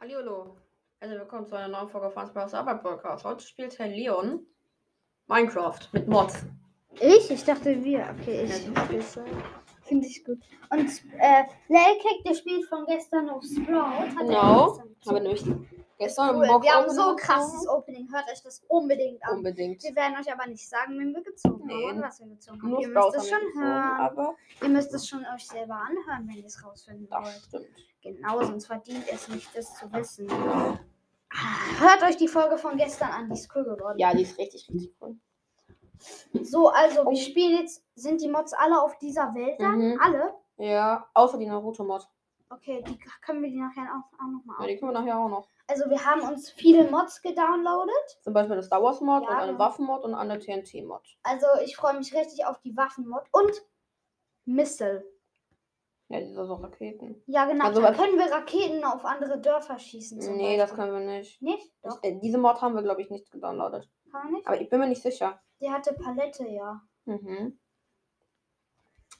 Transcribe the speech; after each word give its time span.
Hallihallo. 0.00 0.56
Also 1.00 1.14
willkommen 1.16 1.46
zu 1.46 1.56
einer 1.56 1.68
neuen 1.68 1.88
Folge 1.88 2.10
von 2.10 2.26
Spaß 2.26 2.54
Arbeit 2.54 2.82
Podcast. 2.82 3.24
Heute 3.24 3.44
spielt 3.44 3.78
Herr 3.78 3.88
Leon 3.88 4.40
Minecraft 5.26 5.78
mit 5.92 6.08
Mods. 6.08 6.44
Ich? 7.00 7.30
Ich 7.30 7.44
dachte 7.44 7.82
wir. 7.82 8.14
Okay, 8.18 8.44
Ja, 8.46 8.56
ich. 8.90 9.04
so. 9.06 9.22
Finde 9.82 10.06
ich 10.06 10.24
gut. 10.24 10.38
Und 10.70 10.88
äh, 11.18 11.44
Lelkek, 11.68 12.24
der 12.26 12.34
spielt 12.34 12.64
von 12.66 12.86
gestern 12.86 13.26
noch 13.26 13.42
Sprout. 13.42 13.74
Hat 13.74 14.14
er 14.16 14.24
Genau. 14.26 14.66
gestern 14.72 14.88
gezogen. 14.94 15.22
nämlich 15.22 15.44
gestern 15.98 16.36
cool. 16.36 16.44
im 16.44 16.48
Box 16.50 16.64
Wir 16.66 16.72
haben 16.74 16.90
so 16.90 17.02
Opening 17.02 17.16
krasses 17.16 17.52
gezogen. 17.60 17.68
Opening. 17.78 18.12
Hört 18.12 18.28
euch 18.30 18.42
das 18.42 18.62
unbedingt 18.68 19.24
an. 19.24 19.36
Unbedingt. 19.38 19.82
Wir 19.82 19.94
werden 19.96 20.16
euch 20.18 20.32
aber 20.32 20.46
nicht 20.46 20.68
sagen, 20.68 20.98
wen 20.98 21.14
wir 21.14 21.22
gezogen 21.22 21.66
Nee. 21.66 21.88
haben 21.88 22.02
was 22.02 22.20
wir 22.20 22.26
gezogen 22.28 22.62
haben. 22.62 22.70
Nur 22.70 22.80
Ihr 22.80 22.88
müsst 22.88 23.14
es 23.16 23.28
schon 23.28 23.40
gezogen, 23.40 23.64
hören. 23.64 24.00
aber 24.00 24.34
Ihr 24.62 24.68
müsst 24.68 24.94
es 24.94 25.08
schon 25.08 25.26
euch 25.34 25.46
selber 25.46 25.74
anhören, 25.74 26.26
wenn 26.28 26.36
ihr 26.36 26.46
es 26.46 26.64
rausfinden 26.64 27.08
das 27.08 27.22
wollt. 27.24 27.42
stimmt. 27.48 27.66
Genau, 28.02 28.42
sonst 28.42 28.66
verdient 28.66 29.04
es 29.10 29.28
nicht, 29.28 29.56
das 29.56 29.74
zu 29.78 29.90
wissen. 29.92 30.30
Ah, 30.30 30.78
Hört 31.80 32.02
euch 32.04 32.16
die 32.16 32.28
Folge 32.28 32.58
von 32.58 32.76
gestern 32.76 33.10
an, 33.10 33.28
die 33.28 33.34
ist 33.34 33.50
cool 33.56 33.64
geworden. 33.64 33.98
Ja, 33.98 34.12
die 34.14 34.22
ist 34.22 34.38
richtig, 34.38 34.68
richtig 34.72 34.94
cool. 35.00 35.16
So, 36.42 36.68
also 36.68 37.02
Oh. 37.06 37.10
wir 37.10 37.16
spielen 37.16 37.58
jetzt, 37.62 37.82
sind 37.94 38.20
die 38.20 38.28
Mods 38.28 38.52
alle 38.52 38.80
auf 38.82 38.98
dieser 38.98 39.34
Welt 39.34 39.58
dann? 39.60 39.78
Mhm. 39.92 40.00
Alle? 40.00 40.34
Ja, 40.58 41.08
außer 41.14 41.38
die 41.38 41.46
Naruto-Mod. 41.46 42.06
Okay, 42.50 42.82
die 42.86 42.98
können 43.24 43.42
wir 43.42 43.50
die 43.50 43.58
nachher 43.60 43.82
auch, 43.90 44.12
auch 44.18 44.30
nochmal 44.30 44.56
Ja, 44.60 44.66
die 44.66 44.78
können 44.78 44.92
wir 44.92 45.00
nachher 45.00 45.18
auch 45.18 45.28
noch. 45.28 45.48
Also 45.66 45.88
wir 45.90 46.04
haben 46.04 46.20
uns 46.22 46.50
viele 46.50 46.88
Mods 46.90 47.20
gedownloadet. 47.22 48.18
Zum 48.22 48.32
Beispiel 48.34 48.52
eine 48.52 48.62
Star 48.62 48.82
Wars 48.82 49.00
Mod 49.00 49.22
Ja, 49.24 49.28
und 49.30 49.34
eine 49.36 49.46
genau. 49.52 49.58
Waffen-Mod 49.64 50.04
und 50.04 50.14
eine 50.14 50.38
TNT-Mod. 50.38 51.02
Also 51.22 51.46
ich 51.64 51.74
freue 51.76 51.96
mich 51.98 52.14
richtig 52.14 52.44
auf 52.46 52.60
die 52.60 52.76
Waffenmod 52.76 53.24
und 53.32 53.50
Missile. 54.44 55.04
Ja, 56.08 56.20
diese 56.20 56.44
so 56.44 56.54
Raketen. 56.54 57.22
Ja, 57.26 57.46
genau. 57.46 57.64
Also 57.64 57.80
da 57.80 57.88
was- 57.88 57.96
können 57.96 58.18
wir 58.18 58.30
Raketen 58.30 58.84
auf 58.84 59.04
andere 59.06 59.40
Dörfer 59.40 59.78
schießen. 59.78 60.20
Zum 60.20 60.36
Nee, 60.36 60.58
das 60.58 60.70
Beispiel. 60.70 60.84
können 60.92 61.06
wir 61.08 61.14
nicht. 61.16 61.40
Nicht? 61.40 61.64
Ich, 61.64 61.72
Doch, 61.82 61.98
äh, 62.02 62.18
diese 62.20 62.36
Mod 62.38 62.60
haben 62.60 62.74
wir, 62.74 62.82
glaube 62.82 63.00
ich, 63.00 63.10
nicht 63.10 63.30
gedownloadet. 63.30 63.88
kann 64.12 64.24
man 64.24 64.32
nicht. 64.34 64.46
Aber 64.46 64.60
ich 64.60 64.68
bin 64.68 64.80
mir 64.80 64.86
nicht 64.86 65.02
sicher. 65.02 65.40
Die 65.60 65.70
hatte 65.70 65.94
Palette, 65.94 66.46
ja. 66.46 66.82
Mhm. 67.06 67.58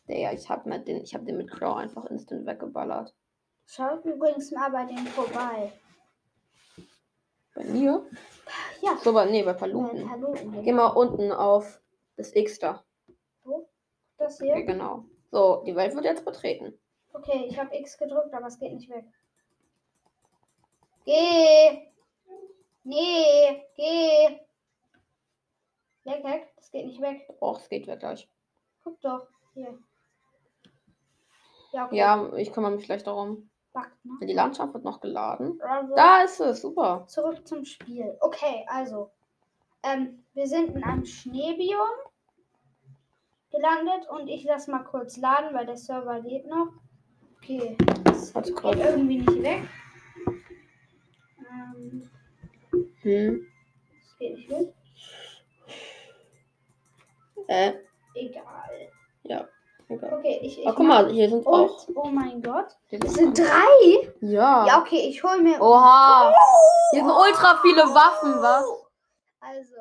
Ja, 0.07 0.33
ich 0.33 0.49
habe 0.51 0.79
den, 0.81 1.03
ich 1.03 1.15
hab 1.15 1.25
den 1.25 1.37
mit 1.39 1.51
Crow 1.51 1.77
einfach 1.77 2.05
instant 2.07 2.47
weggeballert. 2.47 3.15
Schaut 3.67 4.05
übrigens 4.05 4.51
mal 4.51 4.71
bei 4.71 4.85
denen 4.85 5.07
vorbei. 5.07 5.73
Bei 7.55 7.65
mir? 7.65 8.05
Ja, 8.83 8.97
So, 9.03 9.13
bei, 9.13 9.25
nee, 9.27 9.43
bei 9.43 9.53
bei 9.53 9.59
Paluten. 9.59 10.07
Paluten. 10.07 10.63
Geh 10.63 10.73
mal 10.73 10.89
unten 10.89 11.33
auf 11.33 11.81
das 12.17 12.35
X 12.35 12.59
da. 12.59 12.85
Das 14.19 14.39
Ja, 14.41 14.55
hier. 14.57 14.65
genau. 14.67 15.05
So, 15.31 15.63
die 15.67 15.75
Welt 15.75 15.95
wird 15.95 16.05
jetzt 16.05 16.25
betreten. 16.25 16.79
Okay, 17.13 17.47
ich 17.49 17.59
habe 17.59 17.75
X 17.77 17.97
gedrückt, 17.97 18.33
aber 18.35 18.47
es 18.47 18.59
geht 18.59 18.73
nicht 18.73 18.91
weg. 18.91 19.05
Geh! 21.05 21.89
Nee, 22.85 23.67
geh! 23.77 24.41
Weg, 26.05 26.23
weg, 26.25 26.53
das 26.57 26.71
geht 26.71 26.87
nicht 26.87 27.01
weg. 27.01 27.27
Och, 27.41 27.61
es 27.61 27.69
geht 27.69 27.87
weg 27.87 28.01
gleich. 28.01 28.29
Guck 28.83 29.01
doch, 29.01 29.27
hier. 29.55 29.79
Ja, 31.75 31.87
okay. 31.87 31.97
Ja, 31.97 32.33
ich 32.37 32.53
kümmere 32.53 32.71
mich 32.71 32.85
gleich 32.85 33.03
darum. 33.03 33.51
Backt, 33.73 34.05
ne? 34.05 34.27
Die 34.27 34.33
Landschaft 34.33 34.73
wird 34.75 34.85
noch 34.85 35.01
geladen. 35.01 35.61
Also, 35.61 35.95
Da 35.97 36.23
ist 36.23 36.39
es, 36.41 36.61
super. 36.63 37.05
zurück 37.09 37.45
zum 37.47 37.65
Spiel. 37.65 38.17
Okay, 38.21 38.65
also. 38.69 39.11
Ähm, 39.83 40.25
wir 40.35 40.47
sind 40.47 40.77
in 40.77 40.85
einem 40.85 41.05
Schneebiom 41.05 41.89
gelandet 43.51 44.09
und 44.09 44.29
ich 44.29 44.45
lasse 44.45 44.71
mal 44.71 44.85
kurz 44.85 45.17
laden, 45.17 45.53
weil 45.55 45.67
der 45.67 45.77
Server 45.77 46.21
lädt 46.21 46.47
noch. 46.47 46.69
Okay, 47.39 47.77
das 48.05 48.33
geht 48.33 48.55
kurz. 48.55 48.77
irgendwie 48.77 49.19
nicht 49.19 49.43
weg. 49.43 49.63
Ähm, 51.41 52.11
Hm. 53.03 53.47
das 54.01 54.19
geht 54.19 54.37
nicht 54.37 54.49
weg. 54.51 54.75
Äh, 57.49 57.73
Egal. 58.15 58.84
Okay, 59.89 60.39
ich. 60.43 60.59
ich 60.61 60.67
Oh, 60.67 60.73
guck 60.75 60.87
mal, 60.87 61.11
hier 61.11 61.29
sind 61.29 61.47
auch. 61.47 61.87
Oh 61.95 62.09
mein 62.09 62.43
Gott. 62.43 62.77
Hier 62.89 63.03
Es 63.05 63.15
sind 63.15 63.39
drei? 63.39 64.13
ja. 64.21 64.67
Ja, 64.67 64.81
okay, 64.81 65.09
ich 65.09 65.23
hol 65.23 65.41
mir. 65.43 65.61
Oha. 65.61 66.33
Hier 66.91 67.01
sind 67.05 67.11
ultra 67.11 67.61
viele 67.63 67.83
Waffen, 67.83 68.41
was? 68.41 68.65
Also, 69.41 69.77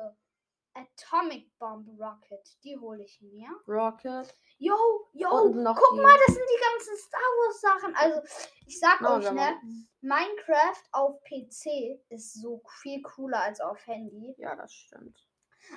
Atomic 0.74 1.56
Bomb 1.58 1.88
Rocket, 1.98 2.46
die 2.64 2.76
hole 2.78 3.02
ich 3.04 3.20
mir. 3.22 3.48
Rocket. 3.68 4.34
Yo, 4.58 4.74
yo, 5.12 5.28
guck 5.30 5.52
die- 5.94 6.00
mal, 6.00 6.16
das 6.26 6.34
sind 6.34 6.44
die 6.48 6.62
ganzen 6.72 6.96
Star 6.96 7.20
Wars 7.20 7.60
Sachen. 7.60 7.94
Also, 7.96 8.20
ich 8.66 8.78
sag 8.80 9.00
Oh, 9.02 9.14
euch, 9.16 9.30
ne, 9.32 9.56
Minecraft 10.00 10.82
auf 10.92 11.20
PC 11.24 12.00
ist 12.08 12.40
so 12.40 12.60
viel 12.82 13.00
cooler 13.02 13.40
als 13.42 13.60
auf 13.60 13.84
Handy. 13.86 14.34
Ja, 14.38 14.54
das 14.56 14.72
stimmt. 14.72 15.16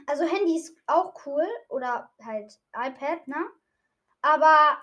Also, 0.06 0.26
Handy 0.26 0.58
ist 0.58 0.76
auch 0.86 1.14
cool 1.26 1.46
oder 1.70 2.10
halt 2.24 2.60
iPad, 2.76 3.28
ne? 3.28 3.46
Aber 4.28 4.78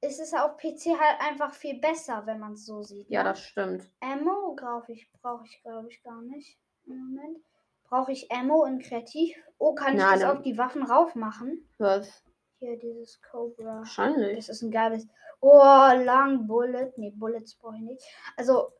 es 0.00 0.18
ist 0.18 0.34
auf 0.34 0.56
PC 0.56 0.98
halt 0.98 1.20
einfach 1.20 1.52
viel 1.52 1.78
besser, 1.78 2.22
wenn 2.24 2.38
man 2.38 2.54
es 2.54 2.64
so 2.64 2.82
sieht. 2.82 3.08
Ja, 3.10 3.22
ne? 3.22 3.30
das 3.30 3.42
stimmt. 3.42 3.90
Ammo 4.00 4.54
brauche 4.56 4.92
ich, 4.92 5.10
brauche 5.20 5.44
ich, 5.44 5.60
glaube 5.62 5.88
ich, 5.90 6.02
gar 6.02 6.22
nicht. 6.22 6.58
Im 6.86 6.96
Moment. 6.98 7.38
Brauche 7.84 8.12
ich 8.12 8.30
Ammo 8.32 8.64
in 8.64 8.78
Kreativ? 8.78 9.36
Oh, 9.58 9.74
kann 9.74 9.94
ich 9.94 10.00
Nein, 10.00 10.20
das 10.20 10.30
auf 10.30 10.42
die 10.42 10.56
Waffen 10.56 10.84
rauf 10.84 11.14
machen? 11.14 11.68
Was? 11.76 12.22
Hier, 12.60 12.78
dieses 12.78 13.20
Cobra. 13.20 13.78
Wahrscheinlich. 13.78 14.36
Das 14.36 14.48
ist 14.48 14.62
ein 14.62 14.70
geiles. 14.70 15.06
Oh, 15.40 15.58
lang 15.58 16.46
Bullet. 16.46 16.92
Nee, 16.96 17.12
Bullets 17.14 17.56
brauche 17.56 17.76
ich 17.76 17.82
nicht. 17.82 18.02
Also, 18.36 18.72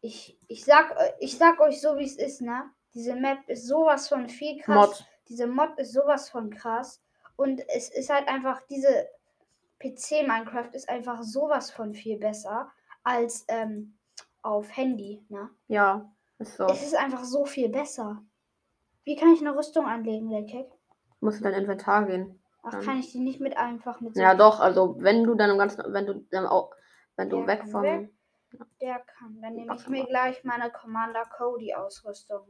ich, 0.00 0.38
ich, 0.46 0.64
sag, 0.64 0.96
ich 1.18 1.36
sag 1.36 1.58
euch 1.60 1.80
so, 1.80 1.98
wie 1.98 2.04
es 2.04 2.16
ist, 2.16 2.42
ne? 2.42 2.70
Diese 2.94 3.16
Map 3.16 3.48
ist 3.48 3.66
sowas 3.66 4.08
von 4.08 4.28
viel 4.28 4.60
krass. 4.60 4.88
Mod. 4.88 5.06
Diese 5.28 5.46
Mod 5.46 5.78
ist 5.78 5.92
sowas 5.92 6.30
von 6.30 6.50
krass. 6.50 7.02
Und 7.36 7.62
es 7.68 7.88
ist 7.90 8.10
halt 8.10 8.28
einfach, 8.28 8.62
diese 8.68 9.08
PC-Minecraft 9.80 10.70
ist 10.74 10.88
einfach 10.88 11.22
sowas 11.22 11.70
von 11.70 11.94
viel 11.94 12.18
besser 12.18 12.70
als 13.04 13.44
ähm, 13.48 13.96
auf 14.42 14.76
Handy, 14.76 15.24
ne? 15.28 15.50
Ja, 15.68 16.10
ist 16.38 16.56
so. 16.56 16.66
Es 16.66 16.82
ist 16.82 16.96
einfach 16.96 17.24
so 17.24 17.44
viel 17.44 17.68
besser. 17.68 18.22
Wie 19.04 19.16
kann 19.16 19.32
ich 19.32 19.40
eine 19.40 19.56
Rüstung 19.56 19.86
anlegen, 19.86 20.30
Lekek? 20.30 20.70
Musst 21.20 21.38
in 21.38 21.44
dein 21.44 21.54
Inventar 21.54 22.06
gehen. 22.06 22.40
Ach, 22.62 22.74
Ähm. 22.74 22.80
kann 22.82 22.98
ich 22.98 23.10
die 23.12 23.20
nicht 23.20 23.40
mit 23.40 23.56
einfach 23.56 24.00
mit 24.00 24.14
so 24.14 24.20
Ja, 24.20 24.34
doch, 24.34 24.60
also 24.60 24.96
wenn 25.00 25.24
du 25.24 25.34
dann 25.34 25.50
im 25.50 25.58
ganzen, 25.58 25.82
wenn 25.92 26.06
du 26.06 26.14
dann 26.30 26.46
auch, 26.46 26.70
wenn 27.16 27.30
du 27.30 27.38
Der 27.38 27.46
weg 27.46 27.68
von. 27.68 27.82
weg. 27.82 28.10
Der 28.80 28.98
kann. 29.00 29.40
Dann 29.42 29.54
nehme 29.54 29.74
ich 29.76 29.88
mir 29.88 30.06
gleich 30.06 30.42
meine 30.44 30.70
Commander 30.70 31.24
Cody 31.36 31.74
Ausrüstung. 31.74 32.46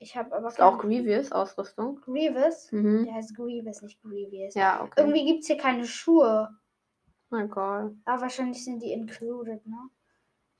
Ich 0.00 0.16
habe 0.16 0.34
aber 0.34 0.48
Ist 0.48 0.60
auch 0.60 0.78
Grievous 0.78 1.32
Ausrüstung. 1.32 2.00
Grievous. 2.02 2.70
Mhm. 2.70 3.04
Der 3.04 3.14
heißt 3.14 3.34
Grievous, 3.34 3.82
nicht 3.82 4.00
Grievous. 4.02 4.54
Ja, 4.54 4.82
okay. 4.82 4.92
Irgendwie 5.00 5.26
gibt 5.26 5.40
es 5.40 5.46
hier 5.48 5.56
keine 5.56 5.84
Schuhe. 5.84 6.48
Egal. 7.32 7.94
Aber 8.04 8.22
wahrscheinlich 8.22 8.64
sind 8.64 8.82
die 8.82 8.92
included, 8.92 9.66
ne? 9.66 9.90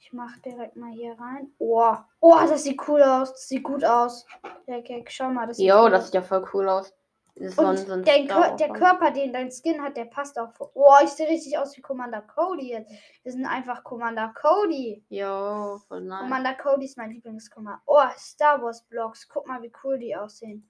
Ich 0.00 0.12
mach 0.12 0.36
direkt 0.38 0.76
mal 0.76 0.92
hier 0.92 1.18
rein. 1.18 1.50
Oh, 1.58 1.94
oh, 2.20 2.36
das 2.48 2.62
sieht 2.64 2.80
cool 2.88 3.02
aus. 3.02 3.30
Das 3.32 3.48
sieht 3.48 3.64
gut 3.64 3.84
aus. 3.84 4.26
Der 4.66 4.82
Gag, 4.82 5.10
schau 5.10 5.30
mal, 5.30 5.46
das 5.46 5.56
sieht 5.56 5.68
Jo, 5.68 5.84
cool 5.84 5.90
das 5.90 6.06
sieht 6.06 6.14
ja 6.14 6.22
voll 6.22 6.46
cool 6.52 6.68
aus. 6.68 6.94
So 7.40 7.62
ein- 7.62 7.68
Und 7.68 7.76
so 7.78 7.92
ein 7.92 8.02
der, 8.04 8.26
Kör 8.26 8.56
der. 8.56 8.68
Körper, 8.72 9.10
den 9.12 9.32
dein 9.32 9.50
Skin 9.50 9.80
hat, 9.82 9.96
der 9.96 10.06
passt 10.06 10.38
auch. 10.38 10.52
vor- 10.54 10.70
Oh, 10.74 10.94
ich 11.04 11.10
sehe 11.10 11.28
richtig 11.28 11.56
aus 11.58 11.76
wie 11.76 11.80
Commander 11.80 12.22
Cody 12.22 12.70
jetzt. 12.70 12.92
Wir 13.22 13.32
sind 13.32 13.46
einfach 13.46 13.84
Commander 13.84 14.34
Cody. 14.34 15.04
Jo, 15.08 15.78
voll 15.86 16.00
nice. 16.02 16.20
Commander 16.22 16.54
Cody 16.54 16.84
ist 16.86 16.96
mein 16.96 17.10
Lieblingskommander. 17.12 17.80
Oh, 17.86 18.02
Star 18.16 18.60
Wars 18.62 18.82
Blocks. 18.84 19.28
Guck 19.28 19.46
mal, 19.46 19.62
wie 19.62 19.72
cool 19.84 19.98
die 19.98 20.16
aussehen. 20.16 20.68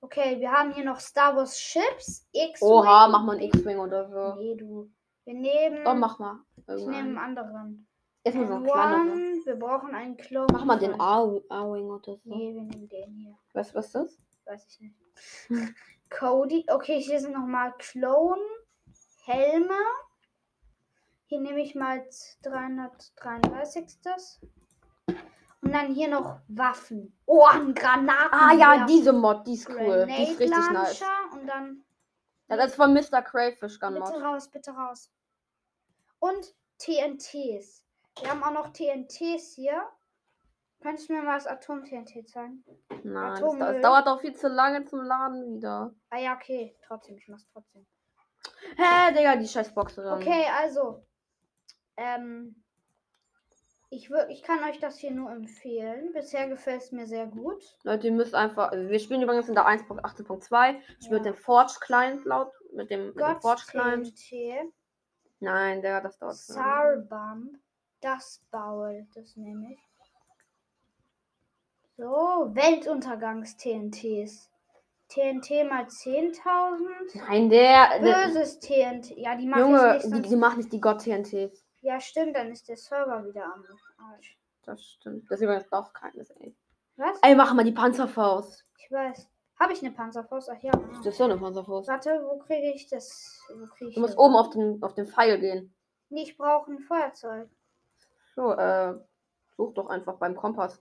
Okay, 0.00 0.38
wir 0.38 0.52
haben 0.52 0.72
hier 0.72 0.84
noch 0.84 1.00
Star 1.00 1.34
Wars 1.34 1.58
Ships. 1.58 2.26
X. 2.32 2.62
Oha, 2.62 3.08
mach 3.08 3.24
mal 3.24 3.32
einen 3.36 3.42
X-Wing 3.48 3.78
oder 3.78 4.08
so. 4.08 4.40
Nee, 4.40 4.54
du. 4.54 4.90
Wir 5.24 5.34
nehmen. 5.34 5.86
Oh, 5.86 5.94
mach 5.94 6.18
mal. 6.18 6.40
ich 6.56 6.66
nehme 6.86 6.96
einen 6.98 7.18
anderen. 7.18 7.86
Erstmal 8.24 8.46
so 8.46 8.54
ein 8.54 8.64
kleiner. 8.64 9.00
One. 9.12 9.40
Wir 9.44 9.56
brauchen 9.56 9.94
einen 9.94 10.16
Clone. 10.16 10.46
Mach 10.52 10.64
mal 10.64 10.78
den 10.78 11.00
A-Wing 11.00 11.90
oder 11.90 12.16
so. 12.16 12.20
Nee, 12.24 12.54
wir 12.54 12.62
nehmen 12.62 12.88
den 12.88 13.14
hier. 13.14 13.38
Weißt 13.54 13.70
du, 13.72 13.78
was 13.78 13.90
das 13.92 14.12
ist? 14.12 14.20
Weiß 14.46 14.66
ich 14.68 14.80
nicht. 14.80 14.94
Cody. 16.10 16.64
Okay, 16.68 17.00
hier 17.00 17.20
sind 17.20 17.32
nochmal 17.32 17.74
Clone. 17.78 18.40
Helme. 19.24 19.78
Hier 21.26 21.40
nehme 21.40 21.60
ich 21.60 21.74
mal 21.74 22.08
333. 22.42 24.00
Das. 24.02 24.40
Und 25.60 25.72
dann 25.72 25.92
hier 25.92 26.08
noch 26.08 26.40
Waffen. 26.48 27.18
Oh, 27.26 27.44
ein 27.44 27.74
Granaten. 27.74 28.32
Ah 28.32 28.54
ja, 28.54 28.86
diese 28.86 29.12
Mod, 29.12 29.46
die 29.46 29.54
ist 29.54 29.68
cool. 29.68 30.06
Die 30.06 30.22
ist 30.22 30.40
richtig 30.40 30.70
nice. 30.72 31.02
Und 31.32 31.46
dann 31.46 31.84
Ja, 32.48 32.56
das 32.56 32.70
ist 32.70 32.76
von 32.76 32.94
Mr. 32.94 33.20
Crayfish 33.22 33.78
Gun 33.78 33.94
bitte 33.94 34.22
raus, 34.22 34.50
bitte 34.50 34.70
raus. 34.70 35.12
Und 36.18 36.54
TNTs. 36.78 37.84
Wir 38.20 38.30
haben 38.30 38.42
auch 38.42 38.52
noch 38.52 38.72
TNTs 38.72 39.54
hier. 39.54 39.86
Könntest 40.80 41.08
du 41.08 41.12
mir 41.14 41.22
mal 41.22 41.34
das 41.34 41.46
Atom-TNT 41.46 42.28
zeigen? 42.28 42.64
Nein, 43.02 43.30
das, 43.30 43.42
Atommüll. 43.42 43.58
das 43.74 43.82
dauert 43.82 44.06
doch 44.06 44.20
viel 44.20 44.34
zu 44.34 44.48
lange 44.48 44.84
zum 44.84 45.02
Laden 45.02 45.56
wieder. 45.56 45.92
Ah 46.10 46.18
ja, 46.18 46.34
okay. 46.34 46.76
Trotzdem, 46.86 47.16
ich 47.16 47.26
mach's 47.28 47.46
trotzdem. 47.52 47.86
Hä, 48.76 49.12
Digga, 49.12 49.36
die 49.36 49.48
scheiß 49.48 49.74
Boxerin. 49.74 50.12
Okay, 50.12 50.44
also. 50.56 51.04
Ähm. 51.96 52.62
Ich, 53.90 54.10
würd, 54.10 54.28
ich 54.30 54.42
kann 54.42 54.62
euch 54.64 54.78
das 54.80 54.98
hier 54.98 55.12
nur 55.12 55.30
empfehlen. 55.30 56.12
Bisher 56.12 56.46
gefällt 56.46 56.82
es 56.82 56.92
mir 56.92 57.06
sehr 57.06 57.26
gut. 57.26 57.62
Leute, 57.84 58.08
ihr 58.08 58.12
müsst 58.12 58.34
einfach. 58.34 58.70
Wir 58.72 58.98
spielen 59.00 59.22
übrigens 59.22 59.48
in 59.48 59.54
der 59.54 59.66
1.18.2. 59.66 60.78
Ich 61.00 61.06
Ja. 61.06 61.12
mit 61.12 61.24
dem 61.24 61.34
Forge 61.34 61.72
Client 61.80 62.24
laut. 62.26 62.52
Mit 62.74 62.90
dem, 62.90 63.06
mit 63.08 63.18
dem 63.18 63.40
Forge 63.40 63.62
Client. 63.66 64.14
TNT, 64.14 64.72
Nein, 65.40 65.80
der 65.80 66.02
das 66.02 66.18
dauert. 66.18 66.36
Sarbump, 66.36 67.58
das 68.02 68.44
Baul, 68.50 69.06
das 69.14 69.36
nehme 69.36 69.72
ich. 69.72 69.87
So, 71.98 72.48
Weltuntergangs-TNTs. 72.54 74.48
TNT 75.08 75.64
mal 75.68 75.84
10.000. 75.86 77.18
Nein, 77.26 77.50
der. 77.50 77.98
der 77.98 78.26
Böses 78.28 78.60
TNT. 78.60 79.16
Ja, 79.16 79.34
die 79.34 79.46
mache 79.46 79.60
Junge, 79.60 79.96
ich 79.96 80.04
nicht. 80.04 80.24
die, 80.26 80.28
die 80.28 80.36
machen 80.36 80.58
nicht 80.58 80.72
die 80.72 80.80
God-TNTs. 80.80 81.64
Ja, 81.80 81.98
stimmt, 81.98 82.36
dann 82.36 82.52
ist 82.52 82.68
der 82.68 82.76
Server 82.76 83.24
wieder 83.24 83.44
am 83.52 83.64
Arsch. 84.12 84.38
Das 84.64 84.80
stimmt. 84.84 85.28
Das 85.28 85.40
ist 85.40 85.44
übrigens 85.44 85.68
doch 85.70 85.92
keines, 85.92 86.30
ey. 86.30 86.54
Was? 86.96 87.18
Ey, 87.22 87.34
mach 87.34 87.52
mal 87.54 87.64
die 87.64 87.72
Panzerfaust. 87.72 88.64
Ich 88.78 88.92
weiß. 88.92 89.28
Habe 89.58 89.72
ich 89.72 89.82
eine 89.82 89.90
Panzerfaust? 89.92 90.50
Ach 90.52 90.62
ja. 90.62 90.70
Das 90.70 91.04
ist 91.06 91.16
so 91.18 91.24
eine 91.24 91.36
Panzerfaust. 91.36 91.88
Warte, 91.88 92.22
wo 92.28 92.38
kriege 92.38 92.70
ich 92.74 92.88
das? 92.88 93.40
Wo 93.48 93.66
krieg 93.66 93.88
ich 93.88 93.94
Du 93.94 94.00
musst 94.02 94.12
das? 94.14 94.18
oben 94.18 94.36
auf 94.36 94.50
den, 94.50 94.80
auf 94.84 94.94
den 94.94 95.06
Pfeil 95.08 95.40
gehen. 95.40 95.74
Nee, 96.10 96.22
ich 96.22 96.36
brauche 96.36 96.70
ein 96.70 96.78
Feuerzeug. 96.78 97.48
So, 98.36 98.52
äh, 98.52 98.94
such 99.56 99.74
doch 99.74 99.88
einfach 99.88 100.14
beim 100.18 100.36
Kompass. 100.36 100.80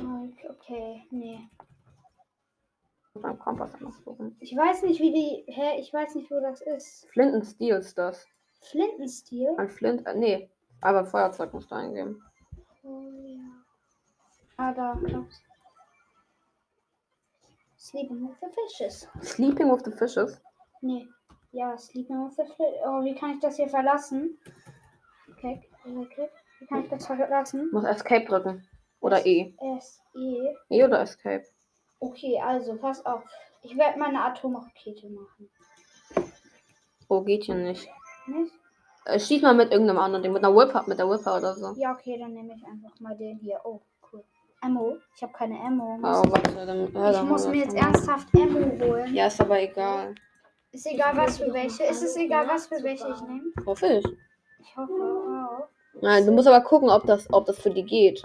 Zeug, 0.00 0.50
okay, 0.50 1.06
nee. 1.10 1.48
Beim 3.14 3.38
Kompass 3.38 3.74
einfach 3.74 3.92
suchen. 3.92 4.36
Ich 4.40 4.56
weiß 4.56 4.82
nicht, 4.84 5.00
wie 5.00 5.12
die. 5.12 5.52
Hä? 5.52 5.78
Ich 5.78 5.92
weiß 5.92 6.14
nicht, 6.14 6.30
wo 6.30 6.40
das 6.40 6.62
ist. 6.62 7.06
Flinten 7.10 7.44
Steel 7.44 7.76
ist 7.76 7.98
das. 7.98 8.26
Flintenstil? 8.70 9.54
Ein 9.58 9.68
Flint, 9.68 10.06
äh, 10.06 10.14
nee. 10.14 10.50
Aber 10.80 11.00
ein 11.00 11.06
Feuerzeug 11.06 11.52
musst 11.52 11.70
du 11.70 11.74
eingeben. 11.74 12.22
Oh 12.82 13.02
ja. 13.24 13.40
Ah, 14.56 14.72
da. 14.72 14.94
da. 14.94 15.26
Sleeping 17.76 18.28
with 18.28 18.36
the 18.40 18.46
Fishes. 18.54 19.08
Sleeping 19.22 19.70
with 19.70 19.82
the 19.84 19.90
Fishes. 19.90 20.40
Nee. 20.80 21.06
Ja, 21.50 21.76
Sleeping 21.76 22.24
with 22.24 22.36
the 22.36 22.44
Fishes. 22.44 22.80
Oh, 22.84 23.04
wie 23.04 23.14
kann 23.14 23.32
ich 23.32 23.40
das 23.40 23.56
hier 23.56 23.68
verlassen? 23.68 24.38
Okay, 25.30 25.62
okay. 25.84 26.30
Wie 26.60 26.66
kann 26.66 26.84
ich 26.84 26.88
das 26.88 27.06
verlassen? 27.06 27.68
Muss 27.72 27.84
Escape 27.84 28.24
drücken. 28.24 28.66
Oder 29.02 29.26
E. 29.26 29.52
S, 29.76 30.00
E. 30.14 30.54
E 30.70 30.84
oder 30.84 31.02
Escape. 31.02 31.44
Okay, 31.98 32.40
also, 32.40 32.76
pass 32.76 33.04
auf. 33.04 33.22
Ich 33.62 33.76
werde 33.76 33.98
mal 33.98 34.08
eine 34.08 34.22
Atomrakete 34.22 35.08
machen. 35.10 35.50
Oh, 37.08 37.20
geht 37.20 37.44
hier 37.44 37.56
nicht. 37.56 37.88
Nicht? 38.26 38.52
Äh, 39.04 39.18
schieß 39.18 39.42
mal 39.42 39.54
mit 39.54 39.72
irgendeinem 39.72 39.98
anderen 39.98 40.22
Ding. 40.22 40.32
Mit 40.32 40.44
einer 40.44 40.56
Whipper, 40.56 40.84
mit 40.86 40.98
der 40.98 41.10
Whipper 41.10 41.36
oder 41.36 41.54
so. 41.54 41.74
Ja, 41.76 41.92
okay, 41.92 42.16
dann 42.18 42.32
nehme 42.32 42.54
ich 42.54 42.64
einfach 42.64 42.98
mal 43.00 43.16
den 43.16 43.38
hier. 43.38 43.60
Oh, 43.64 43.80
cool. 44.12 44.22
Ammo. 44.60 44.96
Ich 45.16 45.22
habe 45.22 45.32
keine 45.32 45.58
Ammo. 45.58 45.98
Oh, 45.98 46.22
warte, 46.30 46.64
dann. 46.64 46.92
Ja, 46.92 47.10
ich 47.10 47.16
dann 47.16 47.28
muss 47.28 47.46
mir 47.48 47.56
jetzt 47.56 47.74
mal. 47.74 47.86
ernsthaft 47.86 48.28
Ammo 48.34 48.84
holen. 48.84 49.14
Ja, 49.14 49.26
ist 49.26 49.40
aber 49.40 49.60
egal. 49.60 50.14
Ist 50.70 50.86
egal, 50.86 51.16
was 51.16 51.38
für 51.38 51.52
welche. 51.52 51.84
Ist 51.84 52.02
es 52.02 52.16
egal, 52.16 52.46
was 52.46 52.68
für 52.68 52.82
welche 52.82 53.08
ich 53.08 53.20
nehme? 53.22 53.52
Hoffe 53.66 53.86
ich. 53.86 54.06
Ich 54.60 54.76
hoffe 54.76 54.92
auch. 54.92 55.68
Nein, 56.00 56.24
du 56.24 56.32
musst 56.32 56.46
aber 56.46 56.60
gucken, 56.60 56.88
ob 56.88 57.04
das, 57.04 57.30
ob 57.32 57.46
das 57.46 57.58
für 57.58 57.70
die 57.70 57.84
geht. 57.84 58.22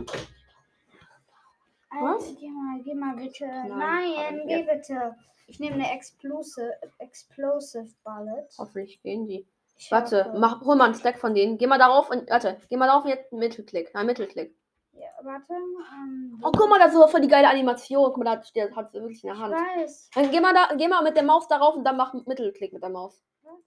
Was? 1.90 2.36
Geh 2.40 2.50
mal, 2.50 2.82
geh 2.84 2.94
mal 2.94 3.16
bitte. 3.16 3.46
Nein, 3.46 3.70
Nein, 3.78 4.14
aber 4.40 4.46
geh 4.46 4.64
bitte. 4.64 5.16
Ich 5.48 5.60
nehme 5.60 5.76
eine 5.76 5.92
Explosive, 5.94 6.74
Explosive 7.00 7.88
Bullet. 8.04 8.48
Hoffentlich 8.58 9.02
gehen 9.02 9.26
die. 9.28 9.48
Ich 9.78 9.92
Warte, 9.92 10.26
hoffe. 10.26 10.40
mach, 10.40 10.62
hol 10.62 10.76
mal 10.76 10.86
einen 10.86 10.96
Stack 10.96 11.18
von 11.20 11.34
denen. 11.34 11.58
Geh 11.58 11.68
mal 11.68 11.78
darauf 11.78 12.10
und. 12.10 12.30
Warte, 12.30 12.60
geh 12.70 12.78
mal 12.78 12.88
darauf 12.88 13.04
und 13.06 13.10
jetzt 13.12 13.32
einen 13.32 13.40
Mittelklick. 13.40 13.94
Nein, 13.94 14.06
Mittelklick. 14.08 14.54
Ja, 14.94 15.08
warte. 15.24 15.54
Ähm, 15.54 16.42
Oh, 16.44 16.52
guck 16.52 16.70
mal, 16.70 16.80
das 16.80 16.94
ist 16.94 17.00
so 17.00 17.08
voll 17.08 17.22
die 17.22 17.28
geile 17.28 17.50
Animation. 17.50 18.06
Guck 18.14 18.18
mal, 18.24 18.36
da 18.36 18.44
steht, 18.44 18.76
hat 18.76 18.92
sie 18.92 19.00
wirklich 19.00 19.24
in 19.24 19.28
der 19.30 19.36
ich 19.38 19.42
Hand. 19.44 19.54
weiß. 19.54 20.10
Dann 20.16 20.32
geh 20.32 20.40
mal, 20.42 20.54
da, 20.54 20.76
geh 20.76 20.88
mal 20.88 21.04
mit 21.04 21.16
der 21.16 21.24
Maus 21.24 21.48
darauf 21.48 21.76
und 21.76 21.84
dann 21.86 21.96
mach 21.98 22.14
Mittelklick 22.14 22.74
mit 22.74 22.82
der 22.84 22.90
Maus. 22.90 23.24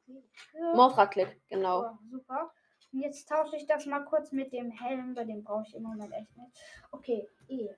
Ja. 0.07 0.75
Mausradklick, 0.75 1.41
genau. 1.49 1.83
Oh, 1.85 1.99
super. 2.11 2.51
Und 2.93 3.01
jetzt 3.01 3.29
tausche 3.29 3.57
ich 3.57 3.67
das 3.67 3.87
mal 3.87 4.01
kurz 4.01 4.33
mit 4.33 4.53
dem 4.53 4.71
Helm, 4.71 5.15
weil 5.17 5.27
den 5.27 5.45
brauche 5.45 5.63
ich 5.67 5.75
im 5.75 5.85
Moment 5.85 6.13
echt 6.13 6.37
nicht. 6.37 6.61
Okay, 6.91 7.29
E. 7.49 7.71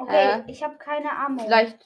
Okay, 0.00 0.42
Hä? 0.42 0.44
ich 0.46 0.62
habe 0.62 0.78
keine 0.78 1.14
Ammo. 1.14 1.44
Vielleicht 1.44 1.78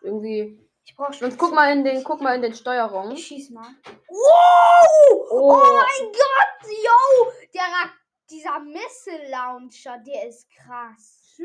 irgendwie. 0.00 0.64
Ich 0.84 0.94
brauche 0.94 1.12
Sonst 1.12 1.36
guck 1.36 1.52
mal 1.52 1.72
in 1.72 1.82
den, 1.82 2.04
guck 2.04 2.20
mal 2.20 2.36
in 2.36 2.42
den 2.42 2.54
Steuerungen. 2.54 3.12
Ich 3.12 3.26
schieß 3.26 3.50
mal. 3.50 3.66
Wow! 4.08 5.28
Oh. 5.30 5.56
mein 5.56 6.12
Gott, 6.12 6.70
yo! 6.70 7.32
Der 7.52 7.62
Ra 7.62 7.90
dieser 8.30 8.60
Missile 8.60 9.28
Launcher, 9.30 9.98
der 9.98 10.28
ist 10.28 10.48
krass. 10.50 11.36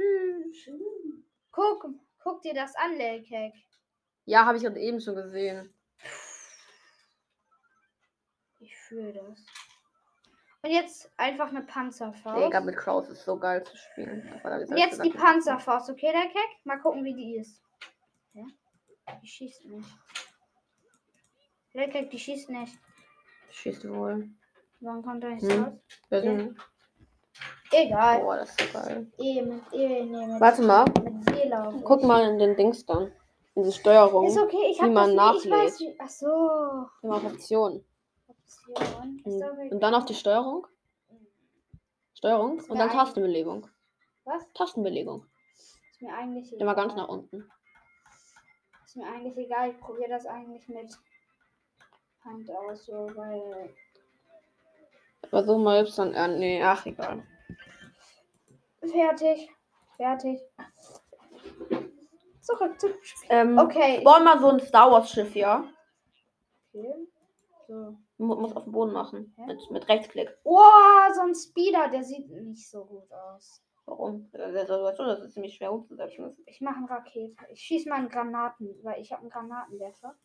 Guck, 1.51 1.87
guck 2.19 2.41
dir 2.43 2.53
das 2.53 2.75
an, 2.75 2.95
Lelkek. 2.95 3.53
Ja, 4.25 4.45
habe 4.45 4.57
ich 4.57 4.63
gerade 4.63 4.79
eben 4.79 5.01
schon 5.01 5.15
gesehen. 5.15 5.73
Ich 8.59 8.77
fühle 8.77 9.13
das. 9.13 9.39
Und 10.63 10.71
jetzt 10.71 11.11
einfach 11.17 11.49
eine 11.49 11.61
Panzerfaust. 11.61 12.45
Digga, 12.45 12.61
mit 12.61 12.77
Klaus 12.77 13.09
ist 13.09 13.25
so 13.25 13.37
geil 13.37 13.63
zu 13.63 13.75
spielen. 13.75 14.23
Und 14.43 14.77
jetzt 14.77 15.03
die 15.03 15.09
Panzerfaust, 15.09 15.89
okay, 15.89 16.07
Lelkek? 16.11 16.65
Mal 16.65 16.79
gucken, 16.79 17.03
wie 17.03 17.13
die 17.13 17.35
ist. 17.35 17.61
Ja? 18.33 18.43
Die 19.21 19.27
schießt 19.27 19.65
nicht. 19.65 19.89
Lelkek, 21.73 22.09
die 22.09 22.19
schießt 22.19 22.49
nicht. 22.49 22.77
Schießt 23.51 23.89
wohl. 23.89 24.29
Warum 24.79 25.03
kommt 25.03 25.23
da 25.23 25.29
nichts 25.29 25.47
Hm. 25.51 25.63
raus? 25.63 25.73
Nicht. 26.23 26.55
Egal. 27.71 28.21
Boah, 28.21 28.37
das 28.37 28.49
ist 28.51 28.59
so 28.71 28.79
geil. 28.79 29.11
E 29.17 29.41
mit 29.41 29.61
E, 29.73 30.03
nee, 30.03 30.27
mit, 30.27 30.39
Warte 30.39 30.61
mal. 30.61 30.85
mit 31.03 31.29
D 31.29 31.49
laufe 31.49 31.77
ich. 31.77 31.83
Guck 31.83 32.03
mal 32.03 32.29
in 32.29 32.37
den 32.39 32.55
Dings 32.55 32.85
dann. 32.85 33.11
In 33.55 33.63
die 33.63 33.71
Steuerung. 33.71 34.27
Ist 34.27 34.37
okay, 34.37 34.67
ich 34.71 34.77
wie 34.77 34.81
habe 34.83 34.91
man 34.93 35.15
das 35.15 35.33
nicht, 35.35 35.45
ich 35.45 35.51
weiß 35.51 35.71
nachlädt. 35.73 35.79
wie. 35.79 35.97
Ach 35.99 36.09
so. 36.09 36.27
Mal 37.07 37.25
auf 37.25 37.37
Option. 38.67 39.21
Doch 39.23 39.71
Und 39.71 39.79
dann 39.81 39.93
auf 39.95 40.05
die 40.05 40.13
Steuerung. 40.15 40.67
Steuerung. 42.13 42.59
Und 42.67 42.77
dann. 42.79 42.89
Tastenbelegung. 42.89 43.67
Was? 44.25 44.51
Tastenbelegung. 44.53 45.25
Ist 45.91 46.01
mir 46.01 46.13
eigentlich 46.13 46.53
egal. 46.53 46.65
Mal 46.65 46.73
ganz 46.73 46.95
nach 46.95 47.07
unten. 47.07 47.49
Ist 48.85 48.95
mir 48.95 49.07
eigentlich 49.07 49.37
egal. 49.37 49.71
Ich 49.71 49.79
probiere 49.79 50.09
das 50.09 50.25
eigentlich 50.25 50.67
mit 50.69 50.97
Hand 52.23 52.49
aus, 52.51 52.85
so, 52.85 53.09
weil. 53.15 53.73
Versuch 55.29 55.57
mal 55.57 55.81
Y. 55.83 56.13
Äh, 56.13 56.27
nee, 56.37 56.63
ach, 56.63 56.85
egal. 56.85 57.25
Fertig. 58.81 59.49
Fertig. 59.97 60.41
Zurück 62.41 62.79
zum 62.79 62.91
Spiel. 63.01 63.27
Ähm, 63.29 63.57
Okay. 63.57 64.01
Bauen 64.03 64.23
mal 64.23 64.39
so 64.39 64.49
ein 64.49 64.59
Star 64.59 64.91
Wars 64.91 65.09
Schiff, 65.09 65.35
ja? 65.35 65.63
okay. 66.73 67.07
So. 67.67 67.97
Mu 68.17 68.35
muss 68.35 68.55
auf 68.55 68.63
den 68.63 68.71
Boden 68.73 68.93
machen. 68.93 69.33
Hä? 69.37 69.45
Mit, 69.47 69.71
mit 69.71 69.89
Rechtsklick. 69.89 70.37
Oh, 70.43 70.59
so 71.13 71.21
ein 71.21 71.35
Speeder, 71.35 71.89
der 71.89 72.03
sieht 72.03 72.29
nicht 72.29 72.69
so 72.69 72.85
gut 72.85 73.11
aus. 73.11 73.63
Warum? 73.85 74.29
Das 74.31 74.53
ist 75.23 75.33
ziemlich 75.33 75.55
schwer 75.55 75.73
umzusetzen. 75.73 76.33
Ich 76.45 76.61
mache 76.61 76.77
eine 76.77 76.89
Rakete. 76.89 77.35
Ich 77.49 77.61
schieße 77.61 77.89
mal 77.89 77.95
einen 77.95 78.09
Granaten, 78.09 78.79
weil 78.83 79.01
ich 79.01 79.11
habe 79.11 79.21
einen 79.21 79.29
Granatenwerfer. 79.29 80.15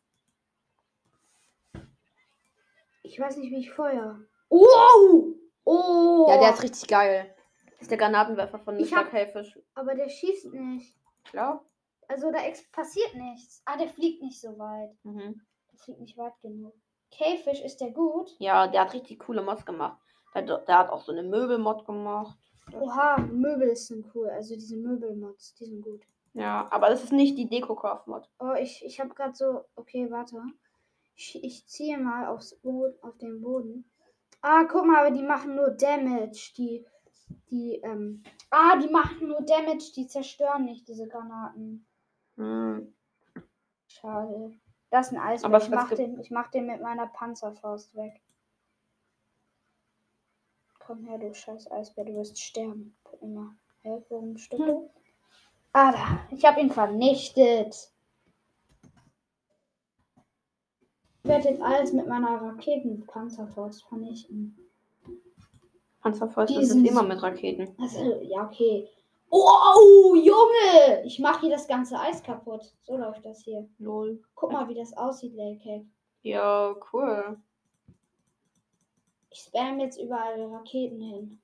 Ich 3.02 3.18
weiß 3.18 3.36
nicht, 3.38 3.50
wie 3.50 3.60
ich 3.60 3.72
feuer. 3.72 4.20
Oh! 4.48 5.34
Oh! 5.64 6.26
Ja, 6.28 6.38
der 6.38 6.52
ist 6.52 6.62
richtig 6.62 6.88
geil. 6.88 7.34
Das 7.72 7.82
ist 7.82 7.90
der 7.90 7.98
Granatenwerfer 7.98 8.58
von 8.58 8.78
Ich 8.78 8.94
hab-. 8.94 9.12
Aber 9.74 9.94
der 9.94 10.08
schießt 10.08 10.52
nicht. 10.52 10.96
Klar. 11.24 11.64
Also 12.06 12.30
da 12.30 12.38
passiert 12.72 13.14
nichts. 13.14 13.62
Ah, 13.64 13.76
der 13.76 13.88
fliegt 13.88 14.22
nicht 14.22 14.40
so 14.40 14.58
weit. 14.58 14.96
Mhm. 15.04 15.40
Der 15.72 15.78
fliegt 15.78 16.00
nicht 16.00 16.16
weit 16.16 16.40
genug. 16.42 16.74
K-Fish, 17.10 17.62
ist 17.62 17.80
der 17.80 17.90
gut? 17.90 18.34
Ja, 18.38 18.66
der 18.66 18.82
hat 18.82 18.94
richtig 18.94 19.20
coole 19.20 19.42
Mods 19.42 19.64
gemacht. 19.64 19.98
Der, 20.34 20.42
der 20.42 20.78
hat 20.78 20.90
auch 20.90 21.02
so 21.02 21.12
eine 21.12 21.22
Möbelmod 21.22 21.84
gemacht. 21.86 22.38
Oha, 22.72 23.18
Möbel 23.18 23.74
sind 23.76 24.06
cool. 24.14 24.28
Also 24.28 24.54
diese 24.54 24.76
Möbelmods, 24.76 25.54
die 25.54 25.64
sind 25.64 25.82
gut. 25.82 26.02
Ja, 26.34 26.68
aber 26.70 26.90
das 26.90 27.02
ist 27.02 27.12
nicht 27.12 27.36
die 27.38 27.48
Deko-Craft-Mod. 27.48 28.28
Oh, 28.38 28.52
ich, 28.60 28.84
ich 28.84 29.00
habe 29.00 29.14
gerade 29.14 29.34
so. 29.34 29.64
Okay, 29.74 30.10
warte. 30.10 30.40
Ich, 31.14 31.42
ich 31.42 31.66
ziehe 31.66 31.98
mal 31.98 32.26
aufs 32.26 32.54
Boden, 32.56 32.94
auf 33.02 33.16
den 33.18 33.40
Boden. 33.40 33.90
Ah, 34.40 34.64
guck 34.64 34.84
mal, 34.84 35.06
aber 35.06 35.10
die 35.10 35.22
machen 35.22 35.56
nur 35.56 35.70
Damage. 35.70 36.52
Die, 36.56 36.86
die, 37.50 37.80
ähm. 37.82 38.22
Ah, 38.50 38.76
die 38.76 38.88
machen 38.88 39.28
nur 39.28 39.40
Damage, 39.42 39.92
die 39.96 40.06
zerstören 40.06 40.64
nicht, 40.64 40.86
diese 40.86 41.08
Granaten. 41.08 41.86
Hm. 42.36 42.94
Schade. 43.88 44.52
Das 44.90 45.08
ist 45.08 45.12
ein 45.12 45.20
Eisbär. 45.20 45.50
Aber 45.50 45.62
ich, 45.62 45.70
mach 45.70 45.90
den, 45.90 46.18
ich 46.20 46.30
mach 46.30 46.50
den 46.50 46.66
mit 46.66 46.80
meiner 46.80 47.06
Panzerfaust 47.06 47.94
weg. 47.94 48.20
Komm 50.78 51.04
her, 51.04 51.18
du 51.18 51.34
scheiß 51.34 51.70
Eisbär, 51.70 52.04
du 52.04 52.14
wirst 52.14 52.40
sterben. 52.40 52.96
Für 53.04 53.16
immer. 53.16 53.54
Hä, 53.82 54.02
warum 54.08 54.38
stimmt 54.38 54.66
Hm. 54.66 54.90
Ah, 55.72 55.92
da. 55.92 56.26
Ich 56.30 56.44
habe 56.46 56.60
ihn 56.60 56.70
vernichtet. 56.70 57.92
Ich 61.22 61.28
werde 61.28 61.50
jetzt 61.50 61.60
alles 61.60 61.92
mit 61.92 62.06
meiner 62.06 62.40
Raketenpanzerfaust 62.40 63.84
vernichten. 63.84 64.56
Sind 66.02 66.66
sind 66.66 66.86
immer 66.86 67.02
mit 67.02 67.22
Raketen. 67.22 67.74
Also, 67.78 68.22
ja, 68.22 68.46
okay. 68.46 68.88
Oh, 69.30 70.14
Junge! 70.14 71.02
Ich 71.04 71.18
mache 71.18 71.40
hier 71.42 71.50
das 71.50 71.68
ganze 71.68 71.98
Eis 71.98 72.22
kaputt. 72.22 72.74
So 72.82 72.96
läuft 72.96 73.24
das 73.24 73.40
hier. 73.40 73.68
Lol. 73.78 74.22
Guck 74.34 74.52
mal, 74.52 74.68
wie 74.68 74.74
das 74.74 74.96
aussieht, 74.96 75.34
Lake 75.34 75.86
Ja, 76.22 76.74
cool. 76.92 77.38
Ich 79.30 79.40
spam 79.40 79.80
jetzt 79.80 80.00
überall 80.00 80.40
Raketen 80.46 81.00
hin. 81.00 81.40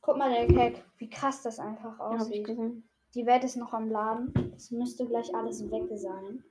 Guck 0.00 0.16
mal, 0.16 0.30
Lake 0.30 0.84
wie 0.98 1.10
krass 1.10 1.42
das 1.42 1.58
einfach 1.58 1.98
Ja, 1.98 2.06
aussieht. 2.06 2.46
gesehen. 2.46 2.88
Die 3.14 3.26
Welt 3.26 3.44
ist 3.44 3.56
noch 3.56 3.72
am 3.72 3.90
Laden. 3.90 4.52
Es 4.56 4.70
müsste 4.70 5.06
gleich 5.06 5.34
alles 5.34 5.68
weg 5.70 5.88
sein. 5.94 6.44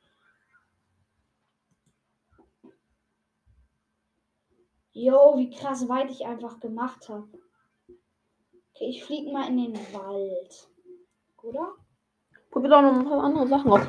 Jo, 4.91 5.33
wie 5.37 5.49
krass 5.49 5.87
weit 5.87 6.09
ich 6.09 6.25
einfach 6.25 6.59
gemacht 6.59 7.07
habe. 7.09 7.27
Okay, 8.75 8.89
ich 8.89 9.05
fliege 9.05 9.31
mal 9.31 9.47
in 9.47 9.57
den 9.57 9.73
Wald. 9.93 10.67
Oder? 11.43 11.75
Probier 12.51 12.69
doch 12.69 12.81
noch 12.81 12.93
ein 12.93 13.05
paar 13.05 13.23
andere 13.23 13.47
Sachen 13.47 13.71
aus. 13.71 13.81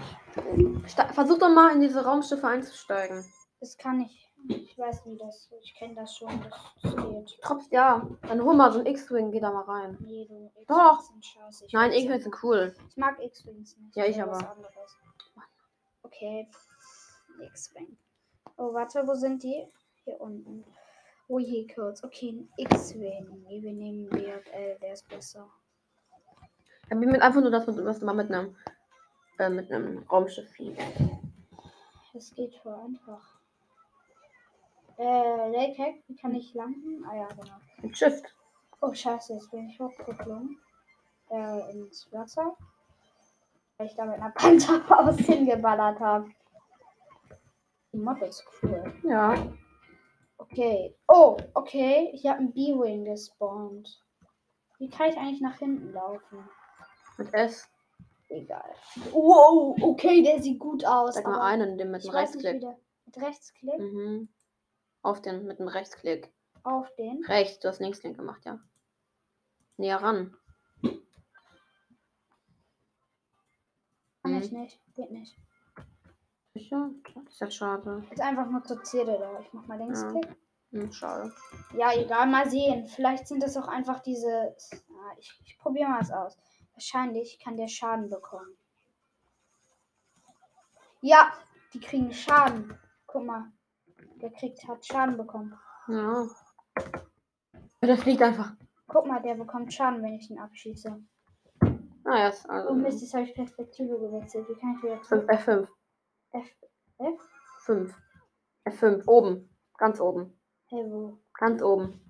Sta- 0.86 1.12
Versuch 1.12 1.38
doch 1.38 1.48
mal 1.48 1.72
in 1.74 1.80
diese 1.80 2.04
Raumschiffe 2.04 2.46
einzusteigen. 2.46 3.24
Das 3.60 3.76
kann 3.76 4.00
ich. 4.02 4.22
Ich 4.48 4.78
weiß 4.78 5.04
wie 5.06 5.16
das. 5.16 5.50
Ich 5.60 5.74
kenne 5.74 5.94
das 5.96 6.16
schon. 6.16 6.28
Das, 6.82 6.94
geht. 6.94 7.38
Trotz, 7.42 7.68
ja. 7.70 8.06
Dann 8.28 8.42
hol 8.44 8.54
mal 8.54 8.70
so 8.70 8.78
ein 8.78 8.86
X-Wing, 8.86 9.32
geh 9.32 9.40
da 9.40 9.50
mal 9.50 9.62
rein. 9.64 9.96
Nee, 10.00 10.24
du. 10.28 10.46
X-Wings 10.46 10.66
Doch. 10.68 11.00
Sind 11.00 11.24
scheiße. 11.24 11.66
Ich 11.66 11.72
Nein, 11.72 11.92
X-Wings 11.92 12.22
sind 12.24 12.36
cool. 12.44 12.74
Ich 12.90 12.96
mag 12.96 13.20
X-Wings 13.20 13.76
nicht. 13.78 13.96
Ja, 13.96 14.04
ich 14.04 14.16
will 14.16 14.22
aber. 14.24 14.50
anderes. 14.52 14.98
Okay. 16.02 16.48
X-Wing. 17.40 17.96
Oh, 18.56 18.72
warte, 18.72 19.02
wo 19.06 19.14
sind 19.14 19.42
die? 19.42 19.66
Hier 20.04 20.20
unten. 20.20 20.64
Oh, 21.28 21.40
hier 21.40 21.66
kurz. 21.66 22.04
Okay, 22.04 22.30
ein 22.30 22.48
X-Wing. 22.56 23.44
Nee, 23.48 23.62
wir 23.62 23.72
nehmen 23.72 24.08
BJL, 24.08 24.78
der 24.80 24.92
ist 24.92 25.08
besser. 25.08 25.50
Ja, 26.88 27.00
wir 27.00 27.08
mit 27.08 27.20
einfach 27.20 27.40
nur 27.40 27.50
das, 27.50 27.66
was 27.66 27.98
du 27.98 28.06
mal 28.06 28.14
mit 28.14 28.30
einem, 28.30 28.54
äh, 29.38 29.50
mit 29.50 29.72
einem 29.72 30.04
Raumschiff 30.04 30.48
fliegst. 30.52 30.86
Das 32.12 32.32
geht 32.34 32.54
voll 32.56 32.74
einfach. 32.74 33.40
Äh, 34.98 35.50
Lake 35.50 35.82
Hack, 35.82 35.96
wie 36.06 36.16
kann 36.16 36.34
ich 36.34 36.54
landen? 36.54 37.04
Ah 37.04 37.16
ja, 37.16 37.28
genau. 37.28 37.56
Mit 37.82 37.98
Shift. 37.98 38.24
Oh, 38.80 38.94
scheiße, 38.94 39.34
jetzt 39.34 39.50
bin 39.50 39.68
ich 39.68 39.80
hochgeflogen. 39.80 40.58
Äh, 41.30 41.72
ins 41.72 42.10
Wasser. 42.12 42.56
Weil 43.76 43.88
ich 43.88 43.96
da 43.96 44.04
mit 44.04 44.14
einer 44.14 44.30
Panzerfaust 44.30 45.20
hingeballert 45.26 45.98
habe. 45.98 46.30
Die 47.92 47.98
Mod 47.98 48.22
ist 48.22 48.44
cool. 48.62 48.94
Ja. 49.02 49.34
Okay. 50.38 50.94
Oh, 51.08 51.36
okay. 51.54 52.10
Ich 52.12 52.26
habe 52.26 52.38
einen 52.38 52.52
B-Wing 52.52 53.04
gespawnt. 53.04 54.02
Wie 54.78 54.88
kann 54.90 55.08
ich 55.10 55.16
eigentlich 55.16 55.40
nach 55.40 55.58
hinten 55.58 55.92
laufen? 55.92 56.48
Mit 57.18 57.32
S. 57.32 57.68
Egal. 58.28 58.74
Wow, 59.12 59.76
okay, 59.80 60.22
der 60.22 60.42
sieht 60.42 60.58
gut 60.58 60.84
aus. 60.84 61.14
Sag 61.14 61.24
mal 61.26 61.40
einen, 61.40 61.78
den 61.78 61.90
mit 61.90 62.04
dem 62.04 62.10
Rechtsklick. 62.10 62.62
Mit 63.06 63.16
Rechtsklick 63.18 63.78
Mhm. 63.78 64.28
Auf 65.02 65.22
den, 65.22 65.44
mit 65.46 65.58
dem 65.60 65.68
Rechtsklick. 65.68 66.32
auf 66.64 66.92
den. 66.96 67.24
Rechts, 67.26 67.60
du 67.60 67.68
hast 67.68 67.78
Linksklick 67.80 68.16
gemacht, 68.16 68.44
ja. 68.44 68.58
Näher 69.76 70.02
ran. 70.02 70.36
Kann 74.22 74.32
Mhm. 74.34 74.38
ich 74.42 74.50
nicht. 74.52 74.80
Geht 74.94 75.12
nicht. 75.12 75.38
Sicher? 76.58 76.90
Das 77.24 77.34
ist 77.34 77.40
ja 77.40 77.50
schade. 77.50 78.02
Ist 78.10 78.22
einfach 78.22 78.48
nur 78.48 78.62
zur 78.64 78.82
Zierde 78.82 79.18
da. 79.18 79.40
Ich 79.40 79.52
mach 79.52 79.66
mal 79.66 79.78
Linksklick. 79.78 80.26
Hm, 80.72 80.90
schade. 80.90 81.32
Ja. 81.76 81.92
egal, 81.92 82.26
mal 82.28 82.48
sehen. 82.48 82.86
Vielleicht 82.86 83.28
sind 83.28 83.42
das 83.42 83.56
auch 83.56 83.68
einfach 83.68 84.00
diese. 84.00 84.56
Ah, 84.90 85.14
ich 85.18 85.38
ich 85.44 85.58
probiere 85.58 85.90
mal 85.90 86.00
es 86.00 86.10
aus. 86.10 86.38
Wahrscheinlich 86.72 87.38
kann 87.42 87.56
der 87.56 87.68
Schaden 87.68 88.08
bekommen. 88.08 88.56
Ja, 91.02 91.32
die 91.74 91.80
kriegen 91.80 92.12
Schaden. 92.12 92.78
Guck 93.06 93.24
mal. 93.24 93.52
Der 94.22 94.30
kriegt, 94.30 94.66
hat 94.66 94.84
Schaden 94.84 95.18
bekommen. 95.18 95.54
Ja. 95.88 96.26
Der 97.82 97.98
fliegt 97.98 98.22
einfach. 98.22 98.54
Guck 98.88 99.06
mal, 99.06 99.20
der 99.20 99.34
bekommt 99.34 99.72
Schaden, 99.72 100.02
wenn 100.02 100.14
ich 100.14 100.30
ihn 100.30 100.38
abschieße. 100.38 101.04
Ah, 102.04 102.18
ja, 102.18 102.28
ist 102.28 102.48
also. 102.48 102.70
Oh 102.70 102.74
Mist, 102.74 103.02
jetzt 103.02 103.14
habe 103.14 103.24
ich 103.24 103.34
Perspektive 103.34 103.98
gewechselt. 103.98 104.48
Wie 104.48 104.54
kann 104.54 104.76
ich 104.76 104.82
wieder 104.82 104.96
5, 104.96 105.08
zurück? 105.08 105.30
F5. 105.30 105.68
F, 106.36 106.54
F? 106.98 107.20
5. 107.64 107.94
F5. 108.66 109.06
Oben. 109.06 109.48
Ganz 109.78 110.00
oben. 110.00 110.38
Hey, 110.68 110.84
wo? 110.90 111.18
Ganz 111.32 111.62
oben. 111.62 112.00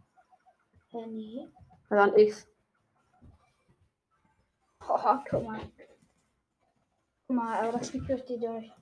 Hä, 0.88 1.06
nee. 1.06 1.48
Dann 1.88 2.16
X. 2.16 2.48
Oh, 4.88 5.18
guck 5.30 5.44
mal. 5.44 5.60
Guck 7.26 7.36
mal, 7.36 7.58
aber 7.60 7.78
das 7.78 7.90
fliegt 7.90 8.08
durch 8.08 8.24
die 8.24 8.38
durch. 8.38 8.72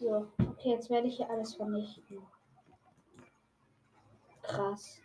So, 0.00 0.30
okay, 0.38 0.70
jetzt 0.72 0.90
werde 0.90 1.06
ich 1.06 1.16
hier 1.16 1.30
alles 1.30 1.54
vernichten. 1.54 2.26
Krass. 4.42 5.00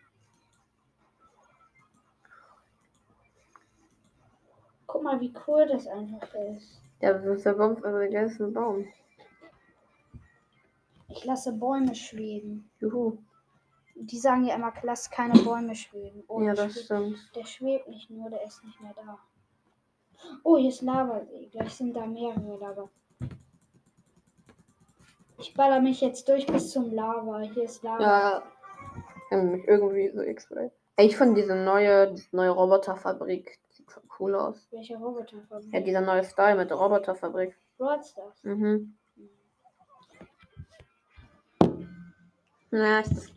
Guck 4.88 5.04
mal, 5.04 5.22
wie 5.22 5.34
cool 5.48 5.68
das 5.68 5.88
einfach 5.88 6.34
ist. 6.34 6.82
Ist 7.02 7.46
der 7.46 7.54
Baum, 7.54 7.78
also 7.84 7.98
der 8.12 8.26
ist 8.26 8.40
ein 8.42 8.54
Baum. 8.54 8.86
Ich 11.08 11.24
lasse 11.26 11.54
Bäume 11.54 11.96
schweben. 11.96 12.70
Juhu. 12.80 13.18
Die 13.96 14.18
sagen 14.18 14.46
ja 14.46 14.56
immer, 14.56 14.72
lass 14.84 15.10
keine 15.10 15.40
Bäume 15.42 15.76
schweben. 15.76 16.24
Oh, 16.28 16.42
Ja, 16.42 16.54
der 16.54 16.66
das 16.66 16.74
schwebt- 16.74 16.86
stimmt. 16.86 17.32
Der 17.36 17.46
schwebt 17.46 17.88
nicht 17.90 18.10
nur, 18.10 18.30
der 18.30 18.44
ist 18.44 18.64
nicht 18.64 18.80
mehr 18.82 18.94
da. 18.96 19.18
Oh, 20.44 20.58
hier 20.58 20.70
ist 20.70 20.82
Lava. 20.82 21.22
Gleich 21.52 21.74
sind 21.74 21.94
da 21.96 22.06
mehrere 22.06 22.58
Lava. 22.60 22.90
Ich 25.38 25.54
baller 25.54 25.80
mich 25.80 26.02
jetzt 26.02 26.28
durch 26.28 26.46
bis 26.46 26.72
zum 26.72 26.92
Lava. 26.94 27.40
Hier 27.40 27.64
ist 27.64 27.82
Lava. 27.84 28.02
Ja. 28.04 28.44
Ähm, 29.32 29.64
irgendwie 29.68 30.10
so 30.14 30.22
X-Ray. 30.22 30.70
Ey, 30.98 31.06
Ich 31.08 31.16
finde 31.18 31.42
diese 31.42 31.56
neue, 31.56 32.12
diese 32.14 32.36
neue 32.36 32.50
Roboterfabrik 32.50 33.58
cool 34.20 34.36
aus. 34.36 34.68
Welche 34.72 34.98
Roboterfabrik? 34.98 35.74
Ja, 35.74 35.80
dieser 35.82 36.02
neue 36.02 36.24
Style 36.24 36.56
mit 36.56 36.70
der 36.70 36.78
Roboterfabrik. 36.78 37.56
Mhm. 38.44 38.96
Ja, 42.72 43.00
ist 43.00 43.32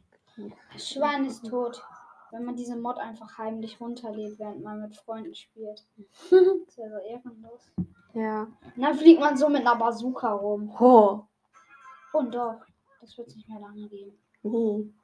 Das 0.72 0.88
Schwein 0.88 1.24
ist 1.26 1.46
tot. 1.46 1.82
Wenn 2.30 2.44
man 2.44 2.56
diese 2.56 2.76
Mod 2.76 2.98
einfach 2.98 3.36
heimlich 3.38 3.78
runterlädt, 3.80 4.38
während 4.38 4.62
man 4.62 4.80
mit 4.80 4.96
Freunden 4.96 5.34
spielt. 5.34 5.84
Das 6.30 6.78
wäre 6.78 6.90
so 6.90 6.98
ehrenlos. 7.08 7.72
ja. 8.14 8.42
Und 8.74 8.82
dann 8.82 8.94
fliegt 8.94 9.20
man 9.20 9.36
so 9.36 9.48
mit 9.48 9.60
einer 9.60 9.76
Bazooka 9.76 10.32
rum. 10.32 10.78
Ho. 10.80 11.26
Und 12.12 12.34
doch. 12.34 12.60
Das 13.00 13.16
wird 13.18 13.28
es 13.28 13.36
nicht 13.36 13.48
mehr 13.48 13.60
lange 13.60 13.86
geben. 13.88 14.18
Mhm. 14.42 14.94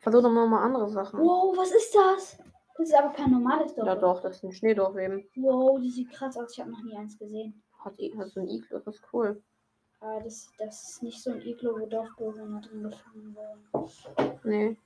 Versuch 0.00 0.22
doch 0.22 0.30
mal, 0.30 0.48
mal 0.48 0.62
andere 0.64 0.88
Sachen. 0.88 1.20
Wow, 1.20 1.56
was 1.56 1.70
ist 1.72 1.94
das? 1.94 2.38
Das 2.76 2.88
ist 2.88 2.94
aber 2.94 3.10
kein 3.12 3.30
normales 3.30 3.74
Dorf. 3.74 3.86
Ja 3.86 3.94
doch, 3.94 4.20
das 4.20 4.36
ist 4.36 4.42
ein 4.44 4.52
Schneedorfleben. 4.52 5.24
Wow, 5.36 5.78
die 5.80 5.90
sieht 5.90 6.10
krass 6.10 6.36
aus. 6.36 6.52
Ich 6.52 6.60
habe 6.60 6.70
noch 6.72 6.82
nie 6.82 6.96
eins 6.96 7.16
gesehen. 7.18 7.62
Hat, 7.84 7.98
i- 8.00 8.12
hat 8.16 8.28
so 8.30 8.40
ein 8.40 8.48
Iglo, 8.48 8.78
das 8.80 8.96
ist 8.96 9.04
cool. 9.12 9.40
Aber 10.00 10.20
das, 10.22 10.50
das 10.58 10.90
ist 10.90 11.02
nicht 11.02 11.22
so 11.22 11.30
ein 11.30 11.40
Iglo, 11.40 11.78
wo 11.80 11.86
Dorfbewohner 11.86 12.60
drin 12.60 12.82
gefangen 12.82 13.36
werden. 13.36 14.38
Nee. 14.44 14.76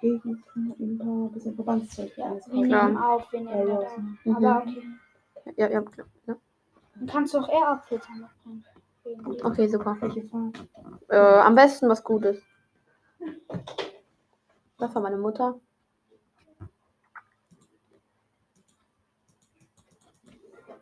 Gegend 0.00 0.42
ein 0.56 0.98
paar 0.98 1.28
bisschen 1.28 1.54
Verbandszeug. 1.54 2.16
Ja, 2.16 2.34
wir 2.34 2.66
Klar. 2.66 2.86
nehmen 2.88 2.96
auf, 3.02 3.32
wir 3.32 3.40
nehmen 3.40 3.68
Ja, 3.68 3.80
da. 3.80 3.82
ja. 3.82 3.98
Mhm. 4.24 4.36
Aber 4.36 4.62
okay. 4.62 4.82
Ja, 5.56 5.70
ja, 5.70 5.82
klar. 5.82 6.06
Ja. 6.26 6.36
Dann 6.96 7.06
kannst 7.06 7.34
du 7.34 7.38
auch 7.38 7.48
Air-Abfilter 7.48 8.08
noch 8.18 8.30
rein. 8.46 8.64
Okay, 9.42 9.68
super. 9.68 9.96
Äh, 11.08 11.16
am 11.18 11.54
besten 11.54 11.88
was 11.88 12.02
Gutes. 12.02 12.42
Das 14.78 14.94
war 14.94 15.02
meine 15.02 15.18
Mutter. 15.18 15.60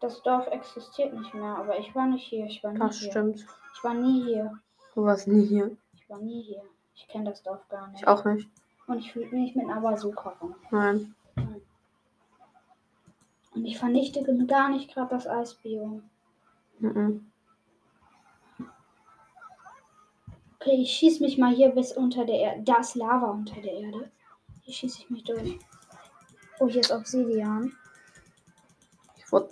Das 0.03 0.21
Dorf 0.25 0.49
existiert 0.49 1.15
nicht 1.15 1.33
mehr, 1.33 1.57
aber 1.57 1.79
ich 1.79 1.95
war 1.95 2.07
nicht 2.07 2.25
hier. 2.27 2.47
Ich 2.47 2.63
war 2.65 2.73
nie 2.73 2.79
Das 2.81 2.99
hier. 2.99 3.11
stimmt. 3.11 3.47
Ich 3.73 3.85
war 3.85 3.95
nie 3.95 4.25
hier. 4.25 4.59
Du 4.95 5.05
warst 5.05 5.29
nie 5.29 5.47
hier. 5.47 5.77
Ich 5.95 6.11
war 6.11 6.19
nie 6.19 6.43
hier. 6.43 6.63
Ich 6.93 7.07
kenne 7.07 7.31
das 7.31 7.43
Dorf 7.45 7.69
gar 7.69 7.87
nicht. 7.87 8.03
Ich 8.03 8.09
auch 8.09 8.25
nicht. 8.25 8.49
Und 8.89 8.99
ich 8.99 9.13
fliege 9.13 9.37
nicht 9.37 9.55
mit 9.55 9.69
einer 9.71 9.81
Bazooka 9.81 10.31
rum. 10.41 10.57
Nein. 10.73 11.15
Und 13.55 13.65
ich 13.65 13.79
vernichte 13.79 14.25
gar 14.47 14.71
nicht 14.71 14.93
gerade 14.93 15.11
das 15.11 15.29
Eisbiom. 15.29 16.03
Mhm. 16.81 17.31
Okay, 20.59 20.83
ich 20.83 20.91
schieße 20.91 21.23
mich 21.23 21.39
mal 21.39 21.55
hier 21.55 21.71
bis 21.71 21.93
unter 21.93 22.25
der 22.25 22.39
Erde. 22.39 22.63
Da 22.65 22.79
ist 22.79 22.97
Lava 22.97 23.31
unter 23.31 23.61
der 23.61 23.73
Erde. 23.73 24.11
Hier 24.63 24.75
schieße 24.75 24.99
ich 24.99 25.11
mich 25.11 25.23
durch. 25.23 25.61
Oh, 26.59 26.67
hier 26.67 26.81
ist 26.81 26.91
Obsidian. 26.91 27.73
wurde, 29.31 29.49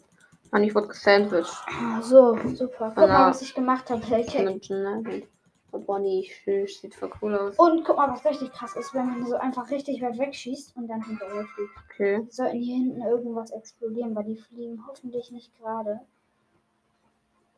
Mann, 0.52 0.64
ich 0.64 0.74
wurde 0.74 0.88
gesandwiched. 0.88 1.54
Ah, 1.68 2.02
So, 2.02 2.36
super. 2.54 2.92
Guck 2.94 3.08
mal, 3.08 3.30
was 3.30 3.42
ich 3.42 3.54
gemacht 3.54 3.88
habe. 3.90 4.04
Einem 4.04 4.60
Generic. 4.60 5.28
Oh, 5.72 5.78
Bonnie, 5.78 6.28
süß, 6.44 6.80
sieht 6.80 6.96
voll 6.96 7.12
cool 7.22 7.36
aus. 7.36 7.56
Und 7.56 7.84
guck 7.84 7.96
mal, 7.96 8.10
was 8.10 8.24
richtig 8.24 8.50
krass 8.52 8.74
ist, 8.74 8.92
wenn 8.92 9.06
man 9.06 9.24
so 9.24 9.36
einfach 9.36 9.70
richtig 9.70 10.02
weit 10.02 10.18
wegschießt 10.18 10.76
und 10.76 10.88
dann 10.88 11.00
hinterher 11.04 11.44
fliegt. 11.44 11.70
Okay. 11.88 12.26
Sollten 12.28 12.58
hier 12.58 12.74
hinten 12.76 13.02
irgendwas 13.02 13.52
explodieren, 13.52 14.16
weil 14.16 14.24
die 14.24 14.36
fliegen 14.36 14.84
hoffentlich 14.88 15.30
nicht 15.30 15.56
gerade. 15.58 16.00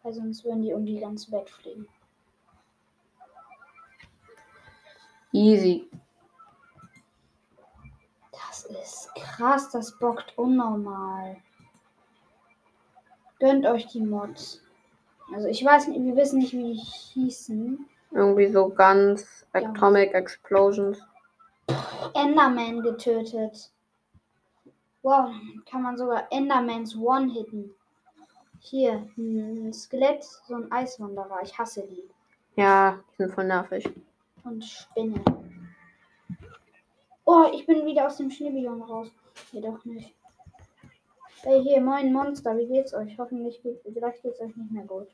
Weil 0.03 0.13
sonst 0.13 0.45
würden 0.45 0.61
die 0.63 0.75
um 0.75 0.85
die 0.85 1.01
ganze 1.01 1.33
Welt 1.33 1.49
fliegen. 1.49 1.89
Easy. 5.33 5.89
Das 8.33 8.65
ist 8.67 9.09
krass, 9.15 9.71
das 9.71 9.99
bockt 9.99 10.37
unnormal. 10.37 11.39
Gönnt 13.43 13.67
euch 13.67 13.89
die 13.89 14.01
Mods. 14.01 14.63
Also 15.35 15.49
ich 15.49 15.65
weiß 15.65 15.89
nicht, 15.89 16.01
wir 16.01 16.15
wissen 16.15 16.39
nicht, 16.39 16.53
wie 16.53 16.75
die 16.75 16.79
hießen. 16.79 17.85
Irgendwie 18.13 18.47
so 18.47 18.69
ganz 18.69 19.45
Ja. 19.53 19.63
Atomic 19.63 20.15
Explosions. 20.15 21.01
Enderman 22.15 22.83
getötet. 22.83 23.73
Wow, 25.03 25.31
kann 25.69 25.83
man 25.83 25.97
sogar 25.97 26.29
Endermans 26.31 26.97
One-Hitten. 26.97 27.75
Hier, 28.61 29.09
ein 29.19 29.73
Skelett, 29.73 30.23
so 30.23 30.55
ein 30.55 30.71
Eiswanderer. 30.71 31.41
Ich 31.43 31.59
hasse 31.59 31.83
die. 31.83 32.05
Ja, 32.55 33.01
die 33.11 33.25
sind 33.25 33.35
voll 33.35 33.47
nervig. 33.47 33.91
Und 34.45 34.65
Spinnen. 34.65 35.21
Oh, 37.25 37.47
ich 37.53 37.67
bin 37.67 37.85
wieder 37.87 38.07
aus 38.07 38.19
dem 38.19 38.31
Schneebiom 38.31 38.83
raus. 38.83 39.09
Jedoch 39.51 39.85
nicht. 39.85 40.15
Ey, 41.45 41.61
hier, 41.61 41.81
moin 41.81 42.13
Monster, 42.13 42.57
wie 42.57 42.69
geht's 42.69 42.95
euch? 42.95 43.19
Hoffentlich 43.19 43.61
geht, 43.63 43.81
vielleicht 43.83 44.23
geht's 44.23 44.41
euch 44.41 44.55
nicht 44.55 44.71
mehr 44.71 44.85
gut. 44.85 45.09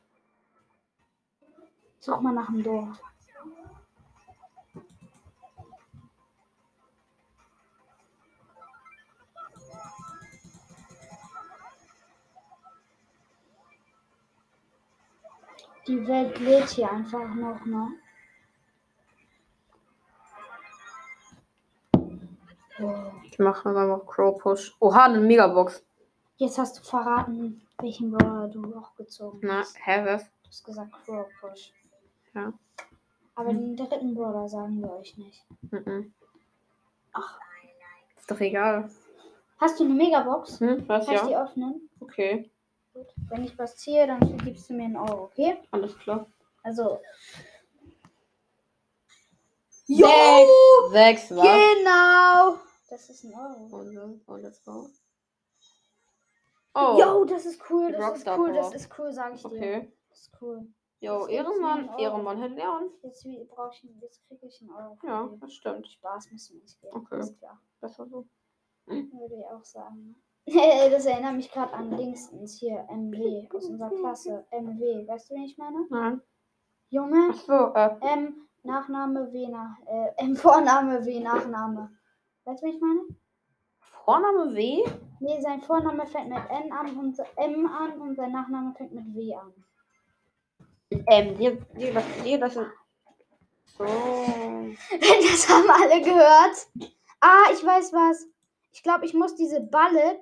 Such 2.01 2.21
mal 2.21 2.33
nach 2.33 2.49
dem 2.49 2.63
Dorf. 2.63 3.03
Die 15.87 16.07
Welt 16.07 16.39
lädt 16.41 16.69
hier 16.69 16.93
einfach 16.93 17.35
noch, 17.35 17.65
ne? 17.65 17.89
Ich 23.25 23.39
mache 23.39 23.71
einfach 23.71 24.07
Crow 24.07 24.39
Push. 24.39 24.77
Oha, 24.79 25.07
eine 25.07 25.21
Megabox. 25.21 25.88
Jetzt 26.39 26.57
hast 26.57 26.79
du 26.79 26.83
verraten, 26.85 27.67
welchen 27.81 28.13
Brawler 28.13 28.47
du 28.49 28.77
auch 28.77 28.95
gezogen 28.95 29.41
Na, 29.43 29.59
hast. 29.59 29.77
hä, 29.85 30.05
was? 30.05 30.25
Du 30.43 30.49
hast 30.49 30.65
gesagt 30.65 30.93
Crow 31.05 31.27
Push. 31.41 31.73
Ja. 32.35 32.53
Aber 33.35 33.53
den 33.53 33.77
dritten 33.77 34.15
Brawler 34.15 34.49
sagen 34.49 34.81
wir 34.81 34.93
euch 34.97 35.17
nicht. 35.19 35.45
Mhm. 35.73 36.13
Ach. 37.13 37.41
Ist 38.17 38.31
doch 38.31 38.41
egal. 38.41 38.89
Hast 39.59 39.81
du 39.81 39.85
eine 39.85 39.95
Megabox? 39.95 40.61
Hm, 40.61 40.89
was 40.89 41.07
Kann 41.07 41.15
ich 41.17 41.21
die 41.23 41.31
ja? 41.33 41.45
öffnen? 41.45 41.89
Okay, 42.01 42.49
Gut. 42.95 43.07
Wenn 43.29 43.45
ich 43.45 43.59
was 43.59 43.77
ziehe, 43.77 44.07
dann 44.07 44.39
gibst 44.39 44.71
du 44.71 44.75
mir 44.75 44.85
einen 44.85 44.97
Euro, 44.97 45.25
okay? 45.25 45.59
alles 45.73 45.97
klar. 45.99 46.27
Also. 46.63 47.01
Sechs! 49.87 50.11
Sechs, 50.91 51.31
was? 51.37 51.45
Genau! 51.45 52.59
Das 52.91 53.11
ist 53.11 53.25
ein 53.25 53.35
Euro. 53.35 53.65
Und, 53.77 54.21
und 54.27 54.43
let's 54.43 54.63
go. 54.65 54.89
Oh, 56.81 56.99
Yo, 57.01 57.25
das 57.25 57.47
ist 57.47 57.63
cool, 57.71 57.93
das 57.93 58.01
Rockstar 58.09 58.35
ist 58.35 58.41
cool, 58.41 58.53
das 58.53 58.67
Power. 58.67 58.75
ist 58.77 58.99
cool, 58.99 59.13
sag 59.13 59.35
ich 59.35 59.43
dir. 59.43 59.47
okay. 59.49 59.93
Das 60.11 60.19
ist 60.21 60.33
cool. 60.41 60.67
Jo, 61.01 61.21
Das 61.21 61.29
Ehrenmann. 61.29 61.91
Ehrenmann, 61.99 62.39
Herr 62.39 62.49
Leon. 62.49 62.91
Jetzt 63.03 63.25
jetzt 63.25 64.27
kriege 64.27 64.47
ich 64.47 64.61
einen 64.61 64.71
Euro. 64.71 64.99
Ja, 65.05 65.29
das 65.41 65.53
stimmt. 65.55 65.87
Spaß 65.87 66.33
müssen 66.33 66.55
wir 66.57 66.63
nicht 66.63 66.81
geben. 66.81 66.97
Okay. 66.97 67.21
Ist 67.21 67.39
klar. 67.39 67.61
Besser 67.81 68.07
so. 68.07 68.27
Würde 68.87 69.35
ich 69.37 69.47
auch 69.47 69.65
sagen. 69.65 70.17
Das 70.51 71.05
erinnert 71.05 71.35
mich 71.35 71.53
gerade 71.53 71.75
an 71.75 71.95
Dingstens 71.95 72.55
hier, 72.59 72.87
MW, 72.91 73.47
aus 73.55 73.67
unserer 73.67 73.91
Klasse. 73.91 74.47
MW, 74.51 75.07
weißt 75.07 75.31
du, 75.31 75.35
wen 75.35 75.43
ich 75.43 75.59
meine? 75.59 75.87
Nein. 75.91 76.23
Junge, 76.89 77.29
Ach 77.33 77.35
so, 77.35 77.75
äh, 77.75 78.15
M, 78.15 78.49
Nachname, 78.63 79.31
W, 79.31 79.47
nach, 79.49 79.77
äh, 79.87 80.13
M, 80.17 80.35
Vorname, 80.37 81.05
W, 81.05 81.21
Nachname. 81.21 81.91
Weißt 82.45 82.63
du, 82.63 82.67
wen 82.67 82.75
ich 82.75 82.81
meine? 82.81 83.01
Vorname 83.79 84.55
W? 84.55 84.85
Nee, 85.21 85.41
sein 85.41 85.63
Vorname 85.63 86.07
fängt 86.07 86.29
mit 86.29 86.39
N 86.51 86.73
an 86.73 86.97
und 86.97 87.19
M 87.37 87.67
an 87.67 88.01
und 88.01 88.17
sein 88.17 88.33
Nachname 88.33 88.75
fängt 88.75 88.93
mit 88.93 89.15
W 89.15 89.35
an. 89.35 89.53
Ähm, 90.91 91.37
dir, 91.37 91.57
dir, 91.77 91.93
das, 91.93 92.05
dir, 92.23 92.39
das 92.39 92.55
sind. 92.55 92.69
So. 93.77 93.85
Das 94.99 95.49
haben 95.49 95.71
alle 95.71 96.01
gehört. 96.03 96.69
Ah, 97.21 97.51
ich 97.53 97.65
weiß 97.65 97.93
was. 97.93 98.27
Ich 98.73 98.83
glaube, 98.83 99.05
ich 99.05 99.15
muss 99.15 99.35
diese 99.35 99.61
Ballet 99.61 100.21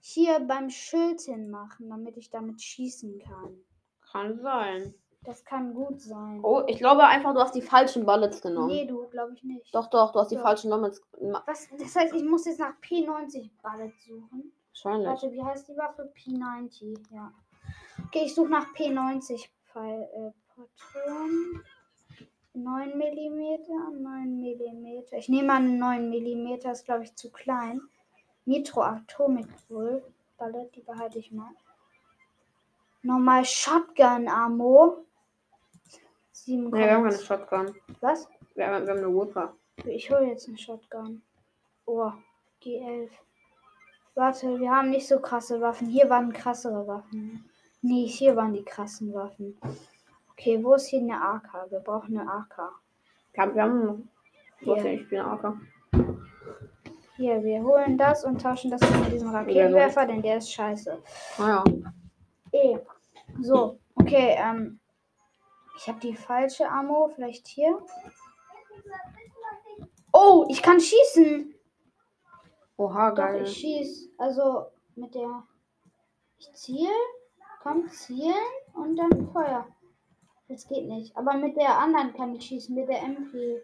hier 0.00 0.40
beim 0.40 0.70
Schild 0.70 1.20
hinmachen, 1.20 1.88
damit 1.88 2.16
ich 2.16 2.30
damit 2.30 2.60
schießen 2.60 3.20
kann. 3.20 3.56
Kann 4.00 4.38
sein. 4.40 4.94
Das 5.24 5.44
kann 5.44 5.72
gut 5.72 6.00
sein. 6.00 6.40
Oh, 6.42 6.62
ich 6.66 6.78
glaube 6.78 7.04
einfach, 7.04 7.32
du 7.32 7.40
hast 7.40 7.54
die 7.54 7.62
falschen 7.62 8.04
Bullets 8.04 8.42
genommen. 8.42 8.68
Nee, 8.68 8.86
du, 8.86 9.06
glaube 9.06 9.34
ich 9.34 9.44
nicht. 9.44 9.72
Doch, 9.72 9.88
doch, 9.88 10.12
du 10.12 10.18
hast 10.18 10.32
die 10.32 10.36
Doch. 10.36 10.42
falschen 10.42 10.70
Bullets 10.70 11.00
genommen. 11.12 11.42
Was, 11.46 11.68
das 11.78 11.94
heißt, 11.94 12.14
ich 12.14 12.24
muss 12.24 12.44
jetzt 12.44 12.58
nach 12.58 12.74
P90 12.82 13.50
Ballet 13.62 13.94
suchen. 14.00 14.52
Wahrscheinlich. 14.70 15.08
Warte, 15.08 15.32
wie 15.32 15.42
heißt 15.42 15.68
die 15.68 15.76
Waffe? 15.76 16.12
P90, 16.16 16.98
ja. 17.12 17.32
Okay, 18.06 18.22
ich 18.24 18.34
suche 18.34 18.48
nach 18.48 18.74
P90 18.74 19.48
Pfeil, 19.66 20.08
äh, 20.12 20.32
Patronen. 20.48 21.62
9 22.54 22.98
mm, 22.98 24.02
9 24.02 24.40
mm. 24.40 25.16
Ich 25.16 25.28
nehme 25.28 25.46
mal 25.46 25.56
einen 25.56 25.78
9 25.78 26.10
mm, 26.10 26.70
ist 26.70 26.84
glaube 26.84 27.04
ich 27.04 27.14
zu 27.14 27.30
klein. 27.30 27.80
Nitro 28.44 28.82
Atomic 28.82 29.48
wohl. 29.70 30.02
Ballett, 30.36 30.74
die 30.74 30.82
behalte 30.82 31.18
ich 31.18 31.32
mal. 31.32 31.50
Nochmal 33.02 33.44
Shotgun 33.44 34.28
Ammo. 34.28 35.04
7, 36.44 36.70
Nee, 36.70 36.78
wir 36.78 36.90
haben 36.90 37.04
keine 37.04 37.18
Shotgun. 37.18 37.74
Was? 38.00 38.28
Wir 38.54 38.66
haben, 38.66 38.84
wir 38.84 38.92
haben 38.92 38.98
eine 38.98 39.14
Whooper. 39.14 39.54
Ich 39.84 40.10
hole 40.10 40.26
jetzt 40.26 40.48
eine 40.48 40.58
Shotgun. 40.58 41.22
Oh, 41.86 42.10
G11. 42.62 43.10
Warte, 44.14 44.58
wir 44.58 44.70
haben 44.70 44.90
nicht 44.90 45.06
so 45.06 45.20
krasse 45.20 45.60
Waffen. 45.60 45.86
Hier 45.88 46.10
waren 46.10 46.32
krassere 46.32 46.86
Waffen. 46.86 47.48
Nee, 47.80 48.06
hier 48.06 48.36
waren 48.36 48.52
die 48.52 48.64
krassen 48.64 49.14
Waffen. 49.14 49.58
Okay, 50.32 50.62
wo 50.62 50.74
ist 50.74 50.86
hier 50.88 51.00
eine 51.00 51.20
AK? 51.20 51.70
Wir 51.70 51.78
brauchen 51.80 52.18
eine 52.18 52.30
AK. 52.30 52.58
Wir 53.32 53.42
haben, 53.42 53.54
wir 53.54 53.62
haben 53.62 54.08
ja 54.60 54.74
Hier, 54.74 54.84
nicht 54.84 55.06
viel 55.06 55.20
AK. 55.20 55.54
hier, 57.16 57.42
wir 57.42 57.62
holen 57.62 57.96
das 57.96 58.24
und 58.24 58.40
tauschen 58.40 58.70
das 58.70 58.80
mit 58.80 59.12
diesem 59.12 59.30
Raketenwerfer, 59.30 60.06
denn 60.06 60.22
der 60.22 60.38
ist 60.38 60.52
scheiße. 60.52 60.98
Naja. 61.38 61.64
Eh. 62.52 62.78
So, 63.40 63.78
okay, 63.94 64.36
ähm. 64.38 64.78
Ich 65.76 65.88
habe 65.88 66.00
die 66.00 66.14
falsche 66.14 66.68
Ammo, 66.68 67.08
vielleicht 67.14 67.48
hier. 67.48 67.84
Oh, 70.12 70.44
ich 70.48 70.62
kann 70.62 70.78
schießen. 70.80 71.54
Oha, 72.76 73.10
Doch, 73.10 73.16
geil. 73.16 73.42
ich 73.42 73.56
schieß. 73.56 74.10
Also 74.18 74.66
mit 74.94 75.14
der. 75.14 75.44
Ich 76.38 76.52
ziehe, 76.54 76.90
komm, 77.62 77.88
zielen 77.88 78.34
und 78.74 78.96
dann 78.96 79.32
Feuer. 79.32 79.66
Das 80.48 80.66
geht 80.66 80.86
nicht. 80.86 81.16
Aber 81.16 81.34
mit 81.34 81.56
der 81.56 81.78
anderen 81.78 82.12
kann 82.14 82.34
ich 82.34 82.44
schießen, 82.44 82.74
mit 82.74 82.88
der 82.88 83.02
MP. 83.02 83.62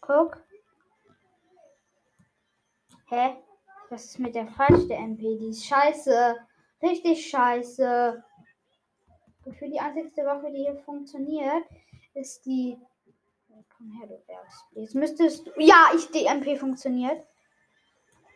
Guck. 0.00 0.42
Hä? 3.08 3.36
Was 3.90 4.04
ist 4.04 4.18
mit 4.20 4.34
der 4.34 4.46
falschen 4.46 4.90
MP? 4.90 5.36
Die 5.38 5.50
ist 5.50 5.66
scheiße. 5.66 6.36
Richtig 6.80 7.28
scheiße. 7.28 8.24
Für 9.58 9.68
die 9.68 9.80
einzigste 9.80 10.24
Waffe, 10.24 10.50
die 10.50 10.58
hier 10.64 10.76
funktioniert, 10.76 11.64
ist 12.14 12.44
die. 12.46 12.78
Komm 13.76 13.92
her, 13.98 14.06
du 14.08 14.16
Bergs. 14.26 14.64
Jetzt 14.72 14.94
müsstest 14.94 15.46
du. 15.46 15.50
Ja, 15.58 15.90
ich, 15.94 16.10
die 16.10 16.26
MP 16.26 16.56
funktioniert. 16.56 17.24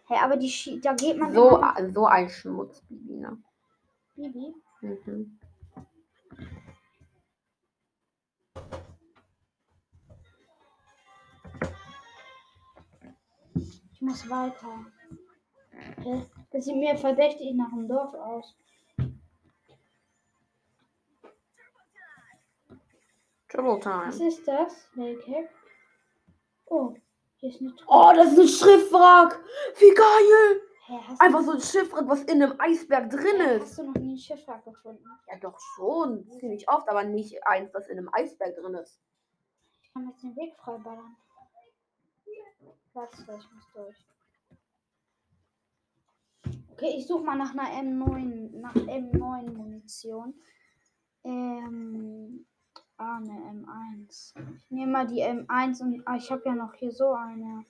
Hä, 0.09 0.15
aber 0.21 0.37
die 0.37 0.49
Schi 0.51 0.81
da 0.81 0.93
geht 0.95 1.17
man. 1.17 1.33
So, 1.33 1.57
immer- 1.57 1.93
so 1.93 2.07
ein 2.07 2.29
Schmutz, 2.29 2.83
Bibi, 2.89 3.15
ne? 3.17 3.43
Bibi. 4.17 4.55
Mhm. 4.83 5.39
Ich 13.93 14.01
muss 14.01 14.29
weiter. 14.29 14.87
Das 16.53 16.65
sieht 16.65 16.77
mir 16.77 16.97
verdächtig 16.97 17.55
nach 17.55 17.71
dem 17.71 17.89
Dorf 17.89 18.15
aus. 18.15 18.57
Trouble 23.55 23.77
Was 23.85 24.17
Time. 24.19 24.29
ist 24.29 24.49
das? 24.49 24.89
Welke? 24.95 25.49
Oh, 26.67 26.95
hier 27.37 27.51
ist 27.51 27.61
eine 27.61 27.75
Truhe. 27.77 27.87
Oh, 27.89 28.13
das 28.15 28.33
ist 28.33 28.39
ein 28.41 28.49
Schriftwrack. 28.49 29.41
Wie 29.79 29.95
geil. 29.95 30.61
Hä, 30.87 30.99
Einfach 31.19 31.41
so 31.43 31.53
ein 31.53 31.61
Schiffwrack, 31.61 32.07
was 32.07 32.23
in 32.25 32.43
einem 32.43 32.55
Eisberg 32.61 33.09
drin 33.09 33.41
ist. 33.41 33.63
hast 33.63 33.79
du 33.79 33.83
noch 33.85 33.95
nie 33.95 34.15
ein 34.15 34.19
Schiffwrack 34.19 34.65
gefunden? 34.65 35.05
Ja, 35.29 35.39
doch 35.39 35.59
schon. 35.59 36.29
Ziemlich 36.41 36.69
oft, 36.69 36.89
aber 36.91 37.05
nicht 37.05 37.47
eins, 37.47 37.73
das 37.73 37.89
in 37.89 37.97
einem 37.99 38.11
Eisberg 38.13 38.55
drin 38.57 38.75
ist. 38.75 39.01
Ich 39.83 39.93
kann 39.95 40.07
jetzt 40.09 40.23
den 40.23 40.37
Weg 40.37 40.55
freiballern. 40.57 41.17
Warte, 42.93 43.17
ich 43.23 43.27
muss 43.27 43.73
durch. 43.73 44.07
Okay, 46.73 46.95
ich 46.99 47.07
suche 47.07 47.25
mal 47.25 47.37
nach 47.37 47.53
einer 47.57 47.69
M9, 47.83 48.59
nach 48.61 48.75
M9 48.75 49.53
Munition. 49.53 50.35
Ähm, 51.25 52.47
ah, 53.05 53.17
eine 53.19 53.65
M1. 53.65 54.35
Ich 54.57 54.71
nehme 54.71 54.93
mal 54.93 55.07
die 55.07 55.23
M1 55.23 55.83
und 55.83 56.03
ah, 56.07 56.17
ich 56.17 56.31
habe 56.31 56.43
ja 56.47 56.55
noch 56.55 56.75
hier 56.75 56.93
so 56.93 57.13
eine. 57.13 57.65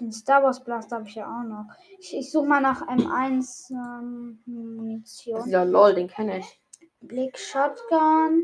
Den 0.00 0.12
Star 0.12 0.42
Wars 0.42 0.62
Blaster 0.62 0.96
habe 0.96 1.08
ich 1.08 1.14
ja 1.14 1.26
auch 1.26 1.44
noch. 1.44 1.66
Ich, 1.98 2.14
ich 2.16 2.30
suche 2.30 2.46
mal 2.46 2.60
nach 2.60 2.82
M1 2.86 3.70
ähm, 3.70 4.42
Munition. 4.44 5.48
ja 5.48 5.62
lol, 5.62 5.94
den 5.94 6.08
kenne 6.08 6.38
ich. 6.38 6.60
Blick 7.00 7.38
Shotgun. 7.38 8.42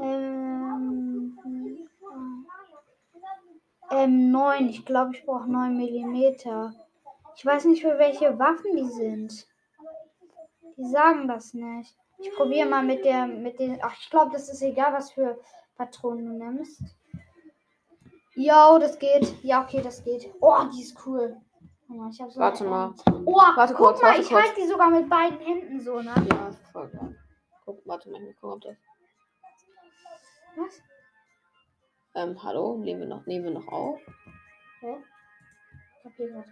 Ähm, 0.00 1.38
M9. 3.90 4.68
Ich 4.68 4.84
glaube, 4.84 5.14
ich 5.14 5.24
brauche 5.24 5.50
9 5.50 5.76
mm. 5.76 6.72
Ich 7.36 7.46
weiß 7.46 7.66
nicht, 7.66 7.82
für 7.82 7.98
welche 7.98 8.38
Waffen 8.38 8.76
die 8.76 8.90
sind. 8.90 9.46
Die 10.76 10.86
sagen 10.86 11.28
das 11.28 11.54
nicht. 11.54 11.96
Ich 12.22 12.32
probiere 12.36 12.68
mal 12.68 12.84
mit 12.84 13.04
der, 13.04 13.26
mit 13.26 13.58
den. 13.58 13.78
Ach, 13.82 13.94
ich 13.98 14.10
glaube, 14.10 14.32
das 14.32 14.48
ist 14.48 14.62
egal, 14.62 14.92
was 14.92 15.12
für 15.12 15.38
Patronen 15.76 16.26
du 16.26 16.44
nimmst. 16.44 16.82
Jo, 18.34 18.78
das 18.78 18.98
geht. 18.98 19.42
Ja, 19.42 19.62
okay, 19.62 19.82
das 19.82 20.02
geht. 20.04 20.32
Oh, 20.40 20.64
die 20.72 20.82
ist 20.82 20.96
cool. 21.06 21.36
Hab 22.00 22.30
so 22.30 22.40
Warte 22.40 22.64
mal. 22.64 22.94
Oh, 23.26 23.34
Warte 23.34 23.74
guck 23.74 23.88
kurz, 23.88 24.02
mal, 24.02 24.08
warte 24.08 24.22
ich 24.22 24.32
halte 24.32 24.60
die 24.60 24.66
sogar 24.66 24.88
mit 24.88 25.10
beiden 25.10 25.38
Händen 25.40 25.80
so, 25.80 26.00
ne? 26.00 26.14
Ja, 26.30 26.50
voll 26.72 26.88
geil. 26.88 27.18
Guck, 27.66 27.86
warte 27.86 28.10
mal, 28.10 28.22
ich 28.22 28.36
guck, 28.40 28.54
ob 28.54 28.60
das. 28.62 28.76
Was? 30.56 30.82
Ähm, 32.14 32.42
hallo, 32.42 32.78
nehmen 32.78 33.00
wir 33.00 33.08
noch, 33.08 33.26
nehmen 33.26 33.44
wir 33.44 33.50
noch 33.52 33.68
auf? 33.68 34.00
Hä? 34.80 34.96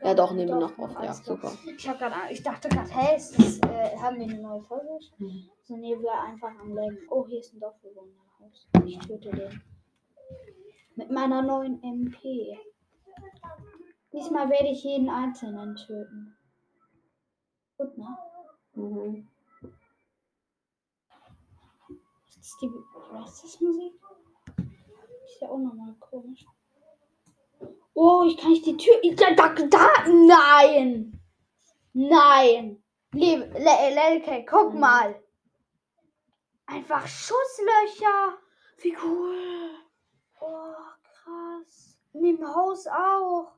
Ja, 0.02 0.14
doch, 0.14 0.32
nehmen 0.32 0.48
wir 0.48 0.56
noch 0.56 0.78
auf. 0.78 0.92
Ja, 1.02 1.12
super. 1.12 1.52
Ich, 1.66 1.88
hab 1.88 1.98
grad, 1.98 2.30
ich 2.30 2.42
dachte 2.42 2.68
gerade, 2.68 2.88
hey, 2.90 3.16
ist 3.16 3.36
das, 3.38 3.58
äh, 3.70 3.96
haben 3.98 4.18
wir 4.18 4.24
eine 4.24 4.40
neue 4.40 4.62
Folge? 4.62 4.98
Mhm. 5.18 5.50
So, 5.70 5.76
nee, 5.76 5.96
wir 6.00 6.12
einfach 6.20 6.50
am 6.58 6.74
Leben. 6.76 6.98
Oh, 7.10 7.24
hier 7.28 7.38
ist 7.38 7.54
ein 7.54 7.60
Dorfbewohnerhaus. 7.60 8.66
Ich 8.84 8.98
töte 8.98 9.30
den. 9.30 9.62
Mit 10.96 11.12
meiner 11.12 11.42
neuen 11.42 11.80
MP. 11.80 12.58
Diesmal 14.12 14.50
werde 14.50 14.66
ich 14.70 14.82
jeden 14.82 15.08
Einzelnen 15.08 15.76
töten. 15.76 16.36
Gut, 17.78 17.96
ne? 17.96 18.18
Mhm. 18.74 19.28
Was 22.26 22.36
ist 22.36 22.56
die. 22.62 22.70
Was 23.12 23.32
ist 23.34 23.44
das 23.44 23.60
Musik? 23.60 23.92
Ist 25.24 25.40
ja 25.40 25.50
auch 25.50 25.58
nochmal 25.58 25.94
komisch. 26.00 26.44
Oh, 27.94 28.24
ich 28.26 28.36
kann 28.38 28.50
nicht 28.50 28.66
die 28.66 28.76
Tür. 28.76 28.94
Ich- 29.02 29.14
Da, 29.14 29.34
da, 29.36 29.54
da, 29.54 29.86
nein! 30.08 31.20
Nein! 31.92 32.82
Liebe, 33.12 33.44
Le 33.56 33.94
Lelke, 33.94 34.44
guck 34.50 34.74
Mhm. 34.74 34.80
mal! 34.80 35.22
Einfach 36.70 37.04
Schusslöcher! 37.04 38.38
Wie 38.78 38.96
cool. 39.02 39.70
Oh, 40.40 40.74
krass. 41.02 41.98
In 42.12 42.22
dem 42.22 42.54
Haus 42.54 42.86
auch. 42.86 43.56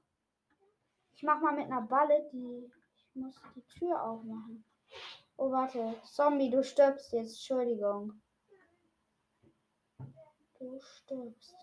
Ich 1.15 1.23
mach 1.23 1.39
mal 1.43 1.53
mit 1.53 1.67
einer 1.67 1.83
Balle 1.83 2.27
die. 2.33 2.73
Ich 2.97 3.15
muss 3.15 3.35
die 3.55 3.67
Tür 3.67 4.03
aufmachen. 4.03 4.65
Oh, 5.37 5.51
warte. 5.51 5.95
Zombie, 6.05 6.49
du 6.49 6.65
stirbst 6.65 7.13
jetzt. 7.13 7.35
Entschuldigung. 7.35 8.19
Du 10.59 10.81
stirbst. 10.81 11.55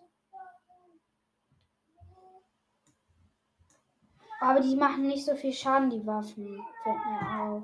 Aber 4.39 4.59
die 4.59 4.75
machen 4.75 5.07
nicht 5.07 5.25
so 5.25 5.35
viel 5.35 5.51
Schaden, 5.51 5.89
die 5.89 6.05
Waffen. 6.05 6.63
Fällt 6.83 7.05
mir 7.05 7.41
auf. 7.41 7.63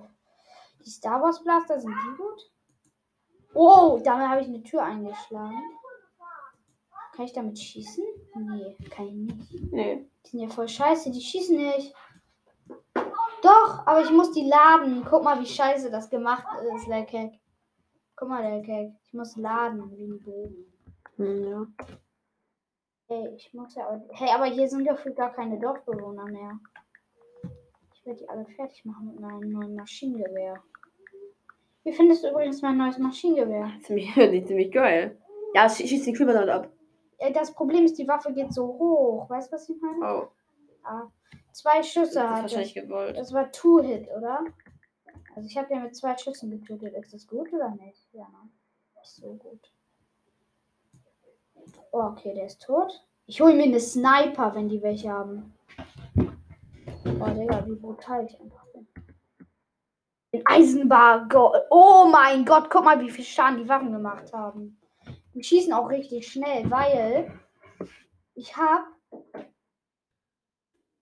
Die 0.84 0.90
Star 0.90 1.22
Wars 1.22 1.44
Blaster, 1.44 1.80
sind 1.80 1.94
die 1.94 2.18
gut? 2.18 2.55
Oh, 3.56 4.00
damit 4.04 4.28
habe 4.28 4.42
ich 4.42 4.48
eine 4.48 4.62
Tür 4.64 4.84
eingeschlagen. 4.84 5.62
Kann 7.16 7.26
ich 7.26 7.34
damit 7.34 7.58
schießen? 7.58 8.04
Nee, 8.36 8.76
kann 8.90 9.08
ich 9.08 9.14
nicht. 9.14 9.72
Nee. 9.72 10.06
Die 10.26 10.30
sind 10.30 10.40
ja 10.42 10.50
voll 10.50 10.68
scheiße, 10.68 11.10
die 11.12 11.22
schießen 11.22 11.56
nicht. 11.56 11.94
Doch, 13.42 13.86
aber 13.88 14.02
ich 14.02 14.12
muss 14.12 14.32
die 14.32 14.48
laden. 14.50 15.06
Guck 15.10 15.24
mal, 15.24 15.40
wie 15.40 15.46
scheiße 15.46 15.90
das 15.90 16.10
gemacht 16.10 16.46
ist, 16.76 16.88
Lelkek. 16.88 17.40
Guck 18.18 18.28
mal, 18.28 18.42
Lelkek. 18.44 18.94
Ich 19.06 19.14
muss 19.14 19.38
laden 19.38 19.90
wie 19.92 20.04
ein 20.06 20.20
Bogen. 20.22 20.66
Hm, 21.16 21.44
ja. 21.48 21.66
Hey, 23.08 23.30
ich 23.36 23.54
muss 23.54 23.76
ja. 23.76 23.88
aber- 23.88 24.04
Hey, 24.10 24.30
aber 24.34 24.46
hier 24.46 24.68
sind 24.68 24.86
gefühlt 24.86 25.16
gar 25.16 25.32
keine 25.32 25.60
Dorfbewohner 25.60 26.26
mehr. 26.26 26.60
Ich 27.94 28.06
werde 28.06 28.20
die 28.20 28.30
alle 28.30 28.46
fertig 28.48 28.84
machen 28.84 29.08
mit 29.08 29.20
meinem 29.20 29.52
neuen 29.52 29.76
Maschinengewehr. 29.76 30.62
Wie 31.86 31.94
findest 31.94 32.24
du 32.24 32.30
übrigens 32.32 32.62
mein 32.62 32.78
neues 32.78 32.98
Maschinengewehr? 32.98 33.72
Ziemlich, 33.84 34.12
die, 34.16 34.44
ziemlich 34.44 34.72
geil. 34.72 35.18
Ja, 35.54 35.70
schieß 35.70 35.88
schieß 35.88 36.04
den 36.06 36.16
Creeper 36.16 36.34
damit 36.34 36.50
ab. 36.50 36.70
Äh, 37.20 37.32
Das 37.32 37.54
Problem 37.54 37.86
ist, 37.86 37.98
die 37.98 38.08
Waffe 38.08 38.34
geht 38.34 38.52
so 38.54 38.66
hoch. 38.68 39.30
Weißt 39.30 39.50
du, 39.52 39.56
was 39.56 39.70
ich 39.70 39.78
meine? 39.80 40.00
Oh, 40.24 40.28
Ah, 40.84 41.08
zwei 41.52 41.82
Schüsse 41.82 42.20
ist 42.20 42.20
hat 42.20 42.42
wahrscheinlich 42.44 42.74
gewollt. 42.76 43.18
Das 43.18 43.34
war 43.34 43.52
Two-Hit, 43.52 44.08
oder? 44.16 44.44
Also 45.36 45.48
ich 45.48 45.58
habe 45.58 45.68
den 45.68 45.82
mit 45.84 45.96
zwei 45.96 46.16
Schüssen 46.18 46.52
getötet. 46.52 46.94
Ist 46.96 47.14
das 47.14 47.26
gut 47.28 47.52
oder 47.54 47.70
nicht? 47.72 48.08
Ja, 48.14 48.24
ne? 48.30 48.50
Nicht 49.00 49.12
so 49.12 49.34
gut. 49.34 49.72
Oh, 51.92 52.02
okay, 52.02 52.34
der 52.34 52.46
ist 52.48 52.62
tot. 52.62 53.04
Ich 53.26 53.42
hole 53.42 53.56
mir 53.56 53.64
eine 53.64 53.80
Sniper, 53.80 54.54
wenn 54.54 54.70
die 54.70 54.82
welche 54.84 55.10
haben. 55.12 55.54
Oh, 56.18 57.30
Digga, 57.30 57.66
wie 57.68 57.76
brutal 57.76 58.26
ich 58.26 58.40
einfach. 58.40 58.65
Den 60.36 60.46
Eisenbar. 60.46 61.30
Oh 61.70 62.10
mein 62.12 62.44
Gott, 62.44 62.70
guck 62.70 62.84
mal, 62.84 63.00
wie 63.00 63.10
viel 63.10 63.24
Schaden 63.24 63.58
die 63.58 63.70
Waffen 63.70 63.94
gemacht 63.94 64.34
haben. 64.34 64.78
Die 65.34 65.42
schießen 65.42 65.72
auch 65.72 65.88
richtig 65.88 66.28
schnell, 66.28 66.70
weil 66.70 67.40
ich 68.34 68.54
habe 68.58 68.84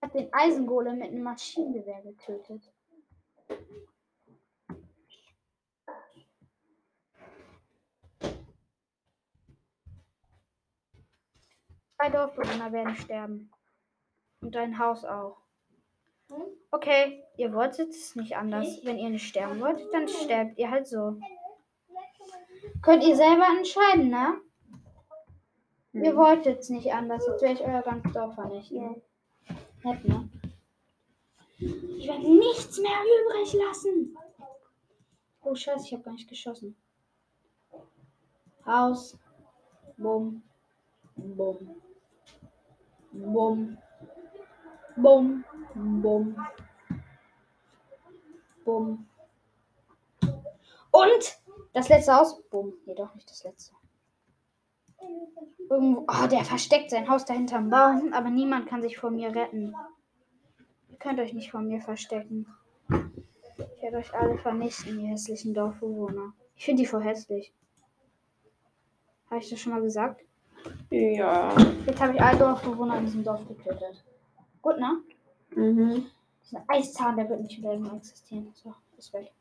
hab 0.04 0.13
den 0.13 0.32
Eisengolem 0.32 1.00
mit 1.00 1.08
einem 1.08 1.24
Maschinengewehr 1.24 2.04
getötet. 2.04 2.72
Zwei 11.96 12.10
Dorfbewohner 12.12 12.72
werden 12.72 12.96
sterben. 12.98 13.52
Und 14.41 14.54
dein 14.54 14.78
Haus 14.78 15.04
auch. 15.04 15.42
Okay, 16.72 17.24
ihr 17.38 17.54
wollt 17.54 17.78
es 17.80 18.15
nicht 18.15 18.36
anders. 18.36 18.80
Wenn 18.84 18.98
ihr 18.98 19.10
nicht 19.10 19.28
sterben 19.28 19.60
wollt, 19.62 19.82
dann 19.93 20.08
sterbt 20.08 20.58
ihr 20.58 20.69
halt 20.72 20.88
so. 20.88 21.17
Könnt 22.82 23.04
ihr 23.04 23.15
selber 23.15 23.46
entscheiden, 23.58 24.10
ne? 24.10 24.39
Ihr 25.93 26.12
Hm. 26.12 26.17
wollt 26.17 26.46
jetzt 26.46 26.69
nicht 26.72 26.91
anders. 26.93 27.26
Jetzt 27.28 27.41
werde 27.41 27.56
ich 27.56 27.62
euer 27.62 27.82
ganzes 27.82 28.12
Dorf 28.13 28.34
vernichten. 28.36 29.02
Nett, 29.84 30.06
ne? 30.06 30.30
Ich 31.60 32.08
werde 32.08 32.38
nichts 32.38 32.80
mehr 32.80 32.91
übrig 33.22 33.54
lassen. 33.54 34.17
Oh, 35.43 35.54
Scheiße, 35.56 35.86
ich 35.86 35.93
habe 35.93 36.04
gar 36.04 36.13
nicht 36.13 36.28
geschossen. 36.30 36.76
Haus. 38.65 39.17
Bumm. 39.98 40.41
Bumm. 41.15 41.82
Bumm. 43.12 43.78
Bumm. 44.95 45.43
Bumm. 45.75 46.36
Bumm. 48.63 49.08
Und 50.91 51.39
das 51.73 51.89
letzte 51.89 52.13
Haus. 52.13 52.41
Bumm. 52.49 52.73
Nee, 52.86 52.95
doch 52.95 53.13
nicht 53.15 53.29
das 53.29 53.43
letzte. 53.43 53.73
Irgendwo. 55.69 56.06
Oh, 56.08 56.27
der 56.27 56.45
versteckt 56.45 56.91
sein 56.91 57.10
Haus 57.10 57.25
dahinter 57.25 57.58
am 57.58 57.69
Baum, 57.69 58.13
aber 58.13 58.29
niemand 58.29 58.67
kann 58.67 58.82
sich 58.82 58.97
vor 58.97 59.10
mir 59.10 59.34
retten. 59.36 59.75
Ihr 60.89 60.97
könnt 60.97 61.19
euch 61.19 61.34
nicht 61.34 61.51
vor 61.51 61.62
mir 61.62 61.82
verstecken. 61.82 62.45
Ich 63.58 63.82
werde 63.82 63.97
euch 63.97 64.13
alle 64.13 64.38
vernichten, 64.38 64.99
ihr 64.99 65.10
hässlichen 65.10 65.53
Dorfbewohner. 65.53 66.34
Ich 66.56 66.65
finde 66.65 66.84
die 66.84 66.88
voll 66.88 67.03
hässlich. 67.03 67.53
Habe 69.29 69.41
ich 69.41 69.49
das 69.49 69.60
schon 69.60 69.73
mal 69.73 69.82
gesagt? 69.82 70.23
Ja. 70.89 71.53
Jetzt 71.86 71.99
habe 71.99 72.13
ich 72.13 72.21
alle 72.21 72.38
Dorfbewohner 72.38 72.97
in 72.99 73.06
diesem 73.06 73.23
Dorf 73.23 73.45
getötet. 73.47 74.03
Gut, 74.63 74.80
ne? 74.80 75.04
Mhm. 75.52 76.08
Dieser 76.41 76.63
Eiszahn, 76.67 77.17
der 77.17 77.30
wird 77.30 77.41
nicht 77.41 77.58
wieder 77.58 77.78
mehr 77.78 77.93
existieren. 77.93 78.52
So, 78.56 78.73
ist 78.97 79.13
weg. 79.13 79.32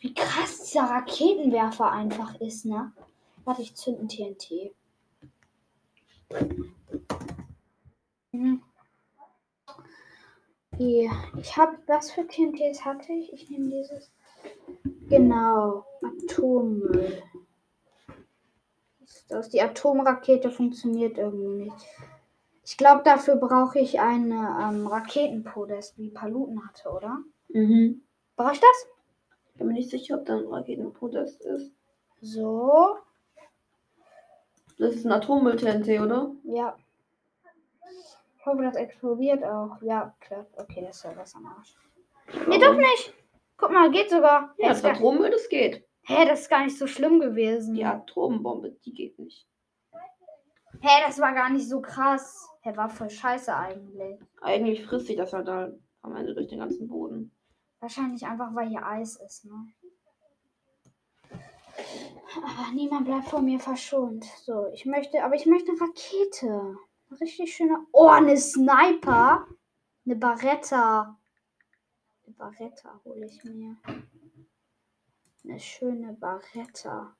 Wie 0.00 0.12
krass 0.12 0.64
dieser 0.64 0.82
Raketenwerfer 0.82 1.90
einfach 1.90 2.34
ist, 2.40 2.66
ne? 2.66 2.92
Warte, 3.44 3.62
ich 3.62 3.76
zünd 3.76 4.00
ein 4.00 4.08
TNT. 4.08 4.74
Mhm. 8.32 8.62
Okay, 10.72 11.10
ich 11.36 11.56
habe, 11.56 11.78
was 11.86 12.10
für 12.10 12.26
TNTs 12.26 12.84
hatte 12.84 13.12
ich? 13.12 13.32
Ich 13.32 13.48
nehme 13.48 13.70
dieses. 13.70 14.10
Genau, 15.08 15.84
Atommüll. 16.02 17.22
Das? 19.28 19.48
Die 19.50 19.62
Atomrakete 19.62 20.50
funktioniert 20.50 21.16
irgendwie 21.16 21.64
nicht. 21.64 21.86
Ich 22.70 22.76
glaube, 22.76 23.02
dafür 23.02 23.36
brauche 23.36 23.78
ich 23.78 23.98
eine 23.98 24.58
ähm, 24.62 24.86
Raketenpodest, 24.86 25.96
wie 25.96 26.10
Paluten 26.10 26.68
hatte, 26.68 26.90
oder? 26.90 27.16
Mhm. 27.48 28.02
Brauche 28.36 28.52
ich 28.52 28.60
das? 28.60 28.86
Ich 29.52 29.58
bin 29.58 29.68
mir 29.68 29.72
nicht 29.72 29.88
sicher, 29.88 30.16
ob 30.18 30.26
da 30.26 30.36
ein 30.36 30.46
Raketenprotest 30.46 31.40
ist. 31.46 31.72
So, 32.20 32.98
Das 34.78 34.94
ist 34.94 35.06
ein 35.06 35.12
Atommüll-TNT, 35.12 35.98
oder? 36.02 36.30
ja. 36.44 36.76
Ich 38.38 38.44
hoffe, 38.44 38.62
das 38.62 38.76
explodiert 38.76 39.42
auch. 39.44 39.80
Ja, 39.80 40.14
klappt. 40.20 40.58
Okay, 40.58 40.84
das 40.86 40.96
ist 40.96 41.04
ja 41.04 41.12
was 41.16 41.34
am 41.34 41.46
Arsch. 41.46 41.74
Nee, 42.48 42.58
doch 42.58 42.74
nicht. 42.74 43.14
Guck 43.56 43.72
mal, 43.72 43.90
geht 43.90 44.10
sogar. 44.10 44.54
Ja, 44.58 44.68
das 44.68 44.84
Atommüll, 44.84 45.30
das 45.30 45.48
geht. 45.48 45.86
hä, 46.02 46.26
das 46.26 46.42
ist 46.42 46.50
gar 46.50 46.64
nicht 46.64 46.76
so 46.76 46.86
schlimm 46.86 47.18
gewesen. 47.18 47.74
Die 47.74 47.84
Atombombe, 47.84 48.72
die 48.84 48.92
geht 48.92 49.18
nicht. 49.18 49.46
Hä, 50.80 51.02
das 51.06 51.18
war 51.18 51.32
gar 51.34 51.50
nicht 51.50 51.68
so 51.68 51.80
krass. 51.80 52.48
Hä, 52.60 52.76
war 52.76 52.88
voll 52.88 53.10
scheiße 53.10 53.54
eigentlich. 53.54 54.20
Eigentlich 54.40 54.84
frisst 54.84 55.06
sich 55.06 55.16
das 55.16 55.32
halt 55.32 55.48
da 55.48 55.72
am 56.02 56.16
Ende 56.16 56.34
durch 56.34 56.48
den 56.48 56.60
ganzen 56.60 56.88
Boden. 56.88 57.32
Wahrscheinlich 57.80 58.24
einfach, 58.26 58.54
weil 58.54 58.68
hier 58.68 58.86
Eis 58.86 59.16
ist, 59.16 59.44
ne? 59.44 59.72
Aber 62.36 62.72
niemand 62.74 63.06
bleibt 63.06 63.28
vor 63.28 63.40
mir 63.40 63.58
verschont. 63.58 64.24
So, 64.24 64.66
ich 64.72 64.84
möchte, 64.84 65.22
aber 65.24 65.34
ich 65.34 65.46
möchte 65.46 65.72
eine 65.72 65.80
Rakete. 65.80 66.76
Eine 67.10 67.20
richtig 67.20 67.54
schöne. 67.54 67.86
Oh, 67.92 68.08
eine 68.08 68.36
Sniper. 68.36 69.46
Eine 70.04 70.16
Baretta. 70.16 71.18
Eine 72.26 72.34
Baretta 72.36 73.00
hole 73.04 73.26
ich 73.26 73.42
mir. 73.44 73.76
Eine 75.44 75.60
schöne 75.60 76.12
Baretta. 76.14 77.16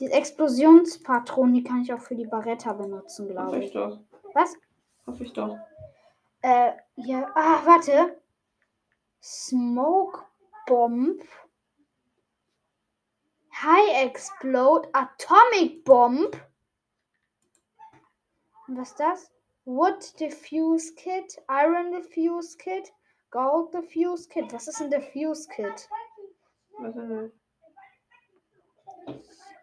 Die 0.00 0.10
Explosionspatronen, 0.10 1.54
die 1.54 1.64
kann 1.64 1.82
ich 1.82 1.92
auch 1.92 2.00
für 2.00 2.14
die 2.14 2.26
Baretta 2.26 2.72
benutzen, 2.74 3.28
glaube 3.28 3.46
Hoffe 3.48 3.58
ich 3.58 3.66
ich. 3.66 3.72
doch. 3.72 3.98
Was? 4.34 4.54
Hoffe 5.06 5.24
ich 5.24 5.32
doch. 5.32 5.58
Äh, 6.42 6.72
ja. 6.96 7.30
Ah, 7.34 7.64
warte. 7.64 8.20
Smoke 9.22 10.24
Bomb. 10.66 11.22
High 13.62 14.04
Explode 14.04 14.88
Atomic 14.92 15.82
Bomb. 15.84 16.36
Und 18.68 18.76
was 18.76 18.90
ist 18.90 19.00
das? 19.00 19.30
Wood 19.64 20.20
Diffuse 20.20 20.94
Kit, 20.94 21.42
Iron 21.48 21.90
Diffuse 21.90 22.56
Kit, 22.58 22.92
Gold 23.30 23.72
Diffuse 23.72 24.28
Kit. 24.28 24.52
Was 24.52 24.68
ist 24.68 24.80
ein 24.82 24.90
Diffuse 24.90 25.48
Kit? 25.48 25.88
Was 26.78 26.94
ist 26.94 27.08
denn? 27.08 27.32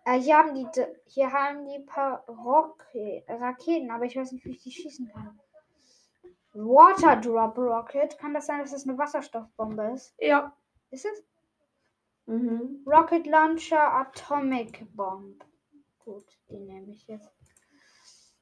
Äh, 0.05 0.19
hier 0.19 0.37
haben 0.37 0.53
die 0.53 0.67
hier 1.05 1.31
haben 1.31 1.65
die 1.65 1.79
paar 1.79 2.25
Rock 2.27 2.85
Raketen, 3.27 3.91
aber 3.91 4.05
ich 4.05 4.15
weiß 4.15 4.31
nicht, 4.31 4.45
wie 4.45 4.51
ich 4.51 4.63
die 4.63 4.71
schießen 4.71 5.09
kann. 5.11 5.39
Water 6.53 7.15
Drop 7.15 7.57
Rocket. 7.57 8.17
Kann 8.19 8.33
das 8.33 8.45
sein, 8.45 8.59
dass 8.59 8.71
das 8.71 8.87
eine 8.87 8.97
Wasserstoffbombe 8.97 9.91
ist? 9.93 10.13
Ja. 10.19 10.55
Ist 10.91 11.05
es? 11.05 11.23
Mhm. 12.25 12.83
Rocket 12.85 13.25
Launcher 13.27 13.93
Atomic 13.93 14.85
Bomb. 14.95 15.43
Gut, 16.05 16.25
die 16.49 16.59
nehme 16.59 16.91
ich 16.91 17.07
jetzt. 17.07 17.31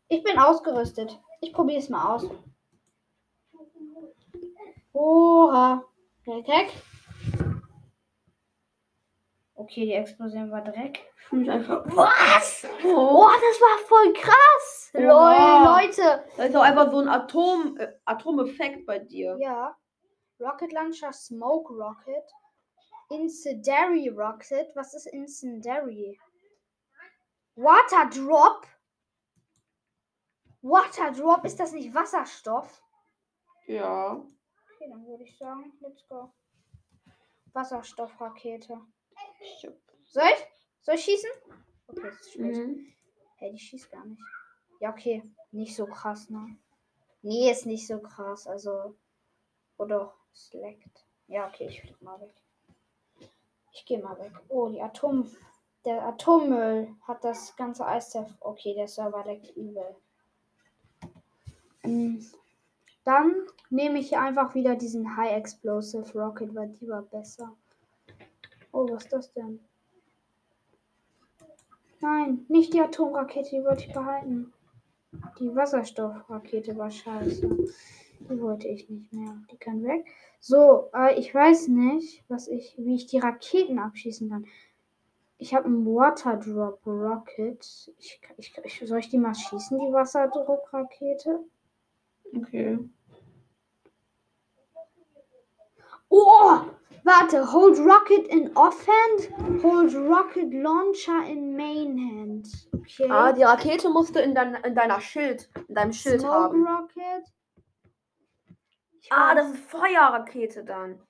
Ich 0.08 0.24
bin 0.24 0.38
ausgerüstet. 0.38 1.20
Ich 1.40 1.54
probiere 1.54 1.80
es 1.80 1.90
mal 1.90 2.16
aus. 2.16 2.30
Oha. 4.94 5.86
Dreck. 6.26 6.72
Okay, 9.62 9.86
die 9.86 9.94
Explosion 9.94 10.50
war 10.50 10.64
Dreck. 10.64 11.06
Mich 11.30 11.50
einfach. 11.50 11.86
Was? 11.86 12.66
Oh. 12.84 12.96
Boah, 12.96 13.32
das 13.36 13.62
war 13.62 13.78
voll 13.88 14.12
krass. 14.14 14.90
Lol, 14.94 15.04
Leute. 15.06 16.26
Da 16.36 16.46
ist 16.46 16.56
auch 16.56 16.64
einfach 16.64 16.90
so 16.90 16.98
ein 16.98 17.08
Atom, 17.08 17.78
äh, 17.78 17.94
Atomeffekt 18.06 18.88
bei 18.88 18.98
dir. 18.98 19.38
Ja. 19.40 19.78
Rocket 20.40 20.74
Launcher 20.74 21.14
Smoke 21.14 21.72
Rocket. 21.76 22.24
Incendiary 23.12 24.10
Rocket. 24.10 24.76
Was 24.76 24.96
ist 24.96 25.06
Incendiary? 25.06 26.20
Water 27.56 28.10
Drop. 28.10 28.66
Water 30.64 31.12
Drop, 31.12 31.46
ist 31.46 31.60
das 31.60 31.72
nicht 31.72 31.94
Wasserstoff? 31.94 32.82
Ja. 33.68 34.14
Okay, 34.14 34.90
dann 34.90 35.06
würde 35.06 35.24
ich 35.24 35.38
sagen, 35.38 35.72
let's 35.82 36.04
go. 36.08 36.34
Wasserstoffrakete. 37.54 38.82
Ich 39.40 39.66
hab- 39.66 39.74
Soll 40.06 40.24
ich? 40.34 40.46
Soll 40.82 40.96
ich 40.96 41.04
schießen? 41.04 41.30
Okay, 41.88 42.08
es 42.08 42.20
ist 42.22 42.34
spät. 42.34 42.56
Mhm. 42.58 42.94
Hey, 43.38 43.52
die 43.52 43.60
schießt 43.60 43.92
gar 43.92 44.06
nicht. 44.06 44.22
Ja, 44.80 44.92
okay. 44.92 45.24
Nicht 45.52 45.76
so 45.76 45.86
krass, 45.86 46.30
ne? 46.30 46.58
Nee, 47.22 47.52
ist 47.52 47.66
nicht 47.66 47.86
so 47.88 48.00
krass. 48.00 48.48
Also. 48.48 48.96
Oder 49.78 50.14
es 50.34 50.52
leckt. 50.54 51.06
Ja, 51.28 51.48
okay, 51.48 51.68
ich 51.68 51.82
flieg 51.82 52.02
mal 52.02 52.20
weg. 52.22 52.34
Ich 53.74 53.86
gehe 53.86 54.00
mal 54.02 54.18
weg. 54.20 54.32
Oh, 54.50 54.70
die 54.70 54.82
Atom. 54.82 55.30
Der 55.86 56.04
Atommüll 56.06 56.96
hat 57.08 57.24
das 57.24 57.56
ganze 57.56 57.86
Eis. 57.88 58.16
Okay, 58.42 58.76
der 58.76 58.88
Server 58.88 59.24
leckt 59.26 59.56
übel. 59.56 59.96
Mm, 61.84 62.20
Dann 63.04 63.48
nehme 63.72 63.98
ich 64.00 64.16
einfach 64.16 64.54
wieder 64.54 64.76
diesen 64.76 65.16
High 65.18 65.32
Explosive 65.38 66.12
Rocket, 66.20 66.54
weil 66.54 66.70
die 66.70 66.88
war 66.88 67.02
besser. 67.02 67.56
Oh, 68.72 68.88
was 68.90 69.04
ist 69.04 69.14
das 69.14 69.34
denn? 69.34 69.60
Nein, 72.00 72.46
nicht 72.48 72.74
die 72.74 72.82
Atomrakete, 72.82 73.50
die 73.52 73.64
wollte 73.64 73.86
ich 73.86 73.94
behalten. 73.94 74.54
Die 75.40 75.54
Wasserstoffrakete 75.54 76.76
war 76.78 76.90
scheiße. 76.90 77.48
Die 78.30 78.42
wollte 78.42 78.68
ich 78.68 78.90
nicht 78.90 79.12
mehr. 79.14 79.36
Die 79.52 79.58
kann 79.58 79.84
weg. 79.84 80.06
So, 80.40 80.90
äh, 80.96 81.20
ich 81.20 81.34
weiß 81.34 81.68
nicht, 81.68 82.24
was 82.28 82.48
ich, 82.48 82.76
wie 82.78 82.96
ich 82.96 83.08
die 83.08 83.20
Raketen 83.20 83.78
abschießen 83.78 84.30
kann. 84.30 84.46
Ich 85.38 85.54
habe 85.54 85.66
einen 85.66 85.86
Water 85.86 86.38
Drop 86.38 86.86
Rocket. 86.86 87.66
Ich, 87.98 88.22
ich, 88.38 88.54
ich, 88.64 88.88
soll 88.88 89.00
ich 89.00 89.10
die 89.10 89.18
mal 89.18 89.36
schießen, 89.36 89.78
die 89.80 89.92
Wasserdruckrakete? 89.92 91.40
Okay. 92.36 92.80
Oh! 96.10 96.62
Warte, 97.04 97.52
hold 97.52 97.80
rocket 97.80 98.28
in 98.28 98.56
offhand, 98.56 99.64
hold 99.64 99.94
rocket 99.96 100.54
launcher 100.54 101.24
in 101.26 101.56
main 101.56 101.98
hand. 101.98 102.48
Okay. 102.74 103.10
Ah, 103.10 103.32
die 103.32 103.44
Rakete 103.44 103.90
musste 103.90 104.22
in, 104.22 104.36
dein, 104.36 104.56
in 104.56 104.76
deiner 104.76 105.02
Schild, 105.02 105.50
in 105.68 105.76
deinem 105.76 105.94
Schild 105.94 106.22
Smoke 106.22 106.34
haben. 106.34 106.68
Rocket. 106.68 107.28
Ich 109.00 109.12
Ah, 109.12 109.34
das 109.34 109.52
ist 109.52 109.66
Feuerrakete 109.66 110.64
dann. 110.64 111.02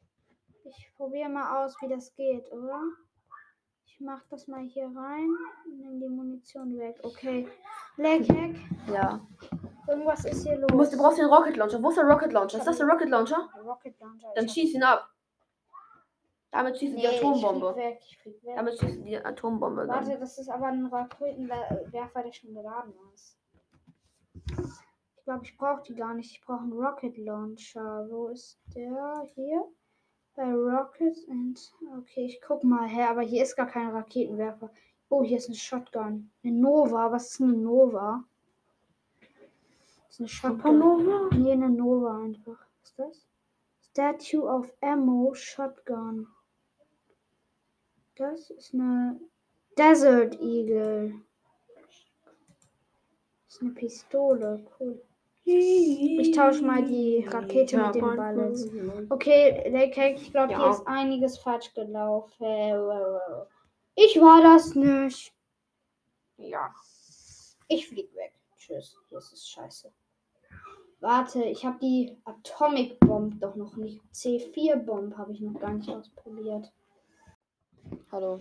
Ich 0.63 0.93
probiere 0.95 1.30
mal 1.30 1.63
aus, 1.63 1.75
wie 1.82 1.89
das 1.89 2.13
geht, 2.15 2.49
oder? 2.51 2.82
Ich 3.86 3.99
mach 3.99 4.23
das 4.30 4.47
mal 4.47 4.62
hier 4.62 4.86
rein 4.86 5.30
und 5.65 5.77
nehme 5.77 5.99
die 5.99 6.10
Munition 6.10 6.77
weg. 6.77 6.99
Okay. 7.04 7.49
Leg, 7.97 8.27
leg. 8.30 8.56
Ja. 8.88 9.19
Irgendwas 9.88 10.23
ist 10.23 10.47
hier 10.47 10.58
los. 10.58 10.67
Du, 10.69 10.77
musst, 10.77 10.93
du 10.93 10.97
brauchst 10.97 11.17
den 11.17 11.25
Rocket 11.25 11.58
Launcher. 11.58 11.84
Wo 11.84 11.89
ist 11.89 11.97
der 11.97 12.06
Rocket 12.06 12.32
Launcher? 12.32 12.60
Ist 12.60 12.67
das 12.67 12.77
der 12.77 12.88
Rocket 12.88 13.10
Launcher? 13.10 13.49
Rocket 13.62 13.99
Launcher. 13.99 14.32
Dann 14.36 14.47
schieß 14.47 14.73
ihn 14.73 14.84
ab. 14.84 15.10
Damit 16.52 16.78
schießt 16.78 16.94
du 16.94 16.98
nee, 16.98 17.02
die 17.02 17.18
Atombombe. 17.18 17.70
Ich 17.70 17.76
weg, 17.78 18.00
ich 18.04 18.44
weg. 18.44 18.56
Damit 18.56 18.78
schießt 18.78 19.00
du 19.00 19.04
die 19.04 19.18
Atombombe. 19.18 19.88
Warte, 19.88 20.10
Dann. 20.12 20.20
das 20.20 20.38
ist 20.38 20.50
aber 20.50 20.68
ein 20.68 20.86
Raketenwerfer, 20.86 22.24
der 22.24 22.34
schon 22.34 22.54
geladen 22.54 22.94
ist. 23.14 23.38
Ich 25.16 25.24
glaube, 25.24 25.46
ich 25.46 25.58
brauche 25.58 25.82
die 25.84 25.96
gar 25.96 26.14
nicht. 26.14 26.32
Ich 26.32 26.42
brauche 26.42 26.64
einen 26.64 26.74
Rocket 26.74 27.18
Launcher. 27.18 28.06
Wo 28.10 28.28
ist 28.28 28.60
der? 28.76 29.26
Hier? 29.34 29.64
Bei 30.36 30.52
Rocket 30.54 31.18
and. 31.30 31.74
Okay, 32.00 32.26
ich 32.26 32.42
guck 32.46 32.64
mal 32.66 32.88
her, 32.88 33.12
aber 33.12 33.22
hier 33.22 33.44
ist 33.44 33.56
gar 33.56 33.68
kein 33.68 33.90
Raketenwerfer. 33.90 34.70
Oh, 35.10 35.24
hier 35.24 35.38
ist 35.38 35.48
eine 35.48 35.56
Shotgun. 35.56 36.32
Eine 36.44 36.54
Nova. 36.54 37.12
Was 37.12 37.32
ist 37.32 37.42
eine 37.42 37.54
Nova? 37.54 38.26
Das 39.20 40.10
ist 40.10 40.20
eine 40.20 40.28
Shotgun. 40.28 40.58
Supernova? 40.58 41.36
Nee, 41.36 41.54
eine 41.54 41.70
Nova 41.70 42.24
einfach. 42.24 42.60
Was 42.82 42.90
ist 42.90 43.00
das? 43.00 43.28
Statue 43.92 44.44
of 44.44 44.74
Ammo 44.82 45.34
Shotgun. 45.34 46.28
Das 48.15 48.50
ist 48.50 48.74
eine 48.74 49.19
Desert 49.78 50.39
Eagle. 50.39 51.13
Das 53.45 53.56
ist 53.56 53.62
eine 53.62 53.71
Pistole. 53.71 54.65
Cool. 54.80 55.02
Ich 55.43 56.32
tausche 56.36 56.63
mal 56.63 56.84
die 56.86 57.26
Rakete 57.28 57.78
mit 57.78 57.95
den 57.95 58.02
Bullets. 58.02 58.67
Okay, 59.10 59.69
Laycake, 59.69 60.15
ich 60.21 60.32
glaube, 60.32 60.54
Ja. 60.54 60.60
hier 60.60 60.69
ist 60.71 60.88
einiges 60.88 61.38
falsch 61.39 61.74
gelaufen. 61.74 62.45
Ich 63.95 64.15
war 64.21 64.41
das 64.43 64.76
nicht. 64.76 65.34
Ja. 66.38 66.74
Ich 67.67 67.88
flieg 67.88 68.13
weg. 68.15 68.34
Tschüss. 68.58 68.95
Hier 69.10 69.17
ist 69.17 69.34
es 69.34 69.47
scheiße. 69.50 69.91
Warte, 71.00 71.43
ich 71.43 71.65
habe 71.65 71.80
die 71.80 72.15
Atomic 72.26 73.00
Bomb 73.00 73.39
doch 73.41 73.56
noch 73.56 73.76
nicht. 73.76 74.00
C4 74.13 74.76
Bomb 74.76 75.17
habe 75.17 75.32
ich 75.34 75.41
noch 75.41 75.60
gar 75.60 75.74
nicht 75.74 75.89
ausprobiert. 75.89 76.71
Hallo. 78.12 78.39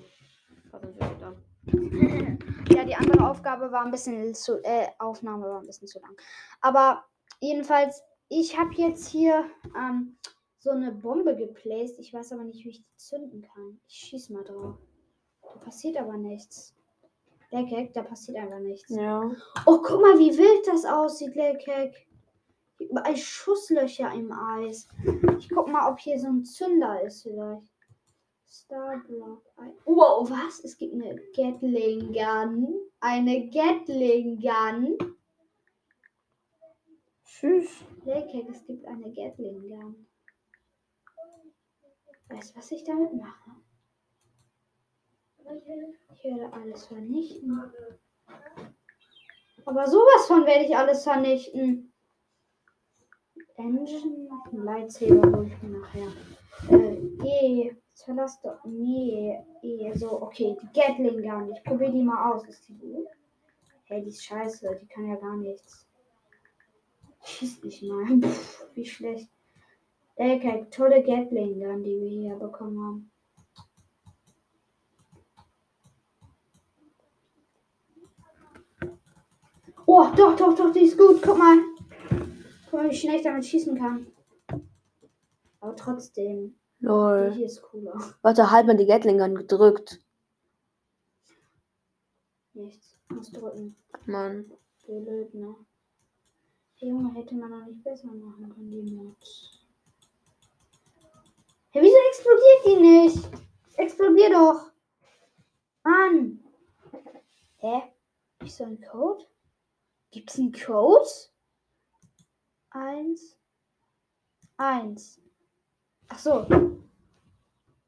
Was 0.70 0.82
sind 0.82 1.00
wir 1.00 1.16
wieder? 1.16 1.36
ja, 2.74 2.84
die 2.84 2.94
andere 2.94 3.28
Aufgabe 3.28 3.70
war 3.70 3.84
ein 3.84 3.90
bisschen 3.90 4.34
zu, 4.34 4.62
äh, 4.64 4.88
Aufnahme 4.98 5.46
war 5.46 5.60
ein 5.60 5.66
bisschen 5.66 5.88
zu 5.88 6.00
lang. 6.00 6.16
Aber 6.60 7.04
jedenfalls, 7.40 8.02
ich 8.28 8.58
habe 8.58 8.74
jetzt 8.74 9.08
hier 9.08 9.44
ähm, 9.76 10.16
so 10.58 10.70
eine 10.70 10.92
Bombe 10.92 11.36
geplaced. 11.36 11.98
Ich 11.98 12.12
weiß 12.12 12.32
aber 12.32 12.44
nicht, 12.44 12.64
wie 12.64 12.70
ich 12.70 12.82
die 12.82 12.96
zünden 12.96 13.42
kann. 13.42 13.80
Ich 13.88 13.96
schieß 13.96 14.30
mal 14.30 14.44
drauf. 14.44 14.76
Da 15.42 15.58
passiert 15.60 15.96
aber 15.96 16.16
nichts. 16.16 16.74
Leckheck, 17.50 17.92
da 17.94 18.02
passiert 18.02 18.38
einfach 18.38 18.60
nichts. 18.60 18.88
Ja. 18.90 19.28
Oh, 19.66 19.78
guck 19.82 20.00
mal, 20.00 20.18
wie 20.18 20.36
wild 20.36 20.66
das 20.66 20.84
aussieht, 20.84 21.34
Leckheck. 21.34 22.06
Überall 22.78 23.16
Schusslöcher 23.16 24.12
im 24.12 24.32
Eis. 24.32 24.88
Ich 25.38 25.50
guck 25.50 25.68
mal, 25.68 25.90
ob 25.90 25.98
hier 25.98 26.18
so 26.18 26.28
ein 26.28 26.44
Zünder 26.44 27.02
ist 27.02 27.22
vielleicht. 27.22 27.70
Starblock. 28.50 29.44
Wow, 29.84 30.28
was? 30.28 30.64
Es 30.64 30.76
gibt 30.76 30.94
eine 30.94 31.14
Gatling 31.36 32.12
Gun. 32.12 32.74
Eine 32.98 33.48
Gatling 33.48 34.40
Gun. 34.40 34.98
Tschüss. 37.24 37.84
Leckheck, 38.04 38.48
es 38.48 38.66
gibt 38.66 38.84
eine 38.86 39.12
Gatling 39.12 39.68
Gun. 39.68 40.06
Weißt 42.28 42.52
du, 42.52 42.58
was 42.58 42.72
ich 42.72 42.82
damit 42.84 43.14
mache? 43.14 43.50
Ich 46.14 46.24
werde 46.24 46.52
alles 46.52 46.86
vernichten. 46.86 47.72
Aber 49.64 49.86
sowas 49.86 50.26
von 50.26 50.44
werde 50.44 50.64
ich 50.64 50.76
alles 50.76 51.04
vernichten. 51.04 51.92
Engine, 53.56 54.28
Lightsaber 54.52 55.36
hole 55.36 55.46
ich 55.46 55.62
mir 55.62 55.78
nachher. 55.78 56.12
Äh, 56.70 57.00
E, 57.22 57.76
doch. 58.06 58.64
Nee, 58.64 59.38
E, 59.62 59.92
so, 59.94 60.22
okay, 60.22 60.56
die 60.60 60.72
Gatling 60.72 61.22
Gun. 61.22 61.52
Ich 61.52 61.62
probiere 61.64 61.92
die 61.92 62.02
mal 62.02 62.32
aus. 62.32 62.46
Ist 62.46 62.68
die 62.68 62.78
gut? 62.78 63.06
Hey, 63.84 64.02
die 64.02 64.08
ist 64.08 64.24
scheiße, 64.24 64.78
die 64.80 64.86
kann 64.86 65.08
ja 65.08 65.16
gar 65.16 65.36
nichts. 65.36 65.86
Schieß 67.24 67.62
nicht 67.64 67.82
mal. 67.82 68.06
Pff, 68.20 68.66
wie 68.74 68.84
schlecht. 68.84 69.30
Okay, 70.16 70.66
tolle 70.70 71.02
Gatling 71.02 71.60
Gun, 71.60 71.82
die 71.82 72.00
wir 72.00 72.08
hier 72.08 72.36
bekommen 72.36 72.78
haben. 72.78 73.10
Oh, 79.86 80.06
doch, 80.16 80.36
doch, 80.36 80.54
doch, 80.54 80.72
die 80.72 80.82
ist 80.82 80.96
gut. 80.96 81.20
Guck 81.20 81.36
mal. 81.36 81.58
Guck 82.70 82.72
mal, 82.80 82.90
wie 82.90 82.94
schnell 82.94 83.16
ich 83.16 83.22
damit 83.22 83.44
schießen 83.44 83.76
kann. 83.76 84.06
Aber 85.60 85.74
trotzdem, 85.74 86.59
die 86.80 86.86
Lol. 86.86 87.32
hier 87.32 87.46
ist 87.46 87.62
cooler. 87.62 87.94
Warte, 88.22 88.50
halt 88.50 88.66
mal 88.66 88.76
die 88.76 88.86
Gatling 88.86 89.18
Gun 89.18 89.34
gedrückt. 89.34 90.00
Nichts. 92.54 92.96
Muss 93.08 93.30
drücken. 93.30 93.76
Mann. 94.06 94.50
Blöd, 94.86 95.34
ne? 95.34 95.54
Junge, 96.76 97.14
hätte 97.14 97.34
man 97.34 97.50
noch 97.50 97.66
nicht 97.66 97.84
besser 97.84 98.08
machen 98.08 98.48
können, 98.48 98.70
die 98.70 98.92
Mods. 98.92 99.66
Hey, 101.70 101.82
wieso 101.82 101.96
explodiert 102.08 102.66
die 102.66 102.80
nicht? 102.80 103.28
Explodier 103.76 104.30
doch. 104.30 104.72
Mann. 105.84 106.42
Hä? 107.58 107.82
Ist 108.44 108.56
so 108.56 108.64
ein 108.64 108.80
Code? 108.80 109.26
Gibt's 110.10 110.38
einen 110.38 110.52
Code? 110.52 111.08
Eins. 112.70 113.36
Eins. 114.56 115.19
Ach 116.10 116.18
so. 116.18 116.46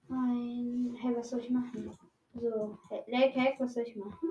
Ein. 0.09 0.97
Hey, 1.01 1.17
was 1.17 1.31
soll 1.31 1.41
ich 1.41 1.51
machen? 1.51 1.99
So. 2.35 2.79
Leg 3.09 3.35
Hack, 3.35 3.59
was 3.59 3.75
soll 3.75 3.83
ich 3.83 3.97
machen? 3.97 4.31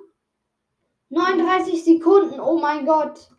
39 1.10 1.84
Sekunden, 1.84 2.40
oh 2.40 2.58
mein 2.58 2.86
Gott. 2.86 3.30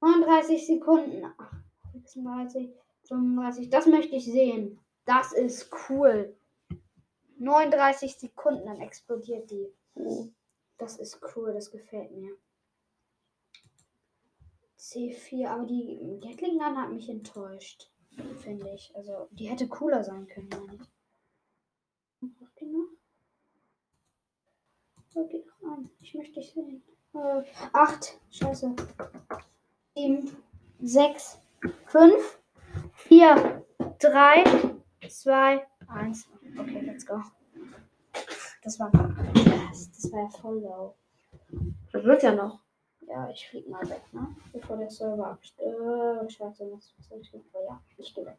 39 0.00 0.66
Sekunden. 0.66 1.24
Ach, 1.36 1.52
36, 1.92 2.74
35. 3.06 3.68
Das 3.68 3.86
möchte 3.86 4.16
ich 4.16 4.24
sehen. 4.24 4.80
Das 5.04 5.32
ist 5.32 5.70
cool. 5.88 6.34
39 7.38 8.16
Sekunden, 8.16 8.66
dann 8.66 8.80
explodiert 8.80 9.50
die. 9.50 9.68
Das 10.78 10.96
ist 10.96 11.20
cool, 11.36 11.52
das 11.52 11.70
gefällt 11.70 12.12
mir. 12.12 12.34
C4, 14.78 15.48
aber 15.48 15.66
die 15.66 16.18
Gatling 16.22 16.58
Gun 16.58 16.78
hat 16.78 16.92
mich 16.92 17.10
enttäuscht, 17.10 17.90
finde 18.42 18.70
ich. 18.74 18.92
Also, 18.94 19.28
die 19.32 19.48
hätte 19.48 19.68
cooler 19.68 20.02
sein 20.04 20.26
können, 20.26 20.48
meine 20.48 20.74
ich. 20.74 20.90
Braucht 22.20 22.60
die 22.60 22.66
noch? 22.66 22.88
Doch 25.14 25.70
an. 25.70 25.90
Ich 26.00 26.14
möchte 26.14 26.34
dich 26.34 26.52
sehen. 26.52 26.82
Äh, 27.14 27.42
acht. 27.72 28.18
Scheiße. 28.30 28.74
Sieben. 29.94 30.36
Sechs. 30.80 31.40
Fünf. 31.86 32.38
Vier. 32.94 33.64
Drei. 33.98 34.44
Zwei. 35.08 35.66
Eins. 35.88 36.28
Okay, 36.58 36.80
let's 36.80 37.04
go. 37.04 37.20
Das 38.62 38.78
war, 38.78 38.90
das, 38.90 39.90
das 39.90 40.12
war 40.12 40.22
ja 40.22 40.28
voll 40.28 40.60
low. 40.60 40.94
Das 41.92 42.04
wird 42.04 42.22
ja 42.22 42.34
noch. 42.34 42.60
Ja, 43.10 43.28
ich 43.28 43.48
flieg 43.48 43.68
mal 43.68 43.88
weg, 43.88 44.02
ne? 44.12 44.36
Bevor 44.52 44.76
der 44.76 44.88
Server 44.88 45.26
abstürzt. 45.26 46.36
Scheiße, 46.36 46.70
was 46.70 46.94
soll 47.08 47.20
ich 47.20 47.32
ja, 47.32 47.82
ich 47.96 48.14
geh 48.14 48.24
weg. 48.24 48.38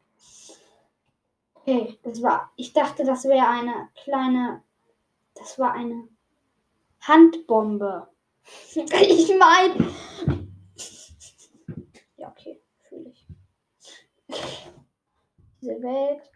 Okay, 1.56 2.00
das 2.04 2.22
war. 2.22 2.52
Ich 2.56 2.72
dachte, 2.72 3.04
das 3.04 3.26
wäre 3.26 3.48
eine 3.48 3.90
kleine. 3.96 4.64
Das 5.34 5.60
war 5.60 5.74
eine 5.74 6.08
Handbombe. 7.02 8.08
ich 8.76 9.38
meine. 9.38 9.92
Ja, 12.16 12.30
okay, 12.30 12.62
fühle 12.80 13.10
ich. 13.10 13.28
Diese 15.60 15.82
Welt. 15.82 16.32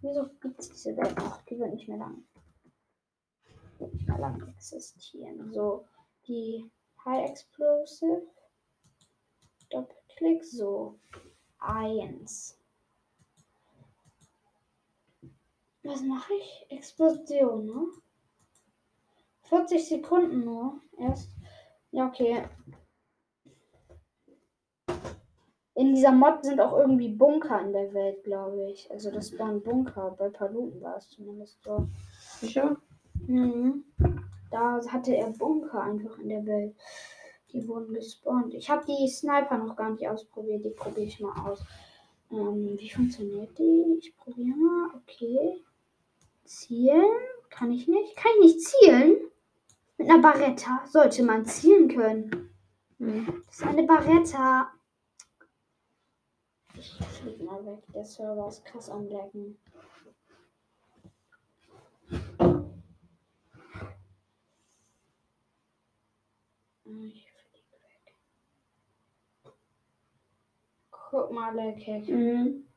Wieso 0.00 0.28
gibt 0.40 0.58
es 0.60 0.70
diese 0.70 0.96
Welt 0.96 1.16
noch? 1.18 1.42
Die 1.42 1.58
wird 1.58 1.74
nicht 1.74 1.88
mehr 1.88 1.98
lang. 1.98 2.24
Wird 3.78 3.92
nicht 3.92 4.08
mehr 4.08 4.18
lang 4.18 4.48
existieren. 4.48 5.52
So, 5.52 5.86
die 6.26 6.70
High 7.06 7.30
Explosive. 7.30 8.22
Doppelklick, 9.70 10.44
so. 10.44 10.98
Eins. 11.58 12.58
Was 15.84 16.02
mache 16.02 16.34
ich? 16.34 16.66
Explosion, 16.68 17.64
ne? 17.64 17.86
40 19.42 19.88
Sekunden 19.88 20.44
nur. 20.44 20.80
Erst. 20.98 21.30
Ja, 21.92 22.08
okay. 22.08 22.48
In 25.74 25.94
dieser 25.94 26.10
Mod 26.10 26.42
sind 26.44 26.60
auch 26.60 26.76
irgendwie 26.76 27.10
Bunker 27.10 27.60
in 27.60 27.72
der 27.72 27.94
Welt, 27.94 28.24
glaube 28.24 28.70
ich. 28.70 28.90
Also 28.90 29.12
das 29.12 29.38
waren 29.38 29.62
Bunker. 29.62 30.16
Bei 30.18 30.28
Paluten 30.28 30.80
war 30.80 30.96
es 30.96 31.08
zumindest 31.10 31.62
so. 31.62 31.86
Sicher? 32.40 32.76
Mhm. 33.26 33.84
Da 34.56 34.80
hatte 34.88 35.14
er 35.14 35.28
Bunker 35.32 35.82
einfach 35.82 36.18
in 36.18 36.30
der 36.30 36.46
Welt. 36.46 36.74
Die 37.52 37.68
wurden 37.68 37.92
gespawnt. 37.92 38.54
Ich 38.54 38.70
habe 38.70 38.86
die 38.86 39.06
Sniper 39.06 39.58
noch 39.58 39.76
gar 39.76 39.90
nicht 39.90 40.08
ausprobiert. 40.08 40.64
Die 40.64 40.70
probiere 40.70 41.06
ich 41.06 41.20
mal 41.20 41.46
aus. 41.46 41.60
Ähm, 42.30 42.74
wie 42.78 42.88
funktioniert 42.88 43.50
die? 43.58 43.98
Ich 43.98 44.16
probiere 44.16 44.56
mal. 44.56 44.90
Okay. 44.94 45.62
Zielen? 46.46 47.04
Kann 47.50 47.70
ich 47.70 47.86
nicht? 47.86 48.16
Kann 48.16 48.32
ich 48.40 48.54
nicht 48.54 48.60
zielen? 48.62 49.30
Mit 49.98 50.08
einer 50.08 50.22
Barretta 50.22 50.86
sollte 50.86 51.22
man 51.22 51.44
zielen 51.44 51.88
können. 51.88 52.50
Hm. 52.98 53.42
Das 53.46 53.56
ist 53.56 53.66
eine 53.66 53.82
Barretta. 53.82 54.72
Ich 56.78 56.94
flieg 56.94 57.42
mal 57.42 57.62
weg. 57.66 57.84
Der 57.94 58.06
Server 58.06 58.48
ist 58.48 58.64
krass 58.64 58.88
am 58.88 59.06
Lecken. 59.06 59.58
Ich 66.88 67.26
flieg 67.32 67.64
weg. 67.72 68.14
Guck 70.92 71.32
mal, 71.32 71.52
Leckheck. 71.52 72.08
Mhm. 72.08 72.68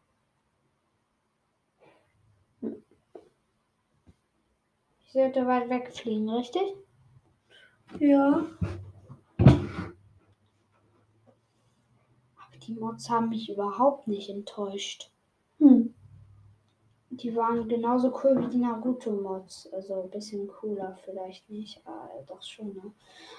Ich 5.01 5.11
sollte 5.11 5.45
weit 5.45 5.69
wegfliegen, 5.69 6.27
richtig? 6.29 6.75
Ja. 7.99 8.47
Aber 12.35 12.57
die 12.63 12.73
Mods 12.73 13.09
haben 13.11 13.29
mich 13.29 13.49
überhaupt 13.49 14.07
nicht 14.07 14.29
enttäuscht. 14.29 15.11
Die 17.21 17.35
waren 17.35 17.67
genauso 17.67 18.13
cool 18.23 18.39
wie 18.41 18.47
die 18.47 18.57
Naruto-Mods. 18.57 19.73
Also 19.73 20.03
ein 20.03 20.09
bisschen 20.09 20.47
cooler 20.47 20.97
vielleicht 21.03 21.49
nicht, 21.49 21.81
aber 21.85 22.09
doch 22.27 22.41
schon. 22.41 22.73
Ne? 22.73 22.93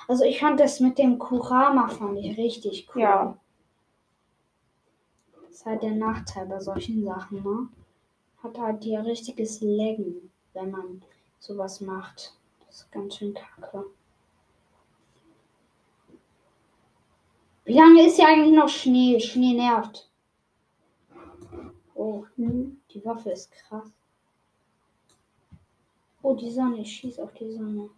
Also 0.07 0.25
ich 0.25 0.39
fand 0.39 0.61
das 0.61 0.81
mit 0.81 0.99
dem 0.99 1.19
Kurama 1.19 1.89
fand 1.89 2.19
ich 2.19 2.37
richtig 2.37 2.89
cool. 2.95 3.03
Ja. 3.03 3.39
Das 5.43 5.51
ist 5.51 5.67
halt 5.67 5.83
der 5.83 5.95
Nachteil 5.95 6.47
bei 6.47 6.61
solchen 6.61 7.05
Sachen, 7.05 7.43
ne? 7.43 7.69
Hat 8.43 8.59
halt 8.59 8.83
hier 8.85 9.05
richtiges 9.05 9.61
Laggen, 9.61 10.31
wenn 10.55 10.71
man 10.71 11.03
sowas 11.39 11.81
macht. 11.81 12.35
Das 12.67 12.77
ist 12.77 12.93
ganz 12.93 13.17
schön 13.17 13.35
kacke. 13.35 13.85
Wie 17.65 17.75
lange 17.75 18.07
ist 18.07 18.17
hier 18.17 18.27
eigentlich 18.27 18.55
noch 18.55 18.69
Schnee? 18.69 19.21
Schnee 19.21 19.55
nervt. 19.55 20.11
Oh, 21.95 22.25
Hm. 22.37 22.80
Die 22.93 23.05
Waffe 23.05 23.31
ist 23.31 23.51
krass. 23.53 23.91
Oh, 26.23 26.35
die 26.35 26.51
Sonne. 26.51 26.79
Ich 26.79 26.93
schieß 26.93 27.19
auf 27.19 27.33
die 27.35 27.51
Sonne. 27.51 27.91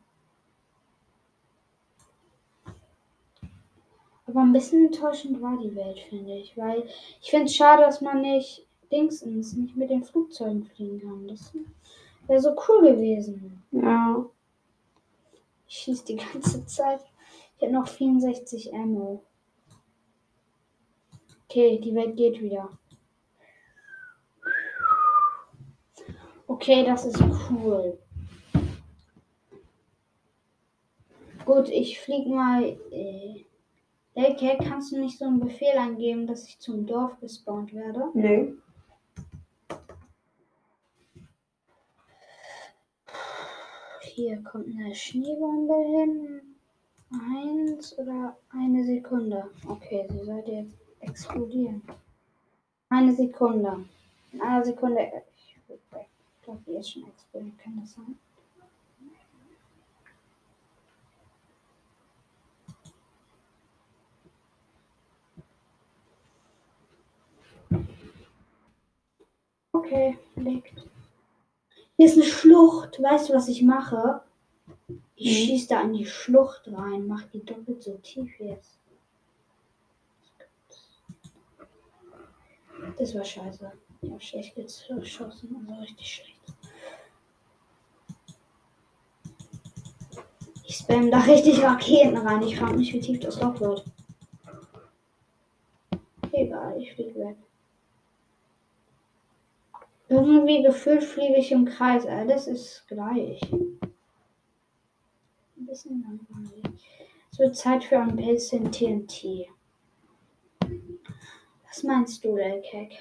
Aber 4.26 4.40
ein 4.40 4.52
bisschen 4.52 4.86
enttäuschend 4.86 5.42
war 5.42 5.58
die 5.58 5.74
Welt, 5.74 5.98
finde 6.08 6.38
ich. 6.38 6.56
Weil 6.56 6.88
ich 7.20 7.30
finde 7.30 7.46
es 7.46 7.56
schade, 7.56 7.82
dass 7.82 8.00
man 8.00 8.22
nicht 8.22 8.66
Dingsens 8.90 9.54
nicht 9.54 9.76
mit 9.76 9.90
den 9.90 10.04
Flugzeugen 10.04 10.64
fliegen 10.64 11.00
kann. 11.00 11.28
Das 11.28 11.52
wäre 12.26 12.40
so 12.40 12.54
cool 12.68 12.82
gewesen. 12.82 13.62
Ja. 13.72 14.24
Ich 15.68 15.78
schieß 15.78 16.04
die 16.04 16.16
ganze 16.16 16.64
Zeit. 16.66 17.00
Ich 17.56 17.62
hätte 17.62 17.72
noch 17.72 17.88
64 17.88 18.72
Ammo. 18.74 19.22
Okay, 21.48 21.78
die 21.78 21.94
Welt 21.94 22.16
geht 22.16 22.40
wieder. 22.40 22.70
Okay, 26.52 26.84
das 26.84 27.06
ist 27.06 27.18
cool. 27.50 27.98
Gut, 31.46 31.70
ich 31.70 31.98
flieg 31.98 32.28
mal. 32.28 32.76
Äh, 32.90 33.46
Lake, 34.14 34.58
kannst 34.62 34.92
du 34.92 35.00
nicht 35.00 35.18
so 35.18 35.24
einen 35.24 35.40
Befehl 35.40 35.78
eingeben, 35.78 36.26
dass 36.26 36.46
ich 36.46 36.58
zum 36.58 36.86
Dorf 36.86 37.18
gespawnt 37.20 37.72
werde? 37.72 38.10
Nee. 38.12 38.52
Hier 44.02 44.42
kommt 44.42 44.66
eine 44.78 44.94
Schneebombe 44.94 45.74
hin. 45.74 46.40
Eins 47.12 47.98
oder 47.98 48.36
eine 48.50 48.84
Sekunde. 48.84 49.50
Okay, 49.66 50.06
sie 50.10 50.22
sollte 50.22 50.52
jetzt 50.52 50.76
explodieren. 51.00 51.80
Eine 52.90 53.14
Sekunde. 53.14 53.86
In 54.32 54.42
einer 54.42 54.62
Sekunde. 54.62 55.00
Ich, 55.34 55.56
ich 56.42 56.46
glaube, 56.46 56.60
die 56.66 56.72
ist 56.72 56.90
schon 56.90 57.06
explodiert. 57.06 57.56
Kann 57.56 57.78
das 57.80 57.92
sein? 57.92 58.18
Okay, 69.72 70.18
liegt. 70.34 70.74
Hier 71.96 72.06
ist 72.06 72.14
eine 72.14 72.24
Schlucht. 72.24 73.00
Weißt 73.00 73.28
du, 73.28 73.34
was 73.34 73.46
ich 73.46 73.62
mache? 73.62 74.22
Ich 75.14 75.26
Mhm. 75.30 75.46
schieße 75.46 75.68
da 75.68 75.82
in 75.82 75.92
die 75.92 76.06
Schlucht 76.06 76.66
rein, 76.66 77.06
mach 77.06 77.22
die 77.30 77.44
doppelt 77.44 77.82
so 77.84 77.96
tief 77.98 78.40
jetzt. 78.40 78.80
Das 82.98 83.14
war 83.14 83.24
scheiße. 83.24 83.72
Habe 84.02 84.20
schlecht 84.20 84.56
geschossen, 84.56 85.56
also 85.68 85.80
richtig 85.80 86.14
schlecht. 86.14 86.40
Ich 90.64 90.76
spam 90.76 91.10
da 91.10 91.20
richtig 91.20 91.62
Raketen 91.62 92.16
rein. 92.16 92.42
Ich 92.42 92.58
frage 92.58 92.76
mich, 92.76 92.92
wie 92.92 93.00
tief 93.00 93.20
das 93.20 93.40
Loch 93.40 93.60
wird. 93.60 93.84
Egal, 96.32 96.80
ich 96.80 96.94
fliege 96.94 97.14
weg. 97.20 97.36
Irgendwie 100.08 100.62
gefühlt 100.62 101.04
fliege 101.04 101.36
ich 101.36 101.52
im 101.52 101.64
Kreis. 101.64 102.04
Alles 102.06 102.46
ist 102.46 102.88
gleich. 102.88 103.40
Ein 105.56 105.66
bisschen 105.66 106.02
langweilig. 106.02 106.64
Es 107.30 107.38
wird 107.38 107.56
Zeit 107.56 107.84
für 107.84 107.98
ein 107.98 108.16
bisschen 108.16 108.72
TNT. 108.72 109.48
Was 111.66 111.82
meinst 111.82 112.24
du, 112.24 112.36
Lelkek? 112.36 112.98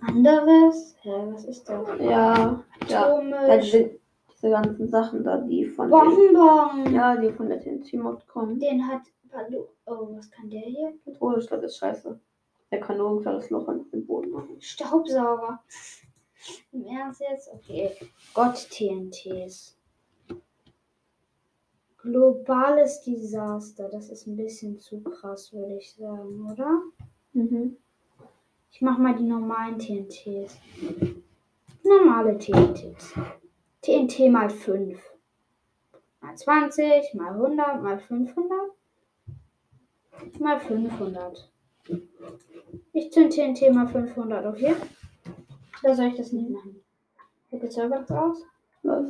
Anderes? 0.00 0.96
Hä, 1.02 1.10
was 1.32 1.44
ist 1.44 1.68
das? 1.68 1.88
Ja. 2.00 2.64
Ja. 2.88 3.20
Ja 3.46 3.56
diese, 3.58 3.98
diese 4.32 4.50
ganzen 4.50 4.88
Sachen 4.88 5.24
da, 5.24 5.38
die 5.38 5.64
von 5.64 5.90
den, 5.90 5.98
Bonbon. 5.98 6.94
ja, 6.94 7.16
die 7.16 7.32
von 7.32 7.48
der 7.48 7.60
TNT-Mod 7.60 8.26
kommen. 8.26 8.58
Den 8.58 8.86
hat 8.86 9.02
Balu. 9.30 9.66
Oh, 9.86 10.16
was 10.16 10.30
kann 10.30 10.48
der 10.50 10.60
hier? 10.62 10.94
Der 11.06 11.14
Todesschlag 11.14 11.62
ist 11.62 11.78
scheiße. 11.78 12.18
Der 12.70 12.80
kann 12.80 12.98
nur 12.98 13.10
ein 13.10 13.22
kleines 13.22 13.50
Loch 13.50 13.68
in 13.68 13.90
den 13.90 14.06
Boden 14.06 14.30
machen. 14.30 14.60
Staubsauger. 14.60 15.62
Im 16.72 16.84
Ernst 16.84 17.20
jetzt? 17.20 17.50
Okay. 17.52 17.90
Gott 18.34 18.68
TNTs. 18.70 19.76
Globales 21.98 23.02
Desaster. 23.02 23.88
Das 23.88 24.08
ist 24.08 24.26
ein 24.26 24.36
bisschen 24.36 24.78
zu 24.78 25.00
krass, 25.02 25.52
würde 25.52 25.76
ich 25.76 25.94
sagen, 25.94 26.48
oder? 26.50 26.82
Mhm. 27.32 27.76
Ich 28.70 28.80
mach 28.82 28.98
mal 28.98 29.14
die 29.16 29.24
normalen 29.24 29.78
TNTs. 29.78 30.58
Normale 31.82 32.38
TNTs. 32.38 33.14
TNT 33.82 34.30
mal 34.30 34.50
5. 34.50 35.00
Mal 36.20 36.36
20, 36.36 37.14
mal 37.14 37.32
100, 37.32 37.82
mal 37.82 37.98
500. 37.98 38.70
Mal 40.38 40.60
500. 40.60 41.50
Ich 42.92 43.12
zünd 43.12 43.32
TNT 43.32 43.72
mal 43.72 43.88
500, 43.88 44.46
okay? 44.46 44.74
Oder 45.82 45.94
soll 45.94 46.06
ich 46.06 46.16
das 46.16 46.32
nicht 46.32 46.50
machen? 46.50 46.80
Wie 47.50 47.58
gezögert 47.58 48.10
aus? 48.12 48.44
Was? 48.82 49.06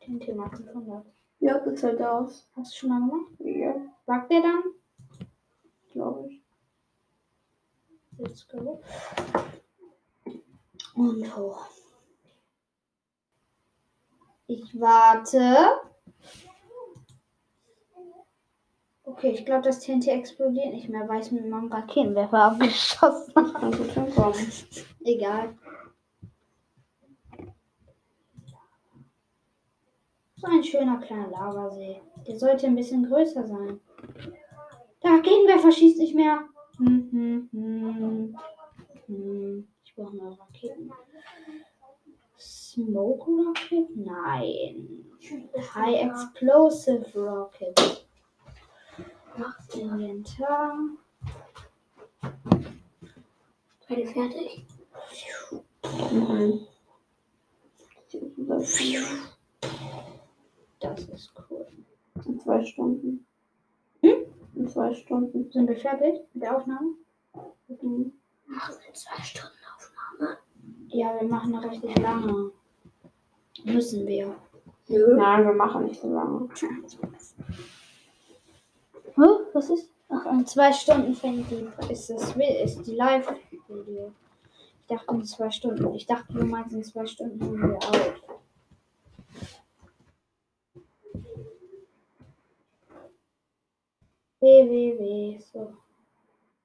TNT 0.00 0.34
mal 0.36 0.50
500. 0.50 1.04
Ja, 1.40 1.58
das 1.58 1.80
sieht 1.80 2.00
aus. 2.00 2.48
Hast 2.56 2.72
du 2.72 2.76
schon 2.78 2.90
mal 2.90 3.00
gemacht? 3.00 3.32
Ja, 3.40 3.74
Sagt 4.06 4.30
der 4.30 4.42
dann? 4.42 4.62
glaube 5.92 6.28
ich. 6.28 6.33
Let's 8.18 8.46
go. 8.48 8.80
Und 10.94 11.36
hoch. 11.36 11.66
Ich 14.46 14.78
warte. 14.78 15.80
Okay, 19.02 19.30
ich 19.30 19.44
glaube, 19.44 19.62
das 19.62 19.80
TNT 19.80 20.08
explodiert 20.08 20.72
nicht 20.72 20.88
mehr, 20.88 21.08
weil 21.08 21.20
ich 21.20 21.26
es 21.26 21.32
mit 21.32 21.48
meinem 21.48 21.72
Raketenwerfer 21.72 22.42
abgeschossen 22.44 23.34
habe. 23.36 24.34
Egal. 25.04 25.56
So 30.36 30.46
ein 30.46 30.64
schöner 30.64 30.98
kleiner 30.98 31.28
Lavasee. 31.28 32.00
Der 32.26 32.38
sollte 32.38 32.66
ein 32.66 32.76
bisschen 32.76 33.06
größer 33.08 33.46
sein. 33.46 33.80
Der 35.02 35.10
Raketenwerfer 35.12 35.72
schießt 35.72 35.98
nicht 35.98 36.14
mehr. 36.14 36.48
Ich 36.76 36.80
brauche 39.94 40.16
mal 40.16 40.32
Raketen. 40.32 40.90
Smoke 42.36 43.30
Rocket? 43.30 43.96
Nein. 43.96 45.04
High 45.74 46.06
Explosive 46.06 47.06
Rocket. 47.14 48.06
Inventar. 49.74 50.78
Beide 53.88 54.06
fertig. 54.06 54.66
Mhm. 56.12 56.66
Das 60.80 61.00
ist 61.08 61.32
cool. 61.48 61.66
In 62.24 62.40
zwei 62.40 62.64
Stunden. 62.64 63.24
In 64.56 64.68
zwei 64.68 64.94
Stunden. 64.94 65.50
Sind 65.50 65.68
wir 65.68 65.76
fertig 65.76 66.20
mit 66.32 66.42
der 66.42 66.56
Aufnahme? 66.56 66.94
Mhm. 67.68 68.12
Machen 68.46 68.74
wir 68.86 68.94
zwei 68.94 69.22
Stunden 69.22 69.56
Aufnahme. 69.76 70.38
Ja, 70.88 71.20
wir 71.20 71.28
machen 71.28 71.52
noch 71.52 71.64
richtig 71.64 71.98
lange. 71.98 72.50
Müssen 73.64 74.06
wir. 74.06 74.34
Nö. 74.88 75.16
Nein, 75.16 75.44
wir 75.44 75.54
machen 75.54 75.84
nicht 75.84 76.00
so 76.00 76.12
lange. 76.12 76.48
Hä? 79.16 79.22
Was 79.52 79.70
ist? 79.70 79.90
Ach, 80.08 80.26
in 80.26 80.46
zwei 80.46 80.72
Stunden 80.72 81.14
fängt 81.14 81.50
die. 81.50 81.68
Ist 81.90 82.10
das 82.10 82.36
ist 82.36 82.86
die 82.86 82.94
Live-Video. 82.94 84.12
Ich 84.80 84.86
dachte 84.86 85.14
in 85.14 85.24
zwei 85.24 85.50
Stunden. 85.50 85.94
Ich 85.94 86.06
dachte, 86.06 86.32
du 86.32 86.44
meinst 86.44 86.74
in 86.74 86.84
zwei 86.84 87.06
Stunden 87.06 87.38
nehmen 87.38 87.70
wir 87.70 87.76
auf. 87.76 88.23
Www. 94.68 95.38
So. 95.52 95.72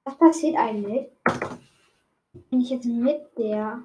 Was 0.04 0.16
passiert 0.18 0.56
eigentlich, 0.56 1.08
wenn 2.50 2.60
ich 2.60 2.70
jetzt 2.70 2.86
mit 2.86 3.22
der 3.38 3.82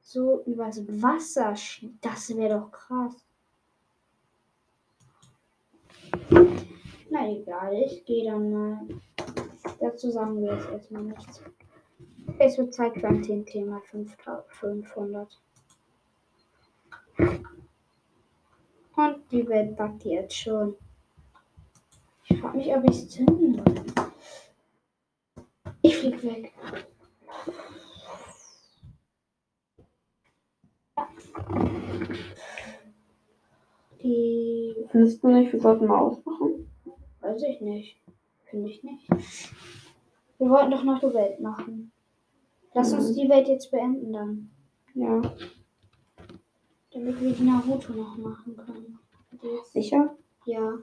so 0.00 0.42
übers 0.44 0.86
Wasser 1.02 1.54
schieße? 1.56 1.94
Das 2.00 2.36
wäre 2.36 2.60
doch 2.60 2.70
krass. 2.70 3.26
Na 7.10 7.28
egal, 7.30 7.74
ich 7.74 8.04
gehe 8.04 8.30
dann 8.30 8.52
mal. 8.52 8.88
Dazu 9.80 10.10
sagen 10.10 10.40
wir 10.42 10.54
jetzt 10.54 10.68
erstmal 10.70 11.02
nichts. 11.02 11.42
Es 12.38 12.58
wird 12.58 12.74
Zeit 12.74 12.94
für 12.94 13.08
ein 13.08 13.22
TNT 13.22 13.66
mal 13.66 13.80
500. 13.80 15.40
Und 18.96 19.30
die 19.30 19.48
Welt 19.48 19.76
backt 19.76 20.04
jetzt 20.04 20.36
schon. 20.36 20.74
Ich 22.28 22.40
frage 22.40 22.56
mich, 22.58 22.74
ob 22.74 22.84
ich 22.84 22.90
es 22.90 23.08
zünden 23.10 23.54
soll. 23.54 23.74
Ich 25.82 25.96
flieg 25.96 26.22
weg. 26.24 26.52
Die 34.02 34.74
Findest 34.90 35.22
du 35.22 35.28
nicht, 35.28 35.52
wir 35.52 35.60
sollten 35.60 35.86
mal 35.86 35.98
ausmachen? 36.00 36.70
weiß 37.20 37.42
ich 37.42 37.60
nicht. 37.60 38.00
Finde 38.44 38.70
ich 38.70 38.82
nicht. 38.84 39.08
Wir 40.38 40.48
wollten 40.48 40.70
doch 40.70 40.84
noch 40.84 41.00
die 41.00 41.12
Welt 41.12 41.40
machen. 41.40 41.90
Lass 42.74 42.92
uns 42.92 43.10
Mhm. 43.10 43.14
die 43.14 43.28
Welt 43.28 43.48
jetzt 43.48 43.70
beenden 43.70 44.12
dann. 44.12 44.50
Ja. 44.94 45.20
Damit 46.92 47.20
wir 47.20 47.32
die 47.32 47.42
Naruto 47.42 47.92
noch 47.92 48.16
machen 48.16 48.56
können. 48.56 48.98
Sicher? 49.72 50.16
Ja, 50.44 50.78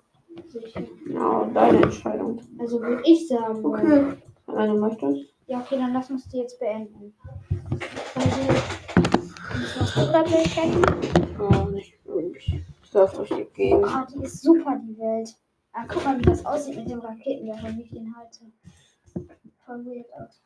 sicher. 0.48 0.84
Ja, 1.10 1.50
deine 1.54 1.84
Entscheidung. 1.84 2.42
Also 2.60 2.82
würde 2.82 3.02
ich 3.06 3.28
sagen. 3.28 3.66
Okay. 3.66 4.14
Wenn 4.48 4.70
du 4.70 4.78
möchtest. 4.80 5.34
Ja, 5.48 5.60
okay, 5.60 5.78
dann 5.78 5.94
lass 5.94 6.10
uns 6.10 6.28
die 6.30 6.38
jetzt 6.38 6.60
beenden. 6.60 7.14
Also, 8.16 8.42
du 9.96 10.12
gerade? 10.12 10.30
Oh, 11.40 11.70
nicht 11.70 11.94
wirklich. 12.06 12.62
Ich 12.84 12.92
darf 12.92 13.14
durch 13.14 13.30
die 13.30 13.46
Gegend. 13.54 13.86
Ah, 13.86 14.08
die 14.14 14.24
ist 14.24 14.42
super, 14.42 14.80
die 14.82 14.98
Welt. 14.98 15.36
Ah, 15.74 15.86
guck 15.88 16.06
mal, 16.06 16.18
wie 16.18 16.24
das 16.24 16.46
aussieht 16.46 16.76
mit 16.78 16.90
dem 16.90 17.00
Raketenwerfer, 17.00 17.76
wie 17.76 17.82
ich 17.82 17.92
den 17.92 18.16
halte. 18.16 18.40
Voll 19.66 19.86
weird 19.86 20.08
aus. 20.14 20.42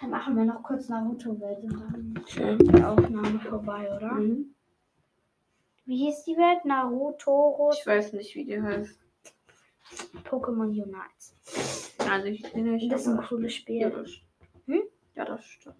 Dann 0.00 0.10
machen 0.10 0.36
wir 0.36 0.44
noch 0.44 0.62
kurz 0.62 0.88
Naruto-Welt 0.88 1.62
und 1.64 1.72
dann 1.72 2.14
Okay. 2.22 2.56
die 2.58 2.82
Aufnahme 2.82 3.38
vorbei, 3.40 3.88
oder? 3.96 4.14
Mhm. 4.14 4.54
Wie 5.92 6.06
hieß 6.06 6.24
die 6.24 6.38
Welt? 6.38 6.64
Naruto 6.64 7.68
Ich 7.74 7.86
weiß 7.86 8.14
nicht, 8.14 8.34
wie 8.34 8.46
die 8.46 8.62
heißt. 8.62 8.98
Pokémon 10.24 10.68
Unite. 10.68 10.96
Also 12.10 12.26
ich 12.28 12.42
kenne 12.44 12.70
nicht. 12.70 12.90
Das 12.90 13.02
ist 13.02 13.08
ein 13.08 13.18
cooles 13.18 13.52
Ja, 13.52 13.58
Spiel. 13.60 13.90
das, 13.90 14.10
Hm? 14.64 14.82
ja, 15.16 15.24
das 15.26 15.44
stimmt. 15.44 15.76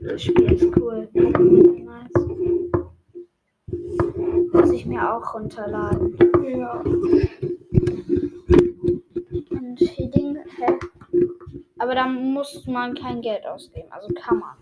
Das 0.00 0.22
Spiel 0.22 0.52
ist 0.52 0.76
cool. 0.76 1.08
Muss 4.52 4.70
ich 4.70 4.86
mir 4.86 5.12
auch 5.12 5.34
runterladen. 5.34 6.16
Ja. 6.48 6.80
Und 9.50 9.74
die 9.80 10.08
Dinge, 10.08 10.44
hä? 10.56 10.78
Aber 11.80 11.96
da 11.96 12.06
muss 12.06 12.64
man 12.68 12.94
kein 12.94 13.22
Geld 13.22 13.44
ausgeben. 13.44 13.90
Also 13.90 14.06
kann 14.14 14.38
man. 14.38 14.56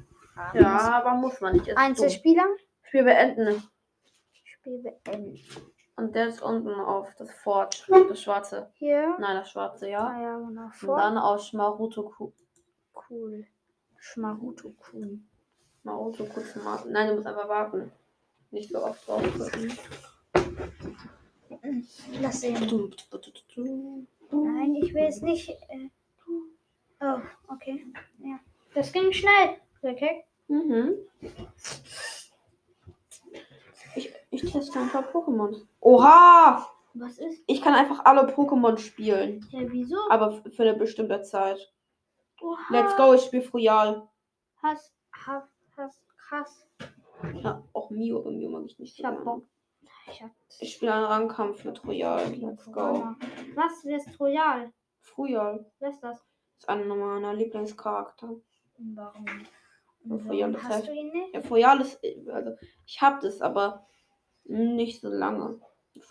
Ja, 0.55 1.03
aber 1.05 1.17
muss 1.21 1.39
man 1.43 1.53
nicht. 1.53 1.77
Einzelspieler? 1.77 2.47
Spiel 2.85 3.05
beenden. 3.05 3.63
Beenden. 4.65 5.39
Und 5.97 6.15
der 6.15 6.29
ist 6.29 6.43
unten 6.43 6.75
auf 6.81 7.15
das 7.17 7.31
Fort. 7.31 7.87
Das 7.89 8.23
schwarze. 8.23 8.71
Hier. 8.75 9.17
Nein, 9.21 9.37
das 9.37 9.51
schwarze, 9.51 9.89
ja. 9.89 10.07
Ah 10.07 10.21
ja, 10.21 10.39
genau. 10.39 10.71
Und 10.93 10.99
dann 10.99 11.19
auf 11.19 11.41
Schmaruto. 11.43 12.13
Cool. 13.09 13.47
Schmaruto. 13.99 14.75
Naruto 15.85 16.25
kurz 16.25 16.57
mal. 16.57 16.83
Nein, 16.89 17.09
du 17.09 17.15
musst 17.15 17.27
einfach 17.27 17.49
warten. 17.49 17.93
Nicht 18.51 18.71
so 18.71 18.83
oft 18.83 19.07
drauf 19.07 19.23
drücken. 19.23 19.79
Lass 22.21 22.41
sehen. 22.41 22.95
Nein, 24.31 24.75
ich 24.77 24.95
will 24.95 25.05
es 25.05 25.21
nicht. 25.21 25.49
Äh... 25.49 25.91
Oh, 27.01 27.21
okay. 27.49 27.85
Ja. 28.19 28.41
Das 28.75 28.93
ging 28.93 29.13
schnell. 29.13 29.59
Okay. 29.83 30.25
Mhm. 30.49 30.97
Ich, 34.43 34.53
teste 34.53 34.79
ein 34.81 34.89
paar 34.91 35.05
Pokémon. 35.05 35.55
Oha! 35.81 36.67
Was 36.95 37.19
ist? 37.19 37.43
Ich 37.47 37.61
kann 37.63 37.75
einfach 37.75 38.05
alle 38.05 38.23
Pokémon 38.33 38.77
spielen. 38.79 39.45
Ja, 39.51 39.61
wieso? 39.71 39.97
Aber 40.11 40.33
für 40.33 40.63
eine 40.63 40.75
bestimmte 40.75 41.23
Zeit. 41.23 41.73
Oha. 42.41 42.59
Let's 42.71 42.97
go, 42.97 43.15
ich 43.15 43.23
spiele 43.23 43.43
Frühjahr. 43.43 44.11
Hast, 44.63 44.95
hast, 45.13 45.49
hast, 45.77 46.01
krass. 46.17 46.67
Ja, 47.35 47.63
auch 47.73 47.91
Mio, 47.91 48.21
aber 48.21 48.31
Mio 48.31 48.51
mag 48.51 48.65
ich 48.67 48.79
nicht 48.79 48.99
Ich 48.99 49.05
hab. 49.05 49.23
Bock. 49.25 49.45
Ich 50.07 50.23
Ich 50.61 50.75
spiele 50.75 50.93
einen 50.93 51.05
Rangkampf 51.07 51.65
mit 51.65 51.85
Royal. 51.87 52.33
Let's 52.35 52.67
go. 52.71 53.15
Was? 53.55 53.85
Wer 53.85 53.97
ist 53.97 54.21
Royal? 54.21 54.73
Frühjahr 55.01 55.61
Wer 55.81 55.91
ist 55.91 56.01
das? 56.01 56.25
ist 56.59 56.69
einer 56.69 56.85
meiner 56.95 57.35
Lieblingscharakter. 57.35 58.37
Warum? 58.79 59.27
Royal, 60.29 60.53
das 60.53 60.63
hast 60.65 60.73
heißt- 60.73 60.87
du 60.87 60.93
ihn 60.93 61.11
nicht? 61.13 61.35
Ja, 61.35 61.41
Royal 61.49 61.81
ist, 61.81 61.99
also 62.31 62.53
ich 62.87 63.01
hab 63.01 63.21
das, 63.21 63.41
aber 63.41 63.87
nicht 64.45 65.01
so 65.01 65.09
lange. 65.09 65.61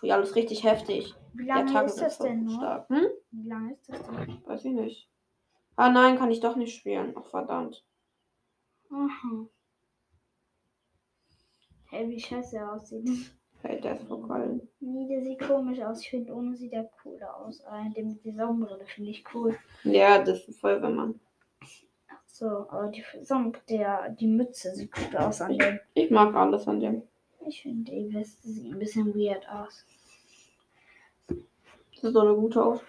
Royal 0.02 0.22
ist 0.22 0.36
richtig 0.36 0.64
heftig. 0.64 1.14
Wie 1.34 1.46
lange 1.46 1.84
ist 1.84 2.00
das 2.00 2.18
denn 2.18 2.44
nur? 2.44 2.54
stark. 2.54 2.88
Hm? 2.88 3.06
Wie 3.30 3.48
lange 3.48 3.72
ist 3.74 3.88
das 3.88 4.02
denn? 4.06 4.42
Weiß 4.46 4.64
ich 4.64 4.72
nicht. 4.72 5.08
Ah 5.76 5.90
nein, 5.90 6.16
kann 6.16 6.30
ich 6.30 6.40
doch 6.40 6.56
nicht 6.56 6.74
spielen. 6.76 7.14
Ach 7.16 7.26
verdammt. 7.26 7.84
Aha. 8.90 9.46
Hey, 11.90 12.08
wie 12.08 12.20
scheiße 12.20 12.56
er 12.56 12.72
aussieht. 12.72 13.08
Hey, 13.62 13.80
der 13.80 13.94
ist 13.94 14.06
voll 14.06 14.26
geil. 14.28 14.60
Nee, 14.80 15.08
der 15.08 15.22
sieht 15.22 15.40
komisch 15.40 15.80
aus. 15.80 16.00
Ich 16.02 16.10
finde, 16.10 16.34
ohne 16.34 16.54
sieht 16.54 16.72
er 16.72 16.90
cooler 17.02 17.36
aus. 17.36 17.64
Ah, 17.64 17.88
der 17.96 18.04
mit 18.04 18.24
der 18.24 18.34
Sonnenbrille 18.34 18.84
finde 18.86 19.10
ich 19.10 19.24
cool. 19.34 19.56
Ja, 19.84 20.22
das 20.22 20.46
ist 20.48 20.60
voll, 20.60 20.82
wenn 20.82 20.94
man. 20.94 21.20
So, 22.26 22.46
aber 22.46 22.88
die 22.88 23.04
Sonnen, 23.22 23.56
der, 23.68 24.10
die 24.10 24.26
Mütze 24.26 24.74
sieht 24.74 24.92
gut 24.92 25.16
aus 25.16 25.40
an 25.40 25.56
dem. 25.56 25.78
Ich 25.94 26.10
mag 26.10 26.34
alles 26.34 26.66
an 26.66 26.80
dem. 26.80 27.02
Ich 27.46 27.62
finde, 27.62 27.92
Weste 28.12 28.48
sieht 28.48 28.72
ein 28.72 28.78
bisschen 28.78 29.14
weird 29.14 29.46
aus. 29.48 29.84
Das 31.28 32.04
ist 32.04 32.12
so 32.12 32.20
eine 32.20 32.34
gute 32.34 32.64
aus. 32.64 32.80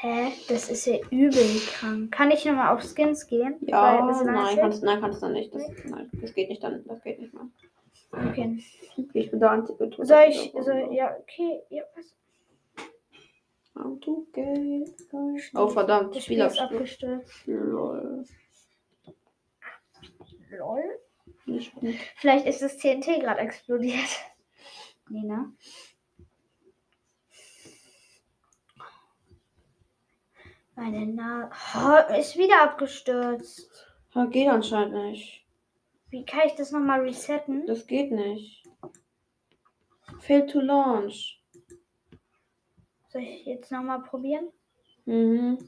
Hä? 0.00 0.32
Das 0.48 0.68
ist 0.68 0.84
ja 0.86 0.98
übel 1.10 1.60
krank. 1.66 2.12
Kann 2.12 2.30
ich 2.30 2.44
nochmal 2.44 2.74
auf 2.74 2.82
Skins 2.82 3.26
gehen? 3.26 3.56
Ja, 3.62 4.04
nein, 4.04 4.58
kannst, 4.58 4.82
nein, 4.82 5.00
kannst 5.00 5.22
du 5.22 5.28
nicht. 5.28 5.54
Das, 5.54 5.62
nein, 5.84 6.10
das 6.20 6.34
geht 6.34 6.48
nicht 6.50 6.62
dann. 6.62 6.84
Das 6.86 7.02
geht 7.02 7.20
nicht 7.20 7.32
mehr. 7.32 7.48
Okay. 8.16 8.62
Ich 9.12 9.30
bin 9.30 9.40
da 9.40 9.50
antigetötet. 9.50 10.06
Soll 10.06 10.24
ich, 10.28 10.52
soll, 10.60 10.88
ja, 10.92 11.16
okay, 11.16 11.62
ja, 11.70 11.82
was? 11.96 12.14
Auto. 13.76 14.26
Oh 15.54 15.68
verdammt, 15.68 16.14
Das 16.14 16.24
Spiel 16.24 16.40
ist 16.40 16.60
abgestürzt. 16.60 17.46
Lol. 17.46 18.24
Lol. 20.50 20.98
Nicht 21.46 21.74
gut. 21.74 21.94
Vielleicht 22.16 22.46
ist 22.46 22.62
das 22.62 22.78
TNT 22.78 23.20
gerade 23.20 23.40
explodiert. 23.40 24.08
Nee, 25.08 25.22
ne? 25.22 25.52
Meine 30.76 31.06
Nase. 31.06 31.50
Oh, 31.76 32.14
ist 32.14 32.36
wieder 32.36 32.62
abgestürzt. 32.62 33.70
Ja, 34.14 34.24
geht 34.26 34.48
anscheinend 34.48 34.94
nicht. 34.94 35.43
Wie 36.14 36.24
kann 36.24 36.46
ich 36.46 36.54
das 36.54 36.70
nochmal 36.70 37.00
resetten? 37.00 37.66
Das 37.66 37.88
geht 37.88 38.12
nicht. 38.12 38.62
Fail 40.20 40.46
to 40.46 40.60
launch. 40.60 41.42
Soll 43.08 43.22
ich 43.22 43.44
jetzt 43.46 43.72
nochmal 43.72 44.00
probieren? 44.00 44.52
Mhm. 45.06 45.58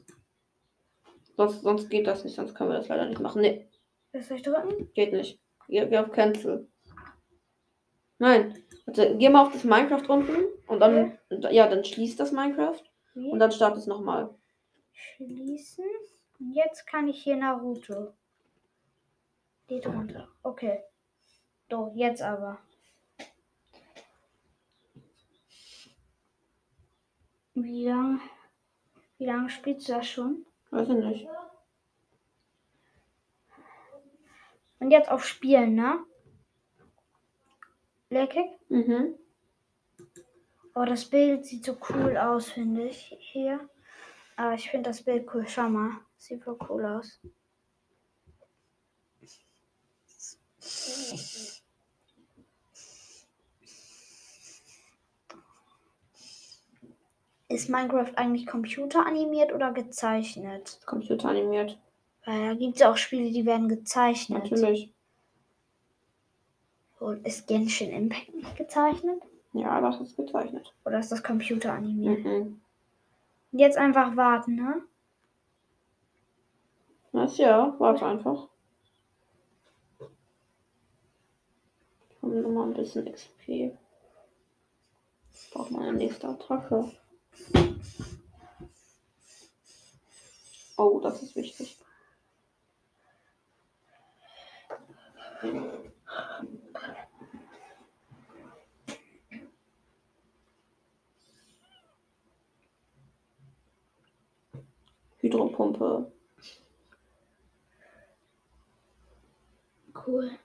Sonst, 1.35 1.63
sonst 1.63 1.89
geht 1.89 2.07
das 2.07 2.23
nicht, 2.23 2.35
sonst 2.35 2.55
können 2.55 2.69
wir 2.69 2.77
das 2.77 2.87
leider 2.87 3.09
nicht 3.09 3.19
machen. 3.19 3.41
Nee, 3.41 3.67
Was 4.13 4.29
soll 4.29 4.37
ich 4.37 4.43
drücken? 4.43 4.89
geht 4.93 5.11
nicht. 5.11 5.37
Geh, 5.67 5.85
geh 5.85 5.97
auf 5.97 6.13
Cancel. 6.13 6.71
Nein. 8.17 8.63
Warte, 8.85 9.17
geh 9.17 9.27
mal 9.27 9.47
auf 9.47 9.51
das 9.51 9.65
Minecraft 9.65 10.07
unten 10.07 10.45
und 10.67 10.79
dann, 10.79 11.19
ja, 11.51 11.67
dann 11.67 11.83
schließt 11.83 12.21
das 12.21 12.31
Minecraft 12.31 12.83
Wie? 13.15 13.29
und 13.31 13.39
dann 13.39 13.51
start 13.51 13.75
es 13.75 13.85
nochmal. 13.85 14.33
Schließen. 14.93 15.83
Und 16.39 16.53
jetzt 16.53 16.87
kann 16.87 17.09
ich 17.09 17.21
hier 17.21 17.35
Naruto. 17.35 18.13
Geht 19.67 19.85
runter. 19.85 20.27
Okay. 20.43 20.83
So, 21.69 21.91
jetzt 21.95 22.21
aber. 22.21 22.59
Wie 27.53 27.87
lange 27.87 28.19
wie 29.17 29.25
lang 29.25 29.49
spielst 29.49 29.89
du 29.89 29.93
das 29.93 30.07
schon? 30.07 30.45
Weiß 30.69 30.87
ich 30.89 30.95
nicht. 30.95 31.27
Und 34.79 34.91
jetzt 34.91 35.09
auf 35.09 35.25
Spielen, 35.25 35.73
ne? 35.73 36.05
Leckig. 38.09 38.45
Mhm. 38.69 39.15
Oh, 40.75 40.85
das 40.85 41.05
Bild 41.05 41.45
sieht 41.45 41.65
so 41.65 41.75
cool 41.89 42.15
aus, 42.15 42.51
finde 42.51 42.87
ich. 42.87 43.15
Hier. 43.19 43.67
Aber 44.35 44.53
ich 44.53 44.69
finde 44.69 44.91
das 44.91 45.01
Bild 45.01 45.27
cool. 45.33 45.45
Schau 45.47 45.67
mal. 45.67 45.99
Sieht 46.17 46.43
voll 46.43 46.59
cool 46.69 46.85
aus. 46.85 47.19
Ist 57.49 57.69
Minecraft 57.69 58.11
eigentlich 58.15 58.45
computeranimiert 58.45 59.53
oder 59.53 59.71
gezeichnet? 59.71 60.79
Computeranimiert. 60.85 61.77
Weil 62.25 62.49
da 62.49 62.53
gibt 62.55 62.75
es 62.75 62.81
auch 62.81 62.97
Spiele, 62.97 63.31
die 63.31 63.45
werden 63.45 63.69
gezeichnet. 63.69 64.51
Natürlich. 64.51 64.91
Und 66.99 67.25
ist 67.25 67.47
Genshin 67.47 67.91
Impact 67.91 68.35
nicht 68.35 68.55
gezeichnet? 68.57 69.21
Ja, 69.53 69.79
das 69.79 70.01
ist 70.01 70.17
gezeichnet. 70.17 70.73
Oder 70.83 70.99
ist 70.99 71.11
das 71.11 71.23
computeranimiert? 71.23 72.25
Mhm. 72.25 72.61
Jetzt 73.51 73.77
einfach 73.77 74.15
warten, 74.17 74.55
ne? 74.55 74.81
Das 77.13 77.37
ja, 77.37 77.75
warte 77.79 78.05
einfach. 78.05 78.49
Haben 82.37 82.43
wir 82.43 82.51
mal 82.51 82.67
ein 82.67 82.73
bisschen 82.75 83.11
XP. 83.11 83.75
Braucht 85.51 85.71
mal 85.71 85.87
eine 85.87 85.97
nächste 85.97 86.27
Attacke. 86.27 86.91
Oh, 90.77 90.99
das 90.99 91.23
ist 91.23 91.35
wichtig. 91.35 91.79
Hydropumpe. 105.17 106.11
Cool. 110.05 110.37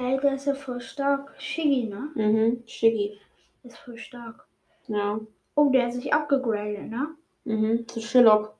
Hey, 0.00 0.16
der 0.22 0.34
ist 0.34 0.46
ja 0.46 0.54
voll 0.54 0.80
stark. 0.80 1.34
Shiggy, 1.38 1.88
ne? 1.88 2.10
Mhm, 2.14 2.62
Shiggy. 2.66 3.18
Ist 3.64 3.78
voll 3.78 3.98
stark. 3.98 4.46
Ja. 4.86 5.18
Oh, 5.56 5.70
der 5.70 5.86
hat 5.86 5.92
sich 5.92 6.14
abgegradet, 6.14 6.88
ne? 6.88 7.08
Mhm, 7.42 7.88
zu 7.88 8.00
Shillock. 8.00 8.54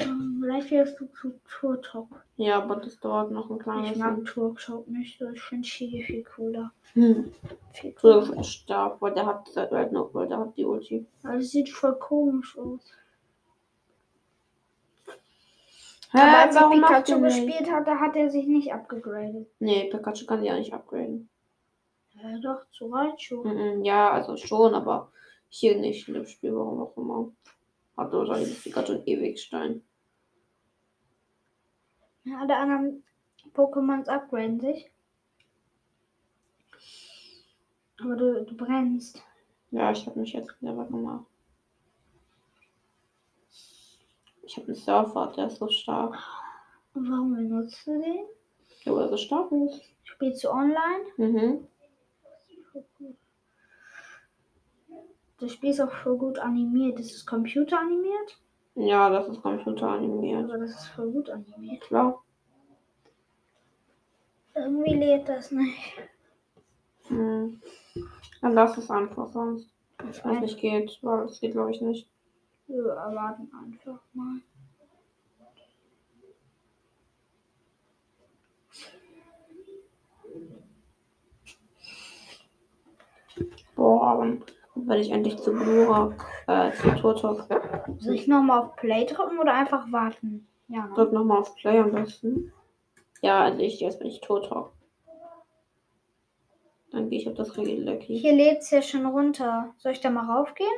Ähm, 0.00 0.40
Vielleicht 0.42 0.72
wirst 0.72 0.98
du 0.98 1.06
zu 1.06 1.38
Turtok. 1.48 2.08
Ja, 2.36 2.60
aber 2.60 2.76
das 2.76 2.98
dauert 2.98 3.30
noch 3.30 3.48
ein 3.48 3.58
Ich 3.58 3.62
kleines 3.62 3.96
mag 3.96 4.16
bisschen. 4.16 4.34
Turtok 4.34 4.88
nicht 4.88 5.16
so. 5.20 5.28
Ich 5.28 5.40
finde 5.40 5.68
Shiggy 5.68 6.02
viel 6.02 6.24
cooler. 6.24 6.72
Hm. 6.94 7.30
Viel 7.72 7.92
cooler. 7.92 8.40
ist 8.40 8.50
stark, 8.52 9.00
weil 9.00 9.14
der 9.14 9.26
hat, 9.26 9.48
weil 9.54 10.26
der, 10.26 10.38
hat 10.38 10.56
die 10.56 10.64
Ulti. 10.64 11.06
Das 11.22 11.48
sieht 11.48 11.68
voll 11.68 11.96
komisch 11.96 12.58
aus. 12.58 12.80
Hä, 16.16 16.22
Aber 16.22 16.38
als 16.38 16.56
er 16.56 16.62
warum 16.62 16.80
macht 16.80 17.04
Pikachu 17.04 17.20
gespielt 17.20 17.70
hat, 17.70 17.86
da 17.86 17.98
hat 17.98 18.16
er 18.16 18.30
sich 18.30 18.46
nicht 18.46 18.72
abgegradet. 18.72 19.48
Nee, 19.58 19.90
Pikachu 19.90 20.24
kann 20.24 20.40
sie 20.40 20.46
ja 20.46 20.56
nicht 20.56 20.72
upgraden. 20.72 21.28
Ja, 22.14 22.38
doch, 22.38 22.70
zu 22.70 22.86
Raichu. 22.86 23.44
Mhm, 23.44 23.84
ja, 23.84 24.10
also 24.10 24.36
schon, 24.38 24.74
aber 24.74 25.12
hier 25.48 25.76
nicht 25.76 26.08
in 26.08 26.14
dem 26.14 26.26
Spiel, 26.26 26.54
warum 26.54 26.80
auch 26.80 26.96
immer. 26.96 27.32
Hat 27.98 28.12
wahrscheinlich 28.12 28.62
Pikachu 28.62 28.92
einen 28.92 29.06
Ewigstein. 29.06 29.82
Ja, 32.24 32.40
alle 32.40 32.56
anderen 32.56 33.04
Pokémons 33.54 34.08
upgraden 34.08 34.58
sich. 34.58 34.90
Aber 38.00 38.16
du, 38.16 38.44
du 38.44 38.56
brennst. 38.56 39.22
Ja, 39.70 39.92
ich 39.92 40.06
habe 40.06 40.18
mich 40.20 40.32
jetzt 40.32 40.58
clever 40.58 40.86
gemacht. 40.86 41.26
Ich 44.46 44.56
habe 44.56 44.68
einen 44.68 44.76
Surfer, 44.76 45.32
der 45.36 45.48
ist 45.48 45.58
so 45.58 45.68
stark. 45.68 46.16
Und 46.94 47.10
warum 47.10 47.34
benutzt 47.34 47.84
du 47.86 48.00
den? 48.00 48.26
Ja, 48.84 48.94
weil 48.94 49.02
er 49.02 49.08
so 49.08 49.16
stark 49.16 49.50
ist. 49.50 49.82
Spielst 50.04 50.44
du 50.44 50.50
online? 50.50 51.04
Mhm. 51.16 51.66
Das 55.38 55.52
Spiel 55.52 55.70
ist 55.70 55.80
auch 55.80 55.90
voll 55.90 56.16
gut 56.16 56.38
animiert. 56.38 56.98
Ist 57.00 57.14
es 57.14 57.26
computeranimiert? 57.26 58.38
Ja, 58.76 59.10
das 59.10 59.28
ist 59.28 59.42
computeranimiert. 59.42 60.44
Aber 60.44 60.58
das 60.58 60.70
ist 60.70 60.86
voll 60.88 61.10
gut 61.10 61.28
animiert. 61.28 61.82
Klar. 61.82 62.22
Irgendwie 64.54 64.94
lädt 64.94 65.28
das 65.28 65.50
nicht. 65.50 65.92
Hm. 67.08 67.60
Dann 68.40 68.54
lass 68.54 68.78
es 68.78 68.90
einfach 68.90 69.28
sonst. 69.28 69.68
Das 69.98 70.24
Wenn 70.24 70.36
es 70.36 70.40
nicht 70.40 70.60
geht, 70.60 70.98
weil 71.02 71.24
es 71.24 71.40
geht 71.40 71.52
glaube 71.52 71.72
ich 71.72 71.80
nicht. 71.80 72.08
Wir 72.68 72.84
erwarten 72.92 73.50
einfach 73.54 74.00
mal. 74.12 74.40
Boah, 83.76 84.18
wann 84.18 84.42
werde 84.74 85.00
ich 85.00 85.10
endlich 85.10 85.38
zu 85.38 85.52
Blura, 85.52 86.12
äh, 86.46 86.72
zu 86.72 86.94
Turtok. 86.96 87.46
Soll 87.98 88.14
ich 88.14 88.26
nochmal 88.26 88.62
auf 88.62 88.76
Play 88.76 89.04
drücken 89.04 89.38
oder 89.38 89.54
einfach 89.54 89.90
warten? 89.92 90.48
Ja, 90.68 90.86
ne? 90.86 90.94
Drück 90.94 91.12
nochmal 91.12 91.38
auf 91.38 91.54
Play 91.56 91.78
am 91.78 91.92
besten. 91.92 92.52
Ja, 93.20 93.46
endlich, 93.46 93.80
jetzt 93.80 93.98
bin 93.98 94.08
ich 94.08 94.20
Turtok. 94.20 94.72
Dann 96.90 97.10
gehe 97.10 97.20
ich 97.20 97.28
auf 97.28 97.34
das 97.34 97.56
Regellecki. 97.56 98.18
Hier 98.18 98.32
lädt 98.32 98.58
es 98.58 98.70
ja 98.70 98.82
schon 98.82 99.06
runter. 99.06 99.74
Soll 99.78 99.92
ich 99.92 100.00
da 100.00 100.10
mal 100.10 100.24
raufgehen? 100.24 100.68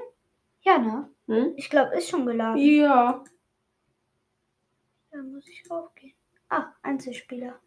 Ja, 0.63 0.79
ne? 0.79 1.11
Hm? 1.27 1.53
Ich 1.57 1.71
glaube, 1.71 1.97
ist 1.97 2.09
schon 2.09 2.27
geladen. 2.27 2.59
Ja. 2.61 3.25
Dann 5.11 5.33
muss 5.33 5.47
ich 5.49 5.69
raufgehen. 5.71 6.15
Ah, 6.49 6.73
Einzelspieler. 6.83 7.59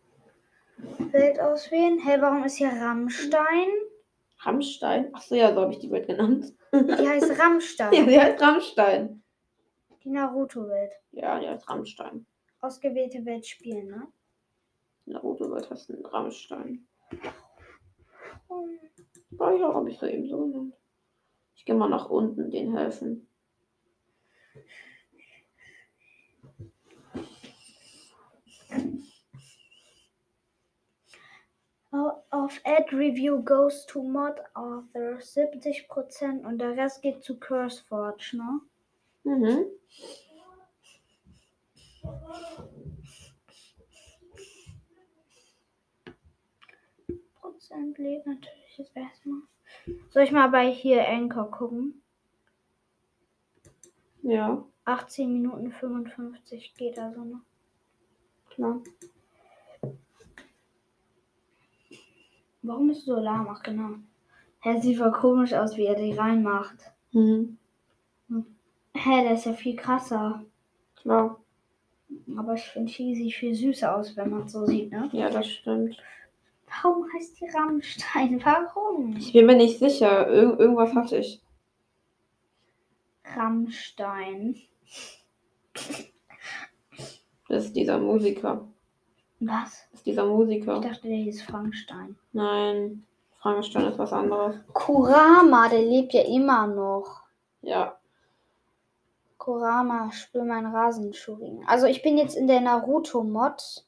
Welt 1.12 1.40
auswählen. 1.40 2.00
Hey, 2.00 2.20
warum 2.22 2.44
ist 2.44 2.56
hier 2.56 2.70
Rammstein? 2.70 3.68
Rammstein? 4.40 5.14
Achso, 5.14 5.36
ja, 5.36 5.54
so 5.54 5.62
habe 5.62 5.74
ich 5.74 5.80
die 5.80 5.92
Welt 5.92 6.08
genannt. 6.08 6.54
Die 6.74 6.78
heißt 7.08 7.40
Rammstein. 7.40 7.94
Ja, 7.94 8.06
sie 8.06 8.20
heißt 8.20 8.42
Rammstein. 8.42 9.24
Die 10.04 10.10
Naruto-Welt. 10.10 10.94
Ja, 11.12 11.40
die 11.40 11.48
heißt 11.48 11.70
Rammstein. 11.70 12.26
Ausgewählte 12.62 13.24
Welt 13.26 13.46
spielen, 13.46 13.88
ne? 13.88 14.08
Naruto-Welt 15.06 15.70
heißt 15.70 15.90
ein 15.90 16.06
Rammstein. 16.06 16.88
Oh 18.50 19.50
ja, 19.50 19.74
habe 19.74 19.90
ich 19.90 20.00
so 20.00 20.06
eben 20.08 20.28
so 20.28 20.38
genannt. 20.48 20.74
Ich 21.56 21.66
gehe 21.66 21.76
mal 21.76 21.90
nach 21.90 22.10
unten, 22.10 22.50
denen 22.52 22.76
helfen. 22.78 23.28
Au- 31.92 32.24
Auf 32.32 32.60
Ad 32.66 32.92
Review 32.96 33.44
goes 33.44 33.86
to 33.86 34.02
Mod 34.02 34.40
Author 34.56 35.20
70% 35.22 36.44
und 36.46 36.58
der 36.60 36.76
Rest 36.78 37.02
geht 37.02 37.24
zu 37.24 37.38
CurseForge, 37.40 38.38
ne? 38.38 38.62
Mhm. 39.24 39.66
Prozent 47.40 47.98
lädt 47.98 48.26
natürlich 48.26 48.78
jetzt 48.78 48.96
erstmal. 48.96 49.42
Soll 50.10 50.24
ich 50.24 50.32
mal 50.32 50.50
bei 50.50 50.72
hier 50.72 51.08
Anchor 51.08 51.50
gucken? 51.50 52.02
Ja, 54.24 54.64
18 54.86 55.32
Minuten 55.32 55.72
55 55.72 56.74
geht 56.76 57.00
also 57.00 57.24
noch. 57.24 57.42
klar. 58.50 58.82
Warum 62.62 62.90
ist 62.92 63.06
so 63.06 63.16
lahm? 63.16 63.48
Ach 63.50 63.64
genau. 63.64 63.96
Hä, 64.60 64.80
sieht 64.80 65.00
voll 65.00 65.12
komisch 65.12 65.54
aus, 65.54 65.76
wie 65.78 65.86
er 65.86 65.96
die 65.96 66.14
reinmacht. 66.14 66.92
Mhm. 67.12 67.58
Hä, 68.94 69.24
der 69.24 69.34
ist 69.34 69.46
ja 69.46 69.54
viel 69.54 69.76
krasser. 69.76 70.46
Klar. 70.96 71.40
Aber 72.38 72.54
ich 72.54 72.64
finde, 72.64 72.92
die 72.92 73.16
sieht 73.16 73.34
viel 73.34 73.56
süßer 73.56 73.96
aus, 73.96 74.16
wenn 74.16 74.30
man 74.30 74.44
es 74.44 74.52
so 74.52 74.66
sieht, 74.66 74.92
ne? 74.92 75.10
Ja, 75.14 75.30
das 75.30 75.48
stimmt. 75.48 75.98
Warum 76.84 77.06
heißt 77.14 77.40
die 77.40 77.50
Rammstein? 77.50 78.42
Warum? 78.44 79.16
Ich 79.18 79.34
bin 79.34 79.46
mir 79.46 79.56
nicht 79.56 79.80
sicher. 79.80 80.28
Ir 80.30 80.58
irgendwas 80.60 80.94
hatte 80.96 81.18
ich. 81.18 81.42
Rammstein. 83.36 84.56
Das 87.50 87.66
ist 87.66 87.76
dieser 87.76 87.98
Musiker. 87.98 88.68
Was? 89.40 89.88
Das 89.92 90.00
ist 90.00 90.06
dieser 90.06 90.24
Ich 90.24 90.30
Musiker. 90.30 90.80
dachte, 90.80 91.08
der 91.08 91.18
hieß 91.18 91.44
Frankenstein. 91.44 92.16
Nein. 92.32 93.06
Frankenstein 93.40 93.88
ist 93.88 93.98
was 93.98 94.14
anderes. 94.14 94.56
Kurama, 94.74 95.68
der 95.68 95.82
lebt 95.82 96.14
ja 96.14 96.22
immer 96.22 96.68
noch. 96.68 97.22
Ja. 97.62 97.98
Kurama, 99.38 100.12
spür 100.12 100.44
mein 100.44 100.68
Rasenschuring. 100.68 101.64
Also 101.66 101.88
ich 101.88 102.04
bin 102.04 102.18
jetzt 102.20 102.36
in 102.38 102.48
der 102.48 102.62
Naruto-Mod. 102.62 103.86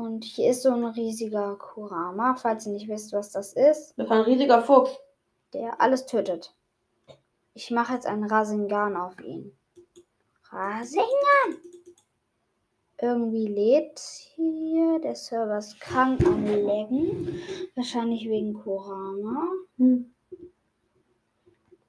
Und 0.00 0.24
hier 0.24 0.50
ist 0.50 0.62
so 0.62 0.70
ein 0.72 0.84
riesiger 0.84 1.56
Kurama, 1.56 2.34
falls 2.34 2.66
ihr 2.66 2.72
nicht 2.72 2.88
wisst, 2.88 3.12
was 3.12 3.30
das 3.32 3.52
ist, 3.52 3.92
Das 3.98 4.08
war 4.08 4.16
ein 4.18 4.22
riesiger 4.24 4.62
Fuchs. 4.62 4.90
der 5.52 5.80
alles 5.80 6.06
tötet. 6.06 6.54
Ich 7.54 7.70
mache 7.70 7.92
jetzt 7.94 8.06
einen 8.06 8.24
Rasengan 8.24 8.96
auf 8.96 9.20
ihn. 9.20 9.52
Rasengan! 10.50 11.58
Irgendwie 13.02 13.46
lädt 13.46 13.98
hier. 14.34 14.98
Der 15.00 15.14
Server 15.16 15.58
ist 15.58 15.80
krank 15.80 16.24
am 16.26 16.44
Laggen. 16.46 17.40
Wahrscheinlich 17.74 18.28
wegen 18.28 18.54
Kurama. 18.54 19.48
Hm. 19.78 20.14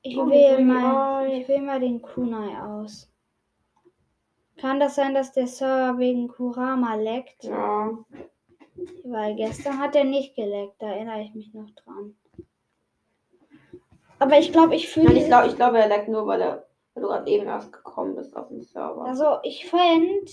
Ich 0.04 0.18
Oh, 0.18 0.30
wähle 0.30 0.64
mal, 0.64 1.30
ich 1.32 1.48
wähle 1.48 1.62
mal 1.62 1.80
den 1.80 2.02
Kunai 2.02 2.60
aus. 2.62 3.11
Kann 4.62 4.80
das 4.80 4.94
sein, 4.94 5.16
dass 5.16 5.32
der 5.32 5.48
Server 5.48 5.98
wegen 5.98 6.28
Kurama 6.28 6.94
leckt? 6.94 7.44
Ja. 7.44 7.98
Weil 9.04 9.36
gestern 9.36 9.80
hat 9.80 9.96
er 9.96 10.04
nicht 10.04 10.36
geleckt, 10.36 10.76
da 10.80 10.88
erinnere 10.88 11.24
ich 11.24 11.34
mich 11.34 11.52
noch 11.52 11.70
dran. 11.72 12.16
Aber 14.20 14.38
ich 14.38 14.52
glaube, 14.52 14.76
ich 14.76 14.88
fühle. 14.88 15.14
Ich 15.18 15.26
glaube, 15.26 15.54
glaub, 15.56 15.74
er 15.74 15.88
leckt 15.88 16.10
nur, 16.10 16.28
weil, 16.28 16.42
er, 16.42 16.68
weil 16.94 17.02
du 17.02 17.10
gerade 17.10 17.32
eben 17.32 17.48
erst 17.48 17.74
gekommen 17.74 18.16
bist 18.16 18.36
auf 18.38 18.50
den 18.50 18.62
Server. 18.62 19.04
Also 19.04 19.40
ich 19.42 19.68
fände, 19.68 20.32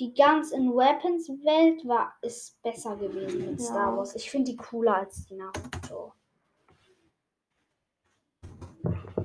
die 0.00 0.12
Guns 0.12 0.50
in 0.50 0.74
Weapons 0.74 1.28
Welt 1.28 1.86
war 1.86 2.14
ist 2.20 2.60
besser 2.62 2.96
gewesen 2.96 3.46
mit 3.50 3.60
Ja. 3.60 3.66
Star 3.66 3.96
Wars. 3.96 4.16
Ich 4.16 4.28
finde 4.28 4.50
die 4.50 4.56
cooler 4.56 4.96
als 4.96 5.24
die 5.26 5.36
Naruto. 5.36 6.12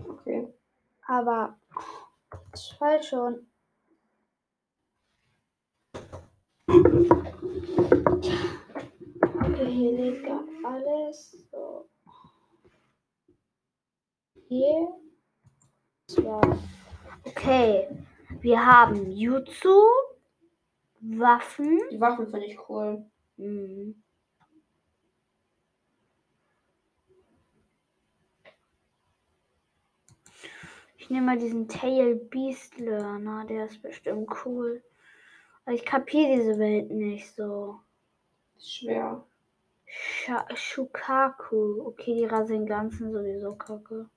okay. 0.10 0.48
Aber 1.08 1.58
ich 2.54 2.80
weiß 2.80 3.08
schon. 3.08 3.48
Okay, 9.34 9.72
hier 9.72 9.92
liegt 9.92 10.30
alles. 10.64 11.48
So. 11.52 11.90
Hier. 14.48 14.88
Zwei. 16.08 16.42
Okay. 17.26 17.88
Wir 18.42 18.66
haben 18.66 19.12
Jutsu, 19.12 19.86
Waffen. 21.02 21.80
Die 21.92 22.00
Waffen 22.00 22.28
finde 22.28 22.46
ich 22.48 22.58
cool. 22.70 23.06
Mhm. 23.38 24.04
Nehme 31.12 31.28
mal 31.28 31.38
diesen 31.38 31.68
Tail 31.68 32.16
Beast 32.16 32.80
Learner, 32.80 33.46
der 33.46 33.66
ist 33.66 33.82
bestimmt 33.82 34.30
cool. 34.46 34.82
Aber 35.66 35.76
ich 35.76 35.86
kapiere 35.86 36.38
diese 36.38 36.58
Welt 36.58 36.90
nicht 36.90 37.36
so. 37.36 37.80
Schwer. 38.58 39.24
Sha 39.86 40.48
Shukaku. 40.56 41.86
Okay, 41.86 42.16
die 42.16 42.26
Rasengan 42.26 42.90
sind 42.90 43.12
sowieso 43.12 43.56
kacke. 43.56 44.10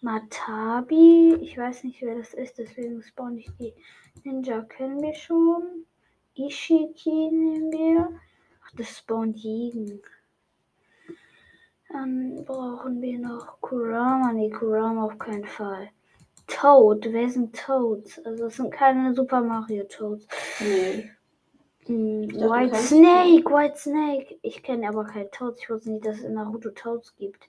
Matabi. 0.00 1.34
Ich 1.40 1.58
weiß 1.58 1.84
nicht, 1.84 2.00
wer 2.02 2.16
das 2.16 2.32
ist, 2.34 2.58
deswegen 2.58 3.02
spawn 3.02 3.38
ich 3.38 3.50
die. 3.58 3.74
Ninja 4.22 4.62
kennen 4.62 5.02
wir 5.02 5.14
schon. 5.14 5.84
Ishiki 6.34 7.30
nehmen 7.30 7.72
wir. 7.72 8.20
Ach, 8.64 8.70
das 8.76 8.98
spawnt 8.98 9.36
jeden. 9.38 10.00
Dann 11.94 12.44
brauchen 12.44 13.00
wir 13.00 13.20
noch 13.20 13.60
Kurama. 13.60 14.32
Nee, 14.32 14.50
Kurama 14.50 15.04
auf 15.04 15.16
keinen 15.16 15.44
Fall. 15.44 15.90
Toad. 16.48 17.06
Wer 17.08 17.30
sind 17.30 17.56
Toads? 17.56 18.18
Also 18.26 18.46
es 18.46 18.56
sind 18.56 18.72
keine 18.72 19.14
Super 19.14 19.40
Mario 19.40 19.84
Toads. 19.84 20.26
Nee. 20.58 21.08
Hm, 21.86 22.28
dachte, 22.30 22.50
White 22.50 22.76
Snake, 22.78 23.44
White 23.44 23.78
Snake. 23.78 24.38
Ich 24.42 24.64
kenne 24.64 24.88
aber 24.88 25.04
keine 25.04 25.30
Toads. 25.30 25.60
Ich 25.62 25.70
wusste 25.70 25.92
nicht, 25.92 26.04
dass 26.04 26.16
es 26.18 26.24
in 26.24 26.34
Naruto 26.34 26.70
Toads 26.70 27.14
gibt. 27.14 27.48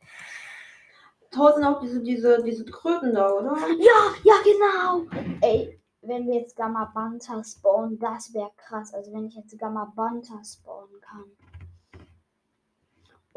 Tausend 1.32 1.66
auch 1.66 1.82
diese, 1.82 2.04
diese, 2.04 2.44
diese 2.44 2.66
Kröten 2.66 3.16
da, 3.16 3.32
oder? 3.32 3.58
Ja, 3.80 4.14
ja, 4.24 4.36
genau. 4.44 5.08
Ey, 5.42 5.80
wenn 6.04 6.28
wir 6.28 6.36
jetzt 6.36 6.56
Gamma 6.56 6.92
Banta 6.94 7.44
spawnen, 7.44 7.98
das 7.98 8.32
wäre 8.32 8.52
krass. 8.58 8.94
Also 8.94 9.12
wenn 9.12 9.26
ich 9.26 9.36
jetzt 9.36 9.58
Gamma 9.58 9.92
Banta 9.96 10.40
spawnen 10.44 11.02
kann. 11.02 11.26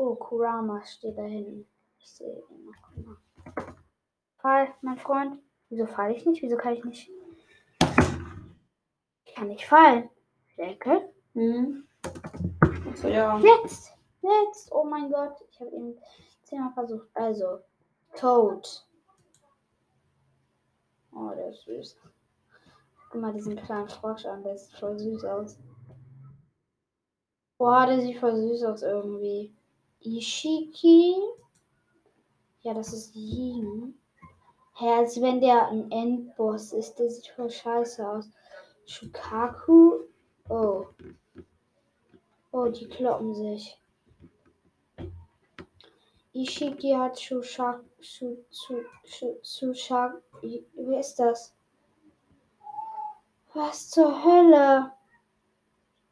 Oh, 0.00 0.14
Kurama 0.14 0.80
steht 0.84 1.18
da 1.18 1.22
hinten. 1.22 1.66
Ich 1.98 2.08
sehe 2.08 2.40
ihn 2.50 2.66
noch. 2.66 3.04
Mal. 3.04 3.16
Fall, 4.36 4.68
mein 4.80 4.96
Freund. 4.96 5.42
Wieso 5.70 5.86
falle 5.86 6.14
ich 6.14 6.24
nicht? 6.24 6.40
Wieso 6.40 6.56
kann 6.56 6.74
ich 6.74 6.84
nicht? 6.84 7.10
Ich 9.24 9.34
kann 9.34 9.48
nicht 9.48 9.66
fallen. 9.66 10.08
Deckel. 10.56 11.12
Mhm. 11.34 11.88
Achso, 12.88 13.08
ja. 13.08 13.40
Jetzt! 13.40 13.92
Jetzt! 14.22 14.70
Oh 14.70 14.84
mein 14.84 15.10
Gott, 15.10 15.34
ich 15.50 15.60
habe 15.60 15.70
ihn 15.70 16.00
zehnmal 16.44 16.72
versucht. 16.74 17.08
Also, 17.14 17.58
Toad. 18.14 18.86
Oh, 21.12 21.30
der 21.34 21.48
ist 21.48 21.64
süß. 21.64 21.96
Guck 23.10 23.20
mal 23.20 23.32
diesen 23.32 23.56
kleinen 23.56 23.88
Frosch 23.88 24.26
an, 24.26 24.44
der 24.44 24.56
sieht 24.56 24.78
voll 24.78 24.96
süß 24.96 25.24
aus. 25.24 25.58
Boah, 27.58 27.86
der 27.86 28.00
sieht 28.00 28.20
voll 28.20 28.36
süß 28.36 28.62
aus 28.62 28.82
irgendwie. 28.82 29.57
Ishiki. 30.00 31.14
Ja, 32.62 32.74
das 32.74 32.92
ist 32.92 33.14
Yin. 33.14 33.98
Hä, 34.74 34.86
als 34.86 35.20
wenn 35.20 35.40
der 35.40 35.68
ein 35.68 35.90
Endboss 35.90 36.72
ist. 36.72 36.98
Der 36.98 37.10
sieht 37.10 37.28
voll 37.28 37.50
scheiße 37.50 38.08
aus. 38.08 38.30
Shukaku. 38.86 40.04
Oh. 40.48 40.86
Oh, 42.52 42.68
die 42.68 42.88
kloppen 42.88 43.34
sich. 43.34 43.80
Ishiki 46.32 46.92
hat 46.92 47.18
Shushak. 47.18 47.84
Shu, 48.00 48.36
Shu, 48.50 48.82
Shu, 49.04 49.34
Shushak. 49.42 50.22
Wer 50.42 51.00
ist 51.00 51.16
das? 51.16 51.54
Was 53.54 53.90
zur 53.90 54.24
Hölle? 54.24 54.92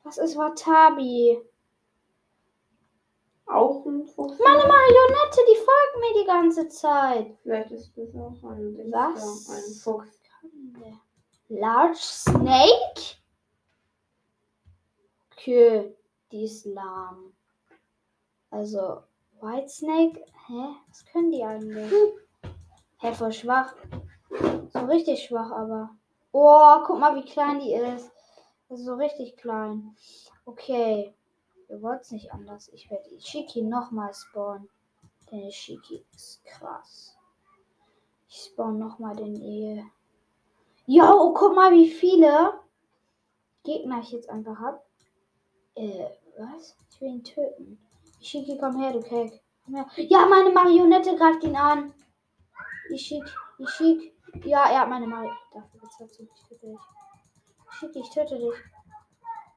Was 0.03 0.19
ist 0.19 0.37
Watabi? 0.37 1.41
Auch 3.47 3.87
ein 3.87 4.05
Fuchs. 4.07 4.39
Meine 4.39 4.67
Marionette, 4.67 5.41
die 5.49 5.57
folgt 5.57 6.01
mir 6.01 6.21
die 6.21 6.27
ganze 6.27 6.69
Zeit. 6.69 7.37
Vielleicht 7.43 7.71
ist 7.71 7.97
das 7.97 8.15
auch 8.15 8.43
ein 8.51 8.75
Ding. 8.75 8.93
Was? 8.93 9.49
Ein 9.49 9.75
Fuchs. 9.83 10.21
Large 11.49 11.97
Snake? 11.97 13.17
Okay, 15.33 15.97
die 16.33 16.45
ist 16.45 16.67
lahm. 16.67 17.33
Also, 18.51 19.03
White 19.41 19.69
Snake? 19.69 20.25
Hä? 20.49 20.77
Was 20.89 21.05
können 21.07 21.31
die 21.31 21.45
eigentlich? 21.45 21.93
Hä, 22.99 23.13
voll 23.15 23.33
schwach. 23.33 23.75
So 24.71 24.79
richtig 24.81 25.23
schwach, 25.23 25.53
aber. 25.53 25.91
Oh, 26.33 26.83
guck 26.85 26.99
mal, 26.99 27.15
wie 27.15 27.25
klein 27.25 27.61
die 27.61 27.75
ist 27.75 28.11
so 28.69 28.95
richtig 28.95 29.37
klein. 29.37 29.97
Okay. 30.45 31.15
Wir 31.69 31.83
wollten 31.83 32.03
es 32.03 32.11
nicht 32.13 32.33
anders. 32.33 32.69
Ich 32.73 32.91
werde 32.91 33.11
Ishiki 33.11 33.63
nochmal 33.63 34.15
spawnen. 34.15 34.69
Denn 35.31 35.49
Ishiki 35.49 36.05
ist 36.15 36.45
krass. 36.45 37.17
Ich 38.29 38.45
spawn 38.45 38.79
nochmal 38.79 39.17
den 39.17 39.37
Ehe. 39.41 39.85
Jo, 40.87 41.35
guck 41.35 41.55
mal, 41.55 41.73
wie 41.73 41.89
viele 41.89 42.61
Gegner 43.65 44.01
ich 44.01 44.13
jetzt 44.13 44.31
einfach 44.31 44.59
hab. 44.61 44.87
Äh, 45.75 46.11
was? 46.39 46.77
Ich 46.91 47.01
will 47.01 47.09
ihn 47.09 47.25
töten. 47.25 47.79
Ishiki, 48.21 48.57
komm 48.59 48.81
her, 48.81 48.93
du 48.93 49.03
her. 49.03 49.31
Ja, 49.97 50.27
meine 50.27 50.51
Marionette 50.51 51.17
greift 51.17 51.43
ihn 51.43 51.57
an. 51.57 51.93
Ishiki, 52.91 53.29
Ishiki. 53.59 54.13
Ja, 54.45 54.71
er 54.71 54.81
hat 54.81 54.89
meine 54.89 55.09
Marionette. 55.09 55.65
Ich 55.83 55.97
töte 55.97 56.23
dich. 56.23 56.79
Ishiki, 57.73 57.99
ich 57.99 58.11
töte 58.11 58.39
dich. 58.39 58.55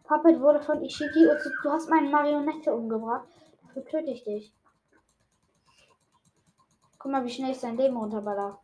Puppet 0.10 0.42
wurde 0.42 0.60
von 0.60 0.84
Ishiki. 0.84 1.28
und 1.28 1.38
Du 1.46 1.50
du 1.62 1.72
hast 1.72 1.88
meine 1.88 2.10
Marionette 2.10 2.74
umgebracht. 2.74 3.28
Dafür 3.62 3.86
töte 3.86 4.10
ich 4.10 4.24
dich. 4.24 4.52
Guck 6.98 7.12
mal, 7.12 7.24
wie 7.24 7.30
schnell 7.30 7.52
ich 7.52 7.60
sein 7.60 7.78
Leben 7.78 7.96
runterballer. 7.96 8.60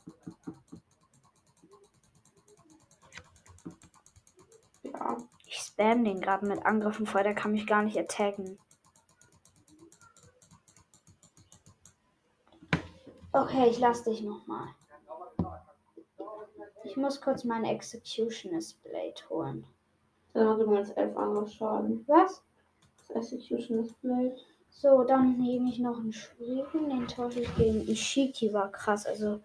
Ja. 4.81 5.17
Ich 5.45 5.57
spam 5.57 6.03
den 6.03 6.19
gerade 6.19 6.47
mit 6.47 6.65
Angriffen 6.65 7.05
voll, 7.05 7.21
der 7.21 7.35
kann 7.35 7.51
mich 7.51 7.67
gar 7.67 7.83
nicht 7.83 7.99
attacken. 7.99 8.57
Okay, 13.31 13.69
ich 13.69 13.77
lass 13.77 14.03
dich 14.03 14.23
nochmal. 14.23 14.69
Ich 16.83 16.97
muss 16.97 17.21
kurz 17.21 17.43
meine 17.43 17.71
Executionist 17.71 18.81
Blade 18.81 19.29
holen. 19.29 19.67
Dann 20.35 20.49
hat 20.49 20.59
übrigens 20.59 20.91
elf 20.91 21.15
Angriffsschaden. 21.15 22.03
Was? 22.07 22.43
Das 23.07 23.31
Execution 23.31 23.79
ist 23.79 23.99
Blade. 24.01 24.35
So, 24.69 25.05
dann 25.05 25.37
nehme 25.37 25.69
ich 25.69 25.79
noch 25.79 25.97
einen 25.97 26.11
Schwierigen. 26.11 26.89
Den 26.89 27.07
tausche 27.07 27.39
ich 27.39 27.55
gegen 27.55 27.87
Ishiki. 27.87 28.51
War 28.51 28.69
krass. 28.69 29.05
Also, 29.05 29.39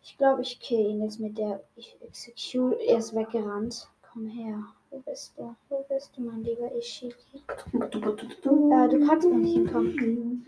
ich 0.00 0.16
glaube, 0.16 0.42
ich 0.42 0.60
kill 0.60 0.86
ihn 0.90 1.02
jetzt 1.02 1.18
mit 1.18 1.36
der. 1.36 1.64
Ich 1.74 1.96
execute. 2.00 2.78
Er 2.78 2.98
ist 2.98 3.12
weggerannt. 3.12 3.88
Komm 4.12 4.28
her. 4.28 4.62
Wo 4.90 5.00
bist 5.00 5.36
du? 5.36 5.56
Wo 5.68 5.84
bist 5.88 6.16
du, 6.16 6.22
mein 6.22 6.44
lieber 6.44 6.72
Ishiki? 6.76 7.42
Äh, 7.72 7.88
du 7.90 8.00
kannst 8.00 9.28
gar 9.28 9.36
nicht 9.36 9.54
hinkommen. 9.54 10.44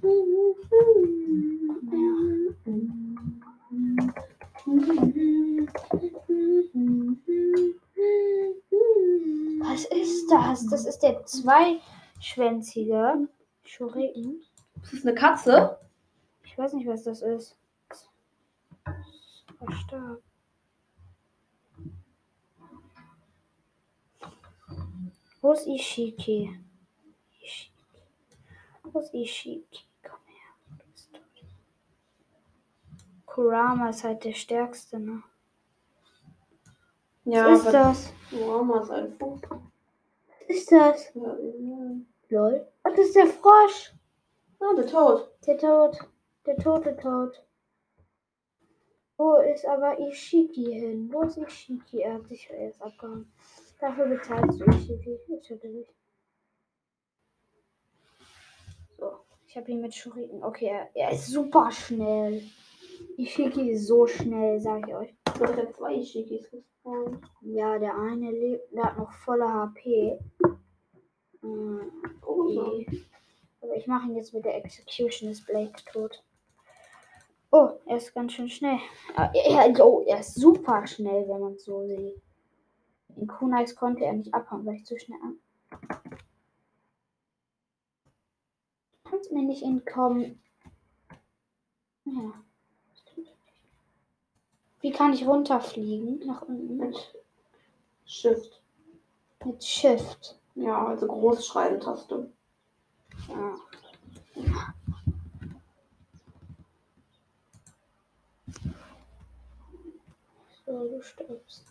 Komm 0.00 0.22
her. 5.96 6.00
Was 9.70 9.84
ist 9.84 10.28
das? 10.28 10.66
Das 10.66 10.84
ist 10.84 10.98
der 10.98 11.24
zweischwänzige 11.24 13.28
Schurken. 13.62 14.42
Ist 14.82 14.94
das 14.94 15.02
eine 15.02 15.14
Katze? 15.14 15.78
Ich 16.42 16.58
weiß 16.58 16.72
nicht, 16.72 16.88
was 16.88 17.04
das 17.04 17.22
ist. 17.22 17.56
Super 19.46 19.72
stark. 19.72 20.20
Wo 25.40 25.52
ist 25.52 25.68
Ishiki? 25.68 26.58
Ishiki. 27.40 27.70
Wo 28.82 28.98
ist 28.98 29.14
Ishiki? 29.14 29.84
Komm 30.02 30.18
her. 30.26 30.52
Du 30.78 30.84
bist 30.90 31.12
tot. 31.12 31.22
Kurama 33.24 33.90
ist 33.90 34.02
halt 34.02 34.24
der 34.24 34.34
stärkste, 34.34 34.98
ne? 34.98 35.22
Ja, 37.24 37.50
Was 37.50 37.64
ist 37.64 37.72
das? 37.72 38.12
Was 40.48 40.56
ist 40.56 40.72
das? 40.72 41.14
Ja, 41.14 41.36
ja. 41.38 41.96
Lol. 42.30 42.66
Oh, 42.84 42.90
das 42.90 43.06
ist 43.06 43.16
der 43.16 43.26
Frosch. 43.26 43.92
Ah, 44.60 44.74
der 44.76 44.86
Tod. 44.86 45.30
Der 45.46 45.58
Tod. 45.58 45.98
Der 46.46 46.56
tote 46.56 46.96
Tod. 46.96 47.42
Wo 49.16 49.36
ist 49.36 49.66
aber 49.66 49.98
Ishiki 50.00 50.64
hin? 50.64 51.12
Wo 51.12 51.22
ist 51.22 51.36
Ishiki? 51.36 52.00
Er 52.00 52.14
hat 52.14 52.26
sich 52.28 52.48
erst 52.50 52.80
abgehauen. 52.80 53.30
Dafür 53.80 54.06
bezahlst 54.06 54.60
du 54.60 54.64
Ishiki. 54.64 55.18
Ich 55.28 55.50
hätte 55.50 55.68
nicht. 55.68 55.92
So, 58.96 59.12
ich 59.46 59.56
habe 59.56 59.70
ihn 59.70 59.82
mit 59.82 59.94
Schuriken. 59.94 60.42
Okay, 60.42 60.68
er, 60.68 60.88
er 60.94 61.12
ist 61.12 61.26
super 61.26 61.70
schnell. 61.70 62.42
Ishiki 63.18 63.72
ist 63.72 63.86
so 63.86 64.06
schnell, 64.06 64.58
sag 64.60 64.88
ich 64.88 64.94
euch. 64.94 65.14
Du 65.40 65.46
hast 65.46 65.56
ja 65.56 65.72
zwei 65.72 65.94
Ishikis 65.94 66.50
gespawnt. 66.50 67.24
Ja, 67.40 67.78
der 67.78 67.96
eine 67.98 68.30
lebt, 68.30 68.74
der 68.74 68.84
hat 68.84 68.98
noch 68.98 69.10
volle 69.10 69.50
HP. 69.50 70.18
Mm, 71.40 71.78
Oh, 72.26 72.46
so. 72.52 72.84
Aber 73.62 73.74
ich 73.74 73.86
mache 73.86 74.06
ihn 74.08 74.16
jetzt 74.16 74.34
mit 74.34 74.44
der 74.44 74.56
Execution 74.62 75.30
ist 75.30 75.46
Blake 75.46 75.82
tot. 75.90 76.22
Oh, 77.52 77.70
er 77.86 77.96
ist 77.96 78.14
ganz 78.14 78.34
schön 78.34 78.50
schnell. 78.50 78.80
Er, 79.16 79.32
er, 79.34 79.86
oh, 79.86 80.04
er 80.06 80.20
ist 80.20 80.34
super 80.34 80.86
schnell, 80.86 81.26
wenn 81.26 81.40
man 81.40 81.54
es 81.54 81.64
so 81.64 81.86
sieht. 81.86 82.20
In 83.16 83.26
Kunais 83.26 83.74
konnte 83.74 84.04
er 84.04 84.12
nicht 84.12 84.34
abhauen, 84.34 84.66
weil 84.66 84.74
ich 84.74 84.84
zu 84.84 84.98
schnell 84.98 85.20
an. 85.22 85.38
Kannst 89.04 89.32
mir 89.32 89.42
nicht 89.42 89.62
entkommen. 89.62 90.42
Ja. 92.04 92.34
Wie 94.80 94.92
kann 94.92 95.12
ich 95.12 95.26
runterfliegen? 95.26 96.26
Nach 96.26 96.42
unten. 96.42 96.76
Mit 96.78 96.96
Shift. 98.06 98.62
Mit 99.44 99.62
Shift. 99.62 100.38
Ja, 100.54 100.86
also 100.86 101.06
Großschreibentaste. 101.06 102.32
Ja. 103.28 103.56
So, 110.66 110.88
du 110.88 111.02
stirbst. 111.02 111.64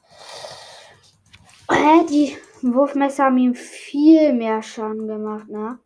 Hä, 1.71 2.05
die 2.09 2.37
Wurfmesser 2.61 3.25
haben 3.25 3.37
ihm 3.37 3.55
viel 3.55 4.33
mehr 4.33 4.61
Schaden 4.61 5.07
gemacht, 5.07 5.47
ne? 5.49 5.79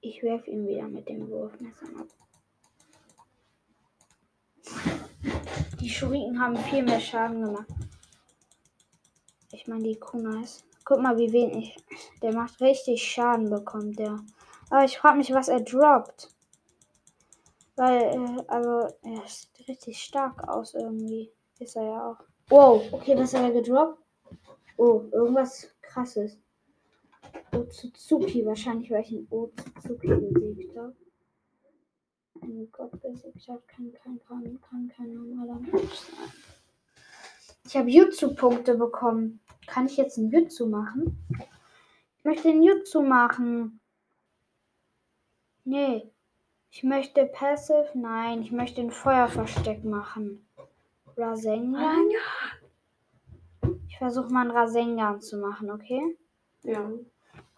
Ich 0.00 0.22
werf 0.22 0.46
ihn 0.46 0.66
wieder 0.66 0.88
mit 0.88 1.08
dem 1.08 1.28
Wurfmesser 1.28 1.86
ab. 1.98 2.17
Die 5.80 5.88
Schuriken 5.88 6.40
haben 6.40 6.56
viel 6.56 6.82
mehr 6.82 7.00
Schaden 7.00 7.42
gemacht. 7.42 7.68
Ich 9.52 9.66
meine, 9.66 9.82
die 9.82 9.98
Kunais. 9.98 10.64
Guck 10.84 11.00
mal, 11.00 11.16
wie 11.16 11.32
wenig. 11.32 11.76
Der 12.22 12.32
macht 12.32 12.60
richtig 12.60 13.02
Schaden, 13.02 13.50
bekommt 13.50 13.98
der. 13.98 14.18
Aber 14.70 14.84
ich 14.84 14.98
frage 14.98 15.18
mich, 15.18 15.32
was 15.32 15.48
er 15.48 15.60
droppt. 15.60 16.30
Weil, 17.76 18.02
äh, 18.02 18.42
also, 18.48 18.94
er 19.02 19.22
sieht 19.26 19.68
richtig 19.68 20.02
stark 20.02 20.48
aus 20.48 20.74
irgendwie. 20.74 21.30
Ist 21.58 21.76
er 21.76 21.84
ja 21.84 22.10
auch. 22.10 22.24
Wow, 22.48 22.82
okay, 22.92 23.16
was 23.16 23.34
hat 23.34 23.42
er 23.42 23.52
gedroppt? 23.52 24.02
Oh, 24.76 25.04
irgendwas 25.12 25.70
krasses. 25.82 26.38
Otsutsuki, 27.52 28.44
wahrscheinlich, 28.46 28.90
weil 28.90 29.02
ich 29.02 29.12
einen 29.12 29.26
Otsutsuki 29.30 30.08
besiegt 30.08 30.76
habe. 30.76 30.94
Ein 32.42 32.68
Gott 32.72 33.00
besiegt 33.00 33.48
hat, 33.48 33.66
kann 33.68 33.92
kein, 33.92 34.20
kann, 34.20 34.60
kann 34.60 34.88
kein 34.88 35.14
normaler 35.14 35.58
Mensch 35.60 35.94
sein. 35.94 36.32
Ich 37.64 37.76
habe 37.76 37.90
Jutsu-Punkte 37.90 38.76
bekommen. 38.76 39.40
Kann 39.66 39.86
ich 39.86 39.96
jetzt 39.98 40.16
einen 40.16 40.30
Jutsu 40.30 40.66
machen? 40.66 41.18
Ich 42.18 42.24
möchte 42.24 42.48
einen 42.48 42.62
Jutsu 42.62 43.02
machen. 43.02 43.80
Nee. 45.64 46.10
Ich 46.70 46.82
möchte 46.82 47.26
Passive. 47.26 47.90
Nein, 47.94 48.42
ich 48.42 48.52
möchte 48.52 48.80
ein 48.80 48.90
Feuerversteck 48.90 49.84
machen. 49.84 50.46
Rasengan. 51.16 52.08
Ich 53.86 53.98
versuche 53.98 54.32
mal 54.32 54.42
einen 54.42 54.52
Rasengan 54.52 55.20
zu 55.20 55.36
machen, 55.36 55.70
okay? 55.70 56.16
Ja. 56.62 56.90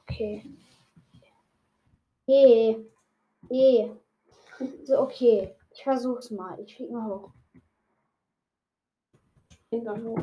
Okay. 0.03 0.45
E. 2.27 2.77
E. 3.49 3.91
Okay. 4.89 5.55
Ich 5.73 5.83
versuch's 5.83 6.31
mal. 6.31 6.59
Ich 6.61 6.77
flieg 6.77 6.91
mal 6.91 7.07
hoch. 7.07 7.31
Ging 9.71 9.85
dann 9.85 10.05
hoch. 10.05 10.19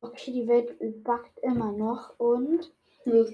Okay, 0.00 0.32
die 0.32 0.48
Welt 0.48 1.04
backt 1.04 1.38
immer 1.40 1.72
noch 1.72 2.18
und. 2.18 2.72
Das. 3.04 3.30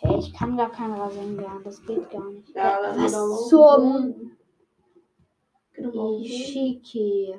Hey, 0.00 0.18
ich 0.18 0.32
kann 0.34 0.56
gar 0.56 0.70
kein 0.70 0.92
Rasengan. 0.92 1.62
Das 1.62 1.84
geht 1.84 2.10
gar 2.10 2.28
nicht. 2.30 2.48
Ja, 2.54 2.80
dann 2.82 3.04
Was 3.04 3.12
mal 3.12 3.38
zum 3.48 4.36
Geh 5.74 5.82
doch 5.82 5.94
mal 5.94 6.00
auf 6.02 6.16
den 6.16 6.20
Boden. 6.20 6.24
Ishiki. 6.24 7.34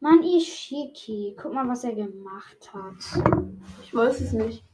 Mann, 0.00 0.22
Ishiki. 0.22 1.36
Guck 1.40 1.52
mal, 1.52 1.68
was 1.68 1.84
er 1.84 1.94
gemacht 1.94 2.72
hat. 2.72 3.22
Ich 3.82 3.94
weiß 3.94 4.20
es 4.20 4.32
nicht. 4.32 4.64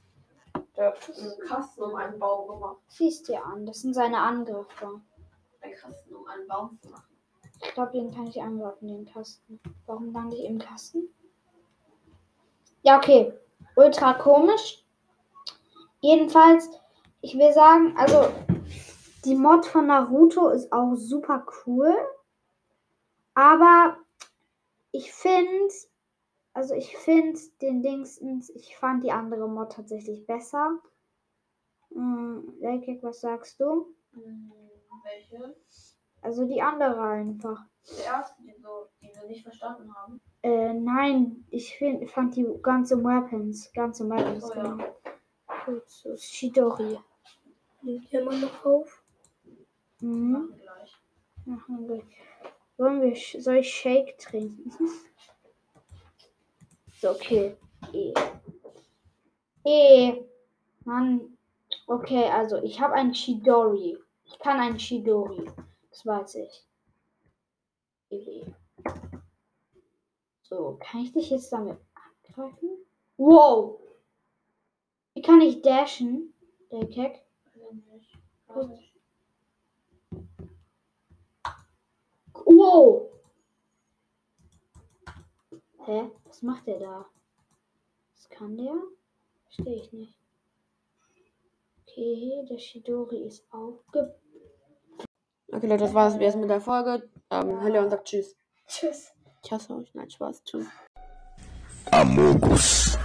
Der 0.77 0.89
hat 0.89 1.11
einen 1.19 1.49
Kasten 1.49 1.83
um 1.83 1.97
einen 1.97 2.19
Baum 2.19 2.49
gemacht. 2.49 2.77
Siehst 2.89 3.29
dir 3.29 3.45
an. 3.45 3.67
Das 3.67 3.81
sind 3.81 3.95
seine 3.95 4.19
Angriffe. 4.19 5.01
Ein 5.61 5.73
Kasten 5.73 6.15
um 6.15 6.27
einen 6.29 6.47
Baum 6.47 6.79
zu 6.81 6.91
machen. 6.91 7.17
Ich 7.65 7.75
glaube, 7.75 7.93
den 7.93 8.15
kann 8.15 8.29
ich 8.29 8.41
angreifen, 8.41 8.87
den 8.87 9.07
Kasten. 9.07 9.59
Warum 9.87 10.13
lande 10.13 10.37
ich 10.37 10.45
im 10.45 10.59
Kasten? 10.59 11.09
Ja, 12.83 12.99
okay. 12.99 13.33
Ultra 13.75 14.15
komisch. 14.15 14.85
Jedenfalls, 16.01 16.71
ich 17.21 17.37
will 17.37 17.53
sagen, 17.53 17.97
also 17.97 18.29
die 19.25 19.35
Mod 19.35 19.67
von 19.67 19.89
Naruto 19.89 20.51
ist 20.51 20.73
auch 20.73 20.95
super 20.95 21.45
cool. 21.67 21.93
Aber 23.35 23.97
ich 24.97 25.13
finde, 25.13 25.75
also 26.55 26.75
ich 26.75 26.97
finde 26.97 27.39
den 27.61 27.83
Dingsens, 27.83 28.51
ich 28.51 28.77
fand 28.77 29.05
die 29.05 29.13
andere 29.13 29.49
Mod 29.49 29.73
tatsächlich 29.73 30.27
besser. 30.27 30.79
Hm, 31.93 32.55
Lekek, 32.61 33.03
was 33.03 33.21
sagst 33.21 33.61
du? 33.61 33.95
Hm, 34.13 34.53
Welche? 35.05 35.55
Also 36.23 36.47
die 36.47 36.63
andere 36.63 37.03
einfach. 37.03 37.65
Die 37.89 38.03
erste, 38.03 38.43
die, 38.43 38.55
so, 38.61 38.87
die 39.01 39.13
wir 39.15 39.29
nicht 39.29 39.43
verstanden 39.43 39.95
haben. 39.95 40.21
Äh, 40.43 40.73
nein, 40.73 41.45
ich 41.51 41.77
find, 41.77 42.11
fand 42.11 42.35
die 42.35 42.47
ganze 42.63 42.97
Weapons, 43.05 43.71
ganze 43.73 44.09
Weapons, 44.09 44.45
Oh 44.51 44.55
ja. 44.55 44.63
genau. 44.63 44.97
Gut, 45.67 45.89
so 45.89 46.17
Shidori. 46.17 46.99
Nimmt 47.83 48.09
hier 48.09 48.25
mal 48.25 48.39
noch 48.41 48.65
auf. 48.65 49.05
Mhm. 50.01 50.33
Machen 50.33 50.49
wir 50.49 50.59
gleich. 50.59 50.97
Machen 51.45 51.89
wir. 51.89 52.03
Wollen 52.77 53.03
wir, 53.03 53.17
soll 53.41 53.57
ich 53.57 53.73
Shake 53.73 54.19
trinken? 54.19 54.71
so, 57.01 57.11
okay. 57.11 57.57
E. 57.93 58.13
E. 59.65 60.23
Mann. 60.85 61.37
Okay, 61.87 62.25
also 62.25 62.63
ich 62.63 62.81
habe 62.81 62.95
einen 62.95 63.13
Chidori. 63.13 63.99
Ich 64.25 64.39
kann 64.39 64.61
einen 64.61 64.77
Chidori. 64.77 65.51
Das 65.91 66.05
weiß 66.05 66.35
ich. 66.37 66.67
E. 68.11 68.45
So, 70.43 70.79
kann 70.81 71.01
ich 71.01 71.13
dich 71.13 71.31
jetzt 71.31 71.53
damit 71.53 71.79
angreifen? 71.95 72.69
Wow! 73.17 73.81
Wie 75.15 75.23
kann 75.23 75.41
ich 75.41 75.63
dashen? 75.63 76.35
Der 76.71 76.87
Keck? 76.87 77.25
Weiß 77.55 77.73
nicht. 77.93 78.19
Weiß 78.47 78.69
nicht. 78.69 78.97
Wow! 82.47 83.11
Hä? 85.85 86.11
Was 86.25 86.43
macht 86.43 86.67
der 86.67 86.79
da? 86.79 87.07
Was 88.15 88.29
kann 88.29 88.57
der? 88.57 88.75
Verstehe 89.45 89.77
ich 89.77 89.93
nicht. 89.93 90.19
Okay, 91.83 92.47
der 92.49 92.59
Shidori 92.59 93.25
ist 93.25 93.45
aufge... 93.53 94.15
Okay, 95.49 95.67
Leute, 95.67 95.85
das 95.85 95.95
war's 95.95 96.17
jetzt 96.21 96.37
mit 96.37 96.49
der 96.49 96.61
Folge. 96.61 97.09
Ähm, 97.31 97.61
Helle 97.61 97.83
und 97.83 97.91
sagt 97.91 98.07
Tschüss. 98.07 98.37
Tschüss. 98.67 99.13
Ich 99.43 99.51
hasse 99.51 99.75
euch. 99.75 99.93
Nein, 99.95 100.11
Spaß. 100.11 100.45
Tschüss. 100.45 100.67
Amogus. 101.91 102.97